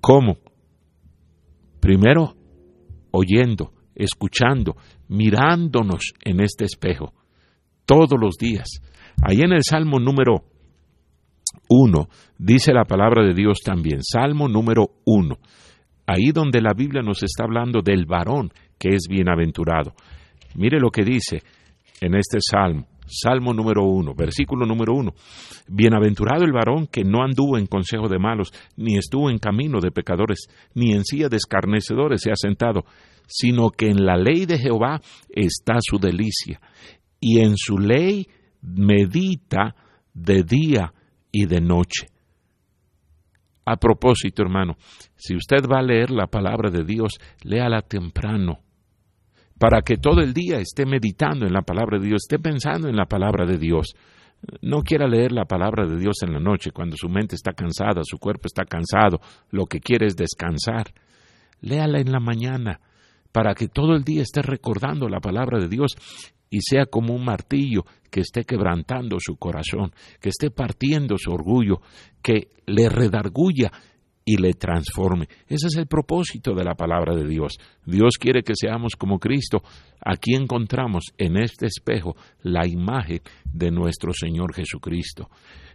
¿Cómo? 0.00 0.38
Primero, 1.80 2.34
oyendo, 3.10 3.72
escuchando, 4.04 4.76
mirándonos 5.08 6.12
en 6.24 6.40
este 6.40 6.64
espejo 6.64 7.12
todos 7.86 8.18
los 8.20 8.36
días. 8.36 8.80
Ahí 9.22 9.40
en 9.40 9.52
el 9.52 9.62
Salmo 9.62 9.98
número 9.98 10.44
uno 11.68 12.08
dice 12.38 12.72
la 12.72 12.84
palabra 12.84 13.24
de 13.24 13.34
Dios 13.34 13.58
también, 13.64 14.00
Salmo 14.02 14.48
número 14.48 14.88
uno, 15.04 15.38
ahí 16.06 16.32
donde 16.32 16.60
la 16.60 16.72
Biblia 16.74 17.02
nos 17.02 17.22
está 17.22 17.44
hablando 17.44 17.82
del 17.82 18.06
varón 18.06 18.50
que 18.78 18.90
es 18.90 19.06
bienaventurado. 19.08 19.94
Mire 20.54 20.78
lo 20.80 20.90
que 20.90 21.04
dice 21.04 21.42
en 22.00 22.14
este 22.14 22.38
salmo. 22.40 22.86
Salmo 23.12 23.52
número 23.52 23.84
uno, 23.84 24.14
versículo 24.14 24.64
número 24.64 24.94
uno. 24.94 25.12
Bienaventurado 25.68 26.44
el 26.44 26.52
varón 26.52 26.86
que 26.86 27.04
no 27.04 27.22
anduvo 27.22 27.58
en 27.58 27.66
consejo 27.66 28.08
de 28.08 28.18
malos, 28.18 28.52
ni 28.76 28.96
estuvo 28.96 29.30
en 29.30 29.38
camino 29.38 29.80
de 29.80 29.90
pecadores, 29.90 30.48
ni 30.74 30.92
en 30.92 31.04
silla 31.04 31.28
de 31.28 31.36
escarnecedores 31.36 32.22
se 32.22 32.30
ha 32.30 32.36
sentado, 32.36 32.84
sino 33.26 33.70
que 33.70 33.88
en 33.88 34.04
la 34.04 34.16
ley 34.16 34.46
de 34.46 34.58
Jehová 34.58 35.00
está 35.28 35.74
su 35.80 35.98
delicia, 35.98 36.60
y 37.20 37.40
en 37.40 37.56
su 37.56 37.78
ley 37.78 38.26
medita 38.62 39.74
de 40.14 40.42
día 40.42 40.92
y 41.30 41.46
de 41.46 41.60
noche. 41.60 42.08
A 43.64 43.76
propósito, 43.76 44.42
hermano, 44.42 44.76
si 45.16 45.36
usted 45.36 45.64
va 45.70 45.78
a 45.78 45.82
leer 45.82 46.10
la 46.10 46.26
palabra 46.26 46.70
de 46.70 46.84
Dios, 46.84 47.20
léala 47.44 47.82
temprano, 47.82 48.58
para 49.62 49.82
que 49.82 49.96
todo 49.96 50.22
el 50.22 50.34
día 50.34 50.58
esté 50.58 50.84
meditando 50.84 51.46
en 51.46 51.52
la 51.52 51.62
palabra 51.62 51.96
de 51.96 52.06
Dios, 52.06 52.22
esté 52.24 52.40
pensando 52.40 52.88
en 52.88 52.96
la 52.96 53.06
palabra 53.06 53.46
de 53.46 53.58
Dios. 53.58 53.94
No 54.60 54.82
quiera 54.82 55.06
leer 55.06 55.30
la 55.30 55.44
palabra 55.44 55.86
de 55.86 56.00
Dios 56.00 56.16
en 56.24 56.32
la 56.32 56.40
noche, 56.40 56.72
cuando 56.72 56.96
su 56.96 57.08
mente 57.08 57.36
está 57.36 57.52
cansada, 57.52 58.00
su 58.02 58.18
cuerpo 58.18 58.48
está 58.48 58.64
cansado, 58.64 59.20
lo 59.52 59.66
que 59.66 59.78
quiere 59.78 60.06
es 60.06 60.16
descansar. 60.16 60.92
Léala 61.60 62.00
en 62.00 62.10
la 62.10 62.18
mañana, 62.18 62.80
para 63.30 63.54
que 63.54 63.68
todo 63.68 63.94
el 63.94 64.02
día 64.02 64.22
esté 64.22 64.42
recordando 64.42 65.08
la 65.08 65.20
palabra 65.20 65.60
de 65.60 65.68
Dios 65.68 65.94
y 66.50 66.60
sea 66.60 66.86
como 66.86 67.14
un 67.14 67.24
martillo 67.24 67.84
que 68.10 68.18
esté 68.18 68.42
quebrantando 68.42 69.18
su 69.20 69.36
corazón, 69.36 69.92
que 70.20 70.30
esté 70.30 70.50
partiendo 70.50 71.18
su 71.18 71.30
orgullo, 71.30 71.82
que 72.20 72.48
le 72.66 72.88
redarguya 72.88 73.70
y 74.24 74.36
le 74.36 74.52
transforme. 74.54 75.26
Ese 75.48 75.66
es 75.66 75.76
el 75.76 75.86
propósito 75.86 76.54
de 76.54 76.64
la 76.64 76.74
palabra 76.74 77.14
de 77.14 77.26
Dios. 77.26 77.58
Dios 77.84 78.14
quiere 78.18 78.42
que 78.42 78.54
seamos 78.54 78.94
como 78.96 79.18
Cristo. 79.18 79.62
Aquí 80.04 80.34
encontramos 80.34 81.06
en 81.18 81.36
este 81.36 81.66
espejo 81.66 82.16
la 82.42 82.66
imagen 82.66 83.20
de 83.52 83.70
nuestro 83.70 84.12
Señor 84.12 84.54
Jesucristo. 84.54 85.28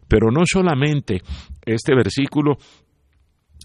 Pero 0.08 0.32
no 0.32 0.44
solamente 0.46 1.22
este 1.66 1.94
versículo 1.94 2.58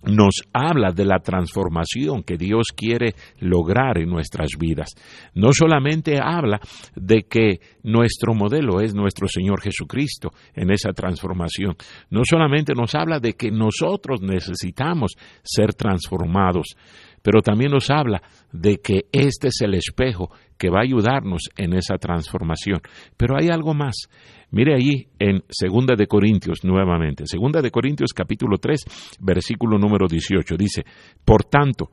nos 0.04 0.42
habla 0.52 0.92
de 0.92 1.04
la 1.04 1.18
transformación 1.20 2.22
que 2.22 2.36
Dios 2.36 2.68
quiere 2.74 3.14
lograr 3.40 3.98
en 3.98 4.08
nuestras 4.08 4.50
vidas. 4.58 4.90
No 5.34 5.50
solamente 5.52 6.18
habla 6.20 6.60
de 6.94 7.22
que 7.22 7.60
nuestro 7.82 8.34
modelo 8.34 8.80
es 8.80 8.94
nuestro 8.94 9.28
Señor 9.28 9.60
Jesucristo 9.60 10.30
en 10.54 10.70
esa 10.70 10.92
transformación, 10.92 11.76
no 12.10 12.22
solamente 12.28 12.74
nos 12.74 12.94
habla 12.94 13.18
de 13.18 13.34
que 13.34 13.50
nosotros 13.50 14.20
necesitamos 14.22 15.12
ser 15.42 15.74
transformados, 15.74 16.76
pero 17.22 17.40
también 17.40 17.70
nos 17.70 17.90
habla 17.90 18.22
de 18.52 18.78
que 18.78 19.06
este 19.12 19.48
es 19.48 19.60
el 19.62 19.74
espejo 19.74 20.30
que 20.58 20.68
va 20.68 20.80
a 20.80 20.84
ayudarnos 20.84 21.48
en 21.56 21.74
esa 21.74 21.96
transformación. 21.96 22.80
Pero 23.16 23.36
hay 23.38 23.48
algo 23.48 23.74
más. 23.74 23.94
Mire 24.50 24.74
ahí 24.74 25.08
en 25.18 25.42
Segunda 25.48 25.94
de 25.96 26.06
Corintios 26.06 26.64
nuevamente. 26.64 27.26
Segunda 27.26 27.62
de 27.62 27.70
Corintios 27.70 28.12
capítulo 28.12 28.58
3, 28.58 29.18
versículo 29.20 29.78
número 29.78 30.06
18 30.06 30.56
dice, 30.56 30.84
"Por 31.24 31.44
tanto, 31.44 31.90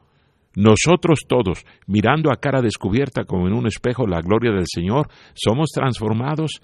nosotros 0.56 1.20
todos, 1.28 1.64
mirando 1.88 2.32
a 2.32 2.38
cara 2.38 2.62
descubierta 2.62 3.24
como 3.24 3.48
en 3.48 3.54
un 3.54 3.68
espejo 3.68 4.08
la 4.08 4.20
gloria 4.22 4.52
del 4.52 4.66
Señor, 4.68 5.08
somos 5.34 5.70
transformados 5.70 6.62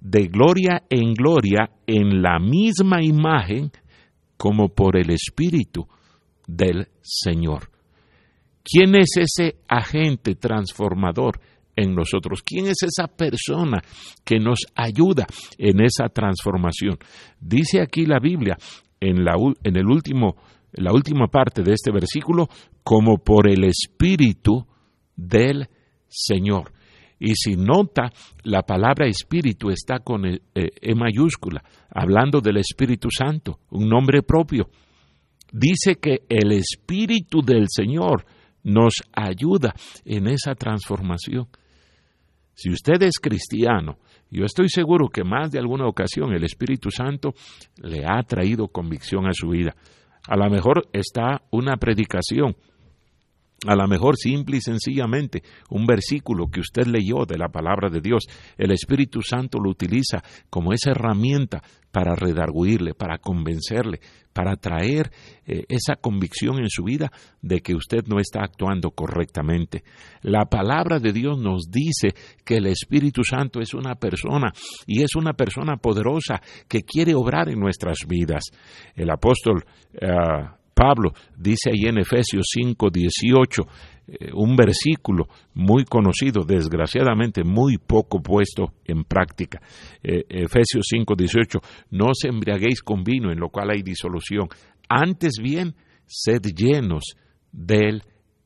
de 0.00 0.26
gloria 0.26 0.82
en 0.90 1.14
gloria 1.14 1.70
en 1.86 2.20
la 2.20 2.38
misma 2.40 3.02
imagen 3.02 3.70
como 4.36 4.68
por 4.68 4.96
el 4.96 5.10
Espíritu 5.10 5.86
del 6.46 6.88
Señor. 7.00 7.71
¿Quién 8.64 8.94
es 8.94 9.16
ese 9.16 9.56
agente 9.68 10.34
transformador 10.36 11.40
en 11.74 11.94
nosotros? 11.94 12.42
¿Quién 12.44 12.66
es 12.66 12.82
esa 12.82 13.08
persona 13.08 13.82
que 14.24 14.38
nos 14.38 14.60
ayuda 14.74 15.26
en 15.58 15.80
esa 15.82 16.08
transformación? 16.08 16.98
Dice 17.40 17.80
aquí 17.80 18.06
la 18.06 18.18
Biblia 18.20 18.56
en 19.00 19.24
la, 19.24 19.34
el 19.64 19.86
último, 19.86 20.36
la 20.72 20.92
última 20.92 21.26
parte 21.26 21.62
de 21.62 21.72
este 21.72 21.90
versículo, 21.90 22.48
como 22.84 23.18
por 23.18 23.48
el 23.48 23.64
Espíritu 23.64 24.66
del 25.16 25.68
Señor. 26.08 26.72
Y 27.18 27.34
si 27.36 27.54
nota, 27.54 28.12
la 28.42 28.62
palabra 28.62 29.06
espíritu 29.06 29.70
está 29.70 30.00
con 30.00 30.26
e, 30.26 30.40
e 30.54 30.94
mayúscula, 30.96 31.62
hablando 31.88 32.40
del 32.40 32.56
Espíritu 32.56 33.08
Santo, 33.16 33.60
un 33.70 33.88
nombre 33.88 34.22
propio. 34.22 34.68
Dice 35.52 35.96
que 36.00 36.22
el 36.28 36.50
Espíritu 36.50 37.40
del 37.40 37.66
Señor 37.68 38.24
nos 38.62 38.94
ayuda 39.12 39.74
en 40.04 40.26
esa 40.28 40.54
transformación. 40.54 41.48
Si 42.54 42.70
usted 42.70 43.02
es 43.02 43.18
cristiano, 43.20 43.98
yo 44.30 44.44
estoy 44.44 44.68
seguro 44.68 45.08
que 45.08 45.24
más 45.24 45.50
de 45.50 45.58
alguna 45.58 45.86
ocasión 45.86 46.32
el 46.32 46.44
Espíritu 46.44 46.90
Santo 46.90 47.34
le 47.76 48.04
ha 48.06 48.22
traído 48.22 48.68
convicción 48.68 49.26
a 49.26 49.32
su 49.32 49.48
vida. 49.48 49.74
A 50.28 50.36
lo 50.36 50.48
mejor 50.50 50.88
está 50.92 51.42
una 51.50 51.76
predicación 51.76 52.56
a 53.66 53.76
lo 53.76 53.86
mejor 53.86 54.16
simple 54.16 54.56
y 54.56 54.60
sencillamente 54.60 55.42
un 55.70 55.86
versículo 55.86 56.48
que 56.48 56.60
usted 56.60 56.86
leyó 56.86 57.24
de 57.26 57.38
la 57.38 57.48
palabra 57.48 57.88
de 57.88 58.00
Dios, 58.00 58.24
el 58.58 58.72
Espíritu 58.72 59.22
Santo 59.22 59.58
lo 59.58 59.70
utiliza 59.70 60.22
como 60.50 60.72
esa 60.72 60.90
herramienta 60.90 61.62
para 61.92 62.14
redarguirle, 62.14 62.94
para 62.94 63.18
convencerle, 63.18 64.00
para 64.32 64.56
traer 64.56 65.10
eh, 65.46 65.64
esa 65.68 65.96
convicción 65.96 66.58
en 66.58 66.70
su 66.70 66.84
vida 66.84 67.12
de 67.42 67.60
que 67.60 67.74
usted 67.74 68.04
no 68.06 68.18
está 68.18 68.42
actuando 68.42 68.90
correctamente. 68.90 69.84
La 70.22 70.46
palabra 70.46 70.98
de 70.98 71.12
Dios 71.12 71.38
nos 71.38 71.70
dice 71.70 72.14
que 72.44 72.56
el 72.56 72.66
Espíritu 72.66 73.22
Santo 73.22 73.60
es 73.60 73.74
una 73.74 73.94
persona 73.94 74.52
y 74.86 75.02
es 75.02 75.14
una 75.14 75.34
persona 75.34 75.76
poderosa 75.76 76.40
que 76.66 76.82
quiere 76.82 77.14
obrar 77.14 77.50
en 77.50 77.60
nuestras 77.60 78.06
vidas. 78.08 78.44
El 78.96 79.10
apóstol 79.10 79.62
eh, 79.92 80.08
Pablo 80.74 81.12
dice 81.36 81.70
ahí 81.70 81.86
en 81.86 81.98
Efesios 81.98 82.46
5, 82.54 82.90
18, 82.90 83.62
eh, 84.08 84.30
un 84.34 84.56
versículo 84.56 85.28
muy 85.54 85.84
conocido, 85.84 86.44
desgraciadamente 86.44 87.44
muy 87.44 87.78
poco 87.78 88.20
puesto 88.20 88.72
en 88.84 89.04
práctica. 89.04 89.60
Eh, 90.02 90.24
Efesios 90.28 90.86
5, 90.88 91.14
18, 91.14 91.60
no 91.90 92.06
os 92.06 92.24
embriaguéis 92.24 92.82
con 92.82 93.04
vino 93.04 93.30
en 93.30 93.38
lo 93.38 93.48
cual 93.48 93.70
hay 93.70 93.82
disolución, 93.82 94.48
antes 94.88 95.34
bien, 95.42 95.74
sed 96.06 96.42
llenos 96.54 97.16
del 97.52 98.02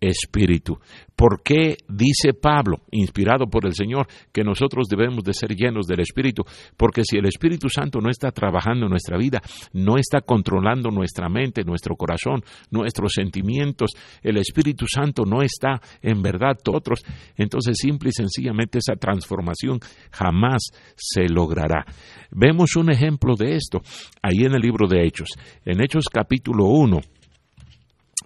Espíritu. 0.06 0.78
¿Por 1.14 1.42
qué 1.42 1.78
dice 1.88 2.34
Pablo, 2.34 2.82
inspirado 2.90 3.46
por 3.46 3.66
el 3.66 3.74
Señor, 3.74 4.06
que 4.32 4.44
nosotros 4.44 4.86
debemos 4.88 5.24
de 5.24 5.32
ser 5.32 5.54
llenos 5.54 5.86
del 5.86 6.00
Espíritu? 6.00 6.42
Porque 6.76 7.02
si 7.04 7.16
el 7.16 7.26
Espíritu 7.26 7.68
Santo 7.68 8.00
no 8.00 8.10
está 8.10 8.30
trabajando 8.32 8.84
en 8.84 8.90
nuestra 8.90 9.16
vida, 9.16 9.40
no 9.72 9.96
está 9.96 10.20
controlando 10.20 10.90
nuestra 10.90 11.28
mente, 11.28 11.64
nuestro 11.64 11.96
corazón, 11.96 12.42
nuestros 12.70 13.12
sentimientos, 13.14 13.92
el 14.22 14.36
Espíritu 14.36 14.86
Santo 14.86 15.24
no 15.24 15.42
está 15.42 15.80
en 16.02 16.20
verdad 16.20 16.56
otros, 16.68 17.02
entonces 17.36 17.76
simple 17.78 18.10
y 18.10 18.12
sencillamente 18.12 18.78
esa 18.78 18.96
transformación 18.96 19.78
jamás 20.10 20.62
se 20.96 21.28
logrará. 21.28 21.84
Vemos 22.30 22.76
un 22.76 22.90
ejemplo 22.90 23.34
de 23.36 23.56
esto 23.56 23.80
ahí 24.22 24.44
en 24.44 24.54
el 24.54 24.60
libro 24.60 24.86
de 24.86 25.06
Hechos. 25.06 25.28
En 25.64 25.80
Hechos 25.80 26.04
capítulo 26.12 26.66
1, 26.66 27.00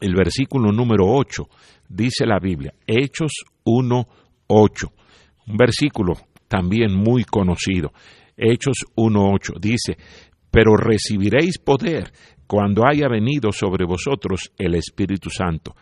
el 0.01 0.15
versículo 0.15 0.73
número 0.73 1.05
8, 1.07 1.49
dice 1.89 2.27
la 2.27 2.39
Biblia, 2.39 2.75
Hechos 2.87 3.33
1, 3.65 4.09
8, 4.47 4.93
un 5.49 5.57
versículo 5.57 6.15
también 6.49 6.95
muy 6.95 7.25
conocido. 7.25 7.93
Hechos 8.37 8.87
1.8 8.97 9.61
dice, 9.61 9.97
pero 10.51 10.77
recibiréis 10.77 11.59
poder 11.59 12.11
cuando 12.47 12.85
haya 12.85 13.07
venido 13.09 13.53
sobre 13.53 13.85
vosotros 13.85 14.53
el 14.59 14.75
Espíritu 14.75 15.31
Santo, 15.31 15.77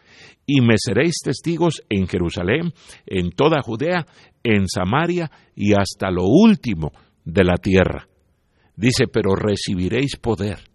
y 0.45 0.61
me 0.61 0.75
seréis 0.77 1.15
testigos 1.25 1.83
en 1.89 2.07
Jerusalén, 2.07 2.75
en 3.07 3.31
toda 3.31 3.63
Judea, 3.63 4.05
en 4.43 4.69
Samaria 4.69 5.31
y 5.55 5.73
hasta 5.73 6.11
lo 6.11 6.25
último 6.25 6.93
de 7.25 7.45
la 7.45 7.57
tierra. 7.57 8.07
Dice, 8.77 9.07
pero 9.11 9.35
recibiréis 9.35 10.17
poder. 10.17 10.68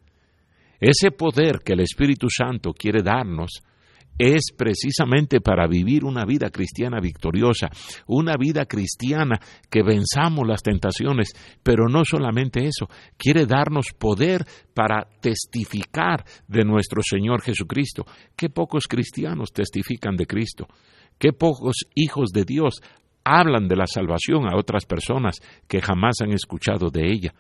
Ese 0.83 1.11
poder 1.11 1.59
que 1.63 1.71
el 1.71 1.79
Espíritu 1.79 2.27
Santo 2.29 2.73
quiere 2.73 3.01
darnos 3.01 3.63
es 4.17 4.51
precisamente 4.55 5.39
para 5.39 5.65
vivir 5.65 6.03
una 6.03 6.25
vida 6.25 6.49
cristiana 6.49 6.99
victoriosa, 6.99 7.69
una 8.05 8.35
vida 8.37 8.65
cristiana 8.65 9.39
que 9.69 9.81
venzamos 9.81 10.45
las 10.45 10.61
tentaciones, 10.61 11.31
pero 11.63 11.87
no 11.87 12.03
solamente 12.03 12.65
eso, 12.65 12.89
quiere 13.17 13.45
darnos 13.45 13.93
poder 13.97 14.43
para 14.73 15.07
testificar 15.21 16.25
de 16.49 16.65
nuestro 16.65 17.01
Señor 17.01 17.41
Jesucristo. 17.41 18.05
Qué 18.35 18.49
pocos 18.49 18.85
cristianos 18.85 19.53
testifican 19.53 20.17
de 20.17 20.25
Cristo, 20.25 20.67
qué 21.17 21.31
pocos 21.31 21.77
hijos 21.95 22.31
de 22.33 22.43
Dios 22.43 22.81
hablan 23.23 23.69
de 23.69 23.77
la 23.77 23.87
salvación 23.87 24.49
a 24.49 24.57
otras 24.57 24.85
personas 24.85 25.37
que 25.65 25.79
jamás 25.79 26.15
han 26.21 26.33
escuchado 26.33 26.89
de 26.89 27.09
ella. 27.09 27.33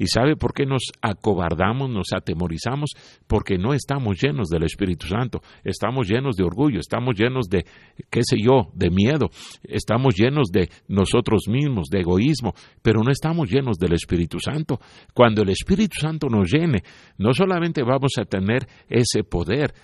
¿Y 0.00 0.06
sabe 0.06 0.34
por 0.34 0.54
qué 0.54 0.64
nos 0.64 0.80
acobardamos, 1.02 1.90
nos 1.90 2.14
atemorizamos? 2.16 2.88
Porque 3.26 3.58
no 3.58 3.74
estamos 3.74 4.18
llenos 4.18 4.48
del 4.48 4.62
Espíritu 4.62 5.06
Santo, 5.06 5.42
estamos 5.62 6.08
llenos 6.08 6.36
de 6.36 6.44
orgullo, 6.44 6.80
estamos 6.80 7.14
llenos 7.16 7.50
de, 7.50 7.66
qué 8.08 8.22
sé 8.22 8.38
yo, 8.42 8.70
de 8.72 8.88
miedo, 8.88 9.28
estamos 9.62 10.14
llenos 10.14 10.48
de 10.50 10.70
nosotros 10.88 11.42
mismos, 11.48 11.88
de 11.90 12.00
egoísmo, 12.00 12.54
pero 12.80 13.02
no 13.04 13.10
estamos 13.10 13.50
llenos 13.50 13.76
del 13.76 13.92
Espíritu 13.92 14.38
Santo. 14.40 14.80
Cuando 15.12 15.42
el 15.42 15.50
Espíritu 15.50 16.00
Santo 16.00 16.28
nos 16.30 16.50
llene, 16.50 16.82
no 17.18 17.34
solamente 17.34 17.82
vamos 17.82 18.12
a 18.18 18.24
tener 18.24 18.66
ese 18.88 19.22
poder, 19.22 19.74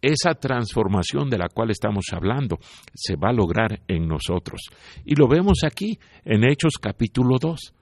esa 0.00 0.36
transformación 0.36 1.28
de 1.28 1.36
la 1.36 1.50
cual 1.50 1.70
estamos 1.70 2.06
hablando 2.12 2.56
se 2.94 3.16
va 3.16 3.28
a 3.28 3.34
lograr 3.34 3.82
en 3.88 4.08
nosotros. 4.08 4.62
Y 5.04 5.16
lo 5.16 5.28
vemos 5.28 5.64
aquí 5.66 5.98
en 6.24 6.48
Hechos 6.48 6.78
capítulo 6.80 7.36
2. 7.38 7.75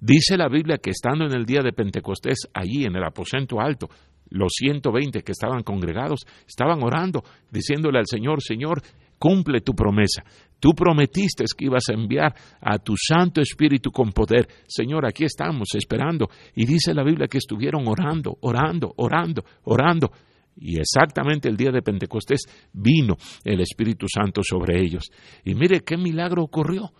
Dice 0.00 0.36
la 0.36 0.48
Biblia 0.48 0.78
que 0.78 0.90
estando 0.90 1.24
en 1.26 1.34
el 1.34 1.44
día 1.44 1.60
de 1.62 1.72
Pentecostés, 1.72 2.48
allí 2.54 2.84
en 2.84 2.94
el 2.94 3.04
aposento 3.04 3.60
alto, 3.60 3.88
los 4.30 4.52
120 4.56 5.22
que 5.22 5.32
estaban 5.32 5.62
congregados 5.62 6.20
estaban 6.46 6.82
orando, 6.82 7.22
diciéndole 7.50 7.98
al 7.98 8.06
Señor, 8.06 8.42
Señor, 8.42 8.82
cumple 9.18 9.60
tu 9.60 9.74
promesa. 9.74 10.22
Tú 10.60 10.70
prometiste 10.70 11.44
que 11.56 11.66
ibas 11.66 11.88
a 11.88 11.94
enviar 11.94 12.34
a 12.60 12.78
tu 12.78 12.94
Santo 12.96 13.40
Espíritu 13.40 13.90
con 13.90 14.12
poder. 14.12 14.48
Señor, 14.66 15.06
aquí 15.06 15.24
estamos 15.24 15.68
esperando. 15.74 16.28
Y 16.54 16.66
dice 16.66 16.94
la 16.94 17.04
Biblia 17.04 17.28
que 17.28 17.38
estuvieron 17.38 17.86
orando, 17.86 18.36
orando, 18.40 18.92
orando, 18.96 19.44
orando. 19.64 20.10
Y 20.56 20.78
exactamente 20.78 21.48
el 21.48 21.56
día 21.56 21.70
de 21.70 21.82
Pentecostés 21.82 22.42
vino 22.72 23.16
el 23.44 23.60
Espíritu 23.60 24.06
Santo 24.12 24.42
sobre 24.42 24.80
ellos. 24.82 25.04
Y 25.44 25.54
mire 25.54 25.80
qué 25.80 25.96
milagro 25.96 26.42
ocurrió 26.42 26.92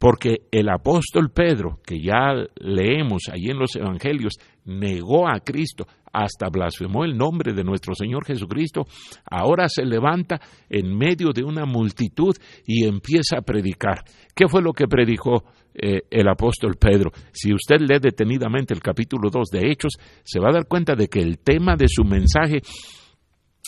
porque 0.00 0.46
el 0.50 0.70
apóstol 0.70 1.30
Pedro, 1.30 1.78
que 1.86 2.00
ya 2.00 2.32
leemos 2.56 3.24
allí 3.30 3.50
en 3.50 3.58
los 3.58 3.76
Evangelios, 3.76 4.32
negó 4.64 5.28
a 5.28 5.40
Cristo, 5.40 5.86
hasta 6.10 6.48
blasfemó 6.48 7.04
el 7.04 7.18
nombre 7.18 7.52
de 7.52 7.62
nuestro 7.62 7.94
Señor 7.94 8.24
Jesucristo, 8.24 8.86
ahora 9.30 9.68
se 9.68 9.84
levanta 9.84 10.40
en 10.70 10.96
medio 10.96 11.32
de 11.34 11.44
una 11.44 11.66
multitud 11.66 12.34
y 12.66 12.86
empieza 12.86 13.36
a 13.36 13.42
predicar. 13.42 14.02
¿Qué 14.34 14.48
fue 14.48 14.62
lo 14.62 14.72
que 14.72 14.88
predicó 14.88 15.44
eh, 15.74 16.00
el 16.10 16.28
apóstol 16.28 16.76
Pedro? 16.80 17.10
Si 17.30 17.52
usted 17.52 17.80
lee 17.80 17.98
detenidamente 18.00 18.72
el 18.72 18.80
capítulo 18.80 19.28
2 19.28 19.50
de 19.50 19.70
Hechos, 19.70 19.92
se 20.24 20.40
va 20.40 20.48
a 20.48 20.54
dar 20.54 20.66
cuenta 20.66 20.94
de 20.94 21.08
que 21.08 21.20
el 21.20 21.40
tema 21.40 21.76
de 21.76 21.88
su 21.88 22.04
mensaje 22.04 22.62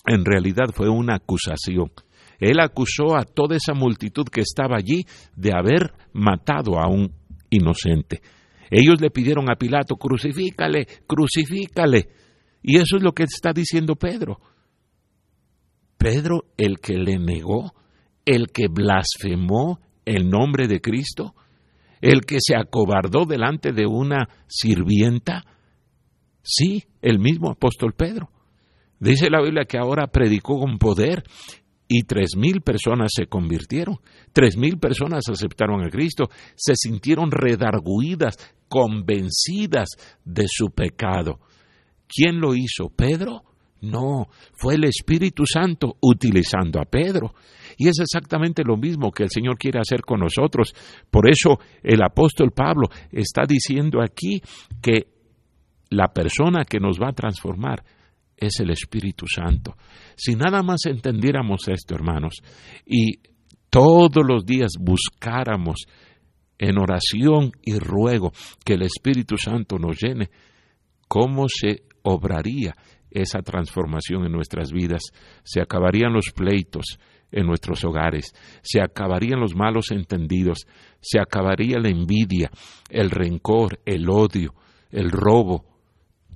en 0.07 0.25
realidad 0.25 0.71
fue 0.73 0.89
una 0.89 1.17
acusación 1.17 1.93
él 2.43 2.59
acusó 2.59 3.17
a 3.17 3.25
toda 3.25 3.55
esa 3.55 3.73
multitud 3.73 4.25
que 4.25 4.41
estaba 4.41 4.77
allí 4.77 5.05
de 5.37 5.53
haber 5.53 5.93
matado 6.13 6.81
a 6.81 6.89
un 6.89 7.13
inocente. 7.51 8.21
Ellos 8.69 9.01
le 9.01 9.11
pidieron 9.11 9.49
a 9.49 9.55
Pilato, 9.55 9.95
crucifícale, 9.95 10.87
crucifícale. 11.07 12.09
Y 12.61 12.79
eso 12.79 12.97
es 12.97 13.03
lo 13.05 13.13
que 13.13 13.23
está 13.23 13.53
diciendo 13.53 13.95
Pedro. 13.95 14.41
Pedro, 15.97 16.47
el 16.57 16.81
que 16.81 16.95
le 16.95 17.17
negó, 17.17 17.75
el 18.25 18.49
que 18.49 18.67
blasfemó 18.67 19.79
el 20.05 20.29
nombre 20.29 20.67
de 20.67 20.81
Cristo, 20.81 21.37
el 22.01 22.23
que 22.23 22.39
se 22.41 22.57
acobardó 22.57 23.25
delante 23.25 23.71
de 23.71 23.87
una 23.87 24.29
sirvienta. 24.49 25.45
Sí, 26.43 26.83
el 27.03 27.21
mismo 27.21 27.53
apóstol 27.53 27.93
Pedro. 27.93 28.31
Dice 28.99 29.31
la 29.31 29.43
Biblia 29.43 29.65
que 29.65 29.79
ahora 29.79 30.09
predicó 30.09 30.59
con 30.59 30.79
poder 30.79 31.23
y 31.89 32.03
tres 32.05 32.37
mil 32.37 32.63
personas 32.63 33.11
se 33.15 33.27
convirtieron, 33.27 33.99
tres 34.33 34.57
mil 34.57 34.79
personas 34.79 35.25
aceptaron 35.29 35.85
a 35.85 35.91
Cristo, 35.91 36.29
se 36.55 36.75
sintieron 36.77 37.31
redarguidas, 37.31 38.37
convencidas 38.69 39.91
de 40.25 40.45
su 40.49 40.71
pecado. 40.71 41.41
¿Quién 42.09 42.41
lo 42.41 42.55
hizo? 42.55 42.89
¿Pedro? 42.95 43.43
No, 43.83 44.29
fue 44.53 44.77
el 44.77 44.85
Espíritu 44.85 45.45
Santo 45.45 45.97
utilizando 46.01 46.81
a 46.81 46.85
Pedro. 46.85 47.35
Y 47.77 47.89
es 47.89 47.99
exactamente 47.99 48.63
lo 48.65 48.77
mismo 48.77 49.11
que 49.11 49.25
el 49.25 49.31
Señor 49.31 49.59
quiere 49.59 49.81
hacer 49.81 50.03
con 50.03 50.21
nosotros. 50.21 50.73
Por 51.11 51.29
eso 51.29 51.59
el 51.83 52.03
apóstol 52.03 52.53
Pablo 52.53 52.89
está 53.11 53.43
diciendo 53.47 54.01
aquí 54.01 54.41
que 54.81 55.09
la 55.91 56.09
persona 56.09 56.65
que 56.65 56.79
nos 56.79 56.99
va 56.99 57.09
a 57.09 57.15
transformar 57.15 57.83
es 58.37 58.61
el 58.61 58.71
Espíritu 58.71 59.27
Santo. 59.27 59.77
Si 60.17 60.35
nada 60.35 60.63
más 60.63 60.87
entendiéramos 60.87 61.69
esto, 61.69 61.95
hermanos, 61.95 62.35
y 62.87 63.21
todos 63.71 64.23
los 64.27 64.45
días 64.45 64.73
buscáramos 64.79 65.87
en 66.59 66.79
oración 66.79 67.53
y 67.63 67.79
ruego 67.79 68.33
que 68.65 68.75
el 68.75 68.83
Espíritu 68.83 69.37
Santo 69.37 69.79
nos 69.79 70.01
llene, 70.01 70.31
¿cómo 71.09 71.47
se 71.49 71.85
obraría 72.03 72.75
esa 73.11 73.43
transformación 73.43 74.27
en 74.27 74.33
nuestras 74.33 74.73
vidas? 74.73 75.03
Se 75.43 75.61
acabarían 75.61 76.13
los 76.13 76.33
pleitos 76.35 76.99
en 77.31 77.47
nuestros 77.47 77.83
hogares, 77.85 78.35
se 78.63 78.83
acabarían 78.83 79.41
los 79.41 79.55
malos 79.57 79.91
entendidos, 79.91 80.67
se 81.01 81.19
acabaría 81.19 81.79
la 81.79 81.89
envidia, 81.89 82.51
el 82.91 83.11
rencor, 83.11 83.81
el 83.87 84.09
odio, 84.11 84.55
el 84.91 85.11
robo, 85.11 85.72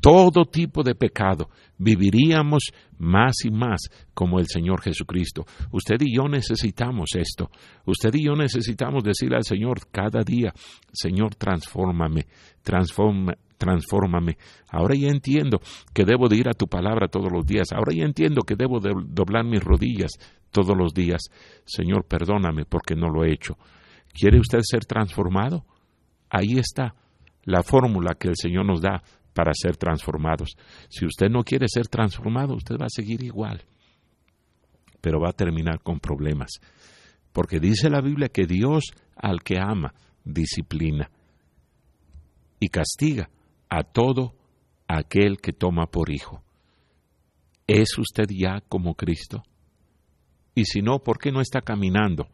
todo 0.00 0.44
tipo 0.44 0.82
de 0.82 0.94
pecado, 0.94 1.48
viviríamos 1.78 2.72
más 2.98 3.44
y 3.44 3.50
más 3.50 3.88
como 4.14 4.38
el 4.38 4.46
Señor 4.46 4.82
Jesucristo. 4.82 5.44
Usted 5.72 5.96
y 6.00 6.16
yo 6.16 6.28
necesitamos 6.28 7.10
esto. 7.14 7.50
Usted 7.84 8.14
y 8.14 8.24
yo 8.24 8.34
necesitamos 8.34 9.02
decirle 9.04 9.36
al 9.36 9.44
Señor 9.44 9.88
cada 9.90 10.22
día, 10.22 10.52
Señor, 10.92 11.34
transfórmame, 11.34 12.26
transfórmame. 12.62 14.36
Ahora 14.70 14.94
ya 14.94 15.08
entiendo 15.08 15.60
que 15.92 16.04
debo 16.04 16.28
de 16.28 16.36
ir 16.36 16.48
a 16.48 16.54
tu 16.54 16.66
palabra 16.66 17.08
todos 17.08 17.30
los 17.30 17.46
días. 17.46 17.72
Ahora 17.72 17.92
ya 17.94 18.04
entiendo 18.04 18.42
que 18.42 18.56
debo 18.56 18.80
de 18.80 18.92
doblar 19.08 19.44
mis 19.44 19.62
rodillas 19.62 20.12
todos 20.50 20.76
los 20.76 20.94
días. 20.94 21.22
Señor, 21.64 22.04
perdóname 22.04 22.64
porque 22.64 22.94
no 22.94 23.08
lo 23.08 23.24
he 23.24 23.32
hecho. 23.32 23.56
¿Quiere 24.12 24.38
usted 24.38 24.60
ser 24.62 24.84
transformado? 24.86 25.64
Ahí 26.30 26.58
está 26.58 26.94
la 27.44 27.62
fórmula 27.62 28.14
que 28.14 28.28
el 28.28 28.36
Señor 28.36 28.66
nos 28.66 28.80
da 28.80 29.02
para 29.36 29.52
ser 29.52 29.76
transformados. 29.76 30.56
Si 30.88 31.04
usted 31.04 31.28
no 31.28 31.44
quiere 31.44 31.66
ser 31.68 31.88
transformado, 31.88 32.54
usted 32.54 32.76
va 32.80 32.86
a 32.86 32.88
seguir 32.88 33.22
igual, 33.22 33.62
pero 35.02 35.20
va 35.20 35.28
a 35.28 35.36
terminar 35.36 35.82
con 35.82 36.00
problemas. 36.00 36.52
Porque 37.34 37.60
dice 37.60 37.90
la 37.90 38.00
Biblia 38.00 38.30
que 38.30 38.46
Dios 38.46 38.84
al 39.14 39.42
que 39.42 39.58
ama 39.60 39.92
disciplina 40.24 41.10
y 42.58 42.70
castiga 42.70 43.28
a 43.68 43.82
todo 43.82 44.34
aquel 44.88 45.36
que 45.36 45.52
toma 45.52 45.84
por 45.86 46.10
hijo. 46.10 46.42
¿Es 47.66 47.98
usted 47.98 48.30
ya 48.30 48.62
como 48.70 48.94
Cristo? 48.94 49.42
Y 50.54 50.64
si 50.64 50.80
no, 50.80 51.00
¿por 51.00 51.18
qué 51.18 51.30
no 51.30 51.42
está 51.42 51.60
caminando 51.60 52.28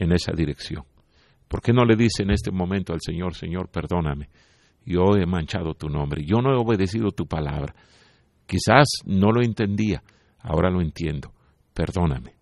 en 0.00 0.10
esa 0.10 0.32
dirección? 0.32 0.82
¿Por 1.46 1.62
qué 1.62 1.72
no 1.72 1.84
le 1.84 1.94
dice 1.94 2.24
en 2.24 2.32
este 2.32 2.50
momento 2.50 2.92
al 2.92 3.00
Señor, 3.00 3.36
Señor, 3.36 3.68
perdóname? 3.68 4.28
Yo 4.84 5.16
he 5.16 5.26
manchado 5.26 5.74
tu 5.74 5.88
nombre, 5.88 6.24
yo 6.24 6.40
no 6.40 6.52
he 6.52 6.56
obedecido 6.56 7.10
tu 7.10 7.26
palabra. 7.26 7.74
Quizás 8.46 8.86
no 9.04 9.30
lo 9.30 9.42
entendía, 9.42 10.02
ahora 10.40 10.70
lo 10.70 10.80
entiendo. 10.80 11.32
Perdóname. 11.74 12.34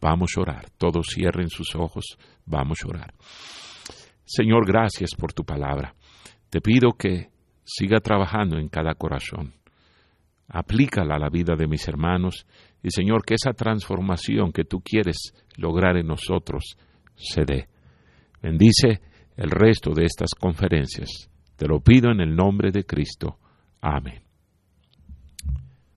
Vamos 0.00 0.32
a 0.36 0.42
orar. 0.42 0.66
Todos 0.76 1.06
cierren 1.14 1.48
sus 1.48 1.74
ojos. 1.74 2.04
Vamos 2.44 2.78
a 2.84 2.88
orar. 2.88 3.14
Señor, 4.26 4.66
gracias 4.66 5.14
por 5.14 5.32
tu 5.32 5.44
palabra. 5.44 5.94
Te 6.50 6.60
pido 6.60 6.92
que 6.92 7.30
siga 7.64 8.00
trabajando 8.00 8.58
en 8.58 8.68
cada 8.68 8.94
corazón. 8.94 9.54
Aplícala 10.46 11.14
a 11.16 11.18
la 11.18 11.30
vida 11.30 11.56
de 11.56 11.66
mis 11.66 11.88
hermanos 11.88 12.46
y 12.82 12.90
Señor, 12.90 13.24
que 13.24 13.34
esa 13.34 13.54
transformación 13.54 14.52
que 14.52 14.64
tú 14.64 14.80
quieres 14.80 15.32
lograr 15.56 15.96
en 15.96 16.06
nosotros 16.06 16.76
se 17.16 17.44
dé. 17.46 17.68
Bendice 18.42 19.00
el 19.36 19.50
resto 19.50 19.94
de 19.94 20.04
estas 20.04 20.34
conferencias 20.38 21.30
te 21.56 21.66
lo 21.68 21.80
pido 21.80 22.10
en 22.10 22.20
el 22.20 22.34
nombre 22.34 22.70
de 22.70 22.84
Cristo. 22.84 23.38
Amén. 23.80 24.23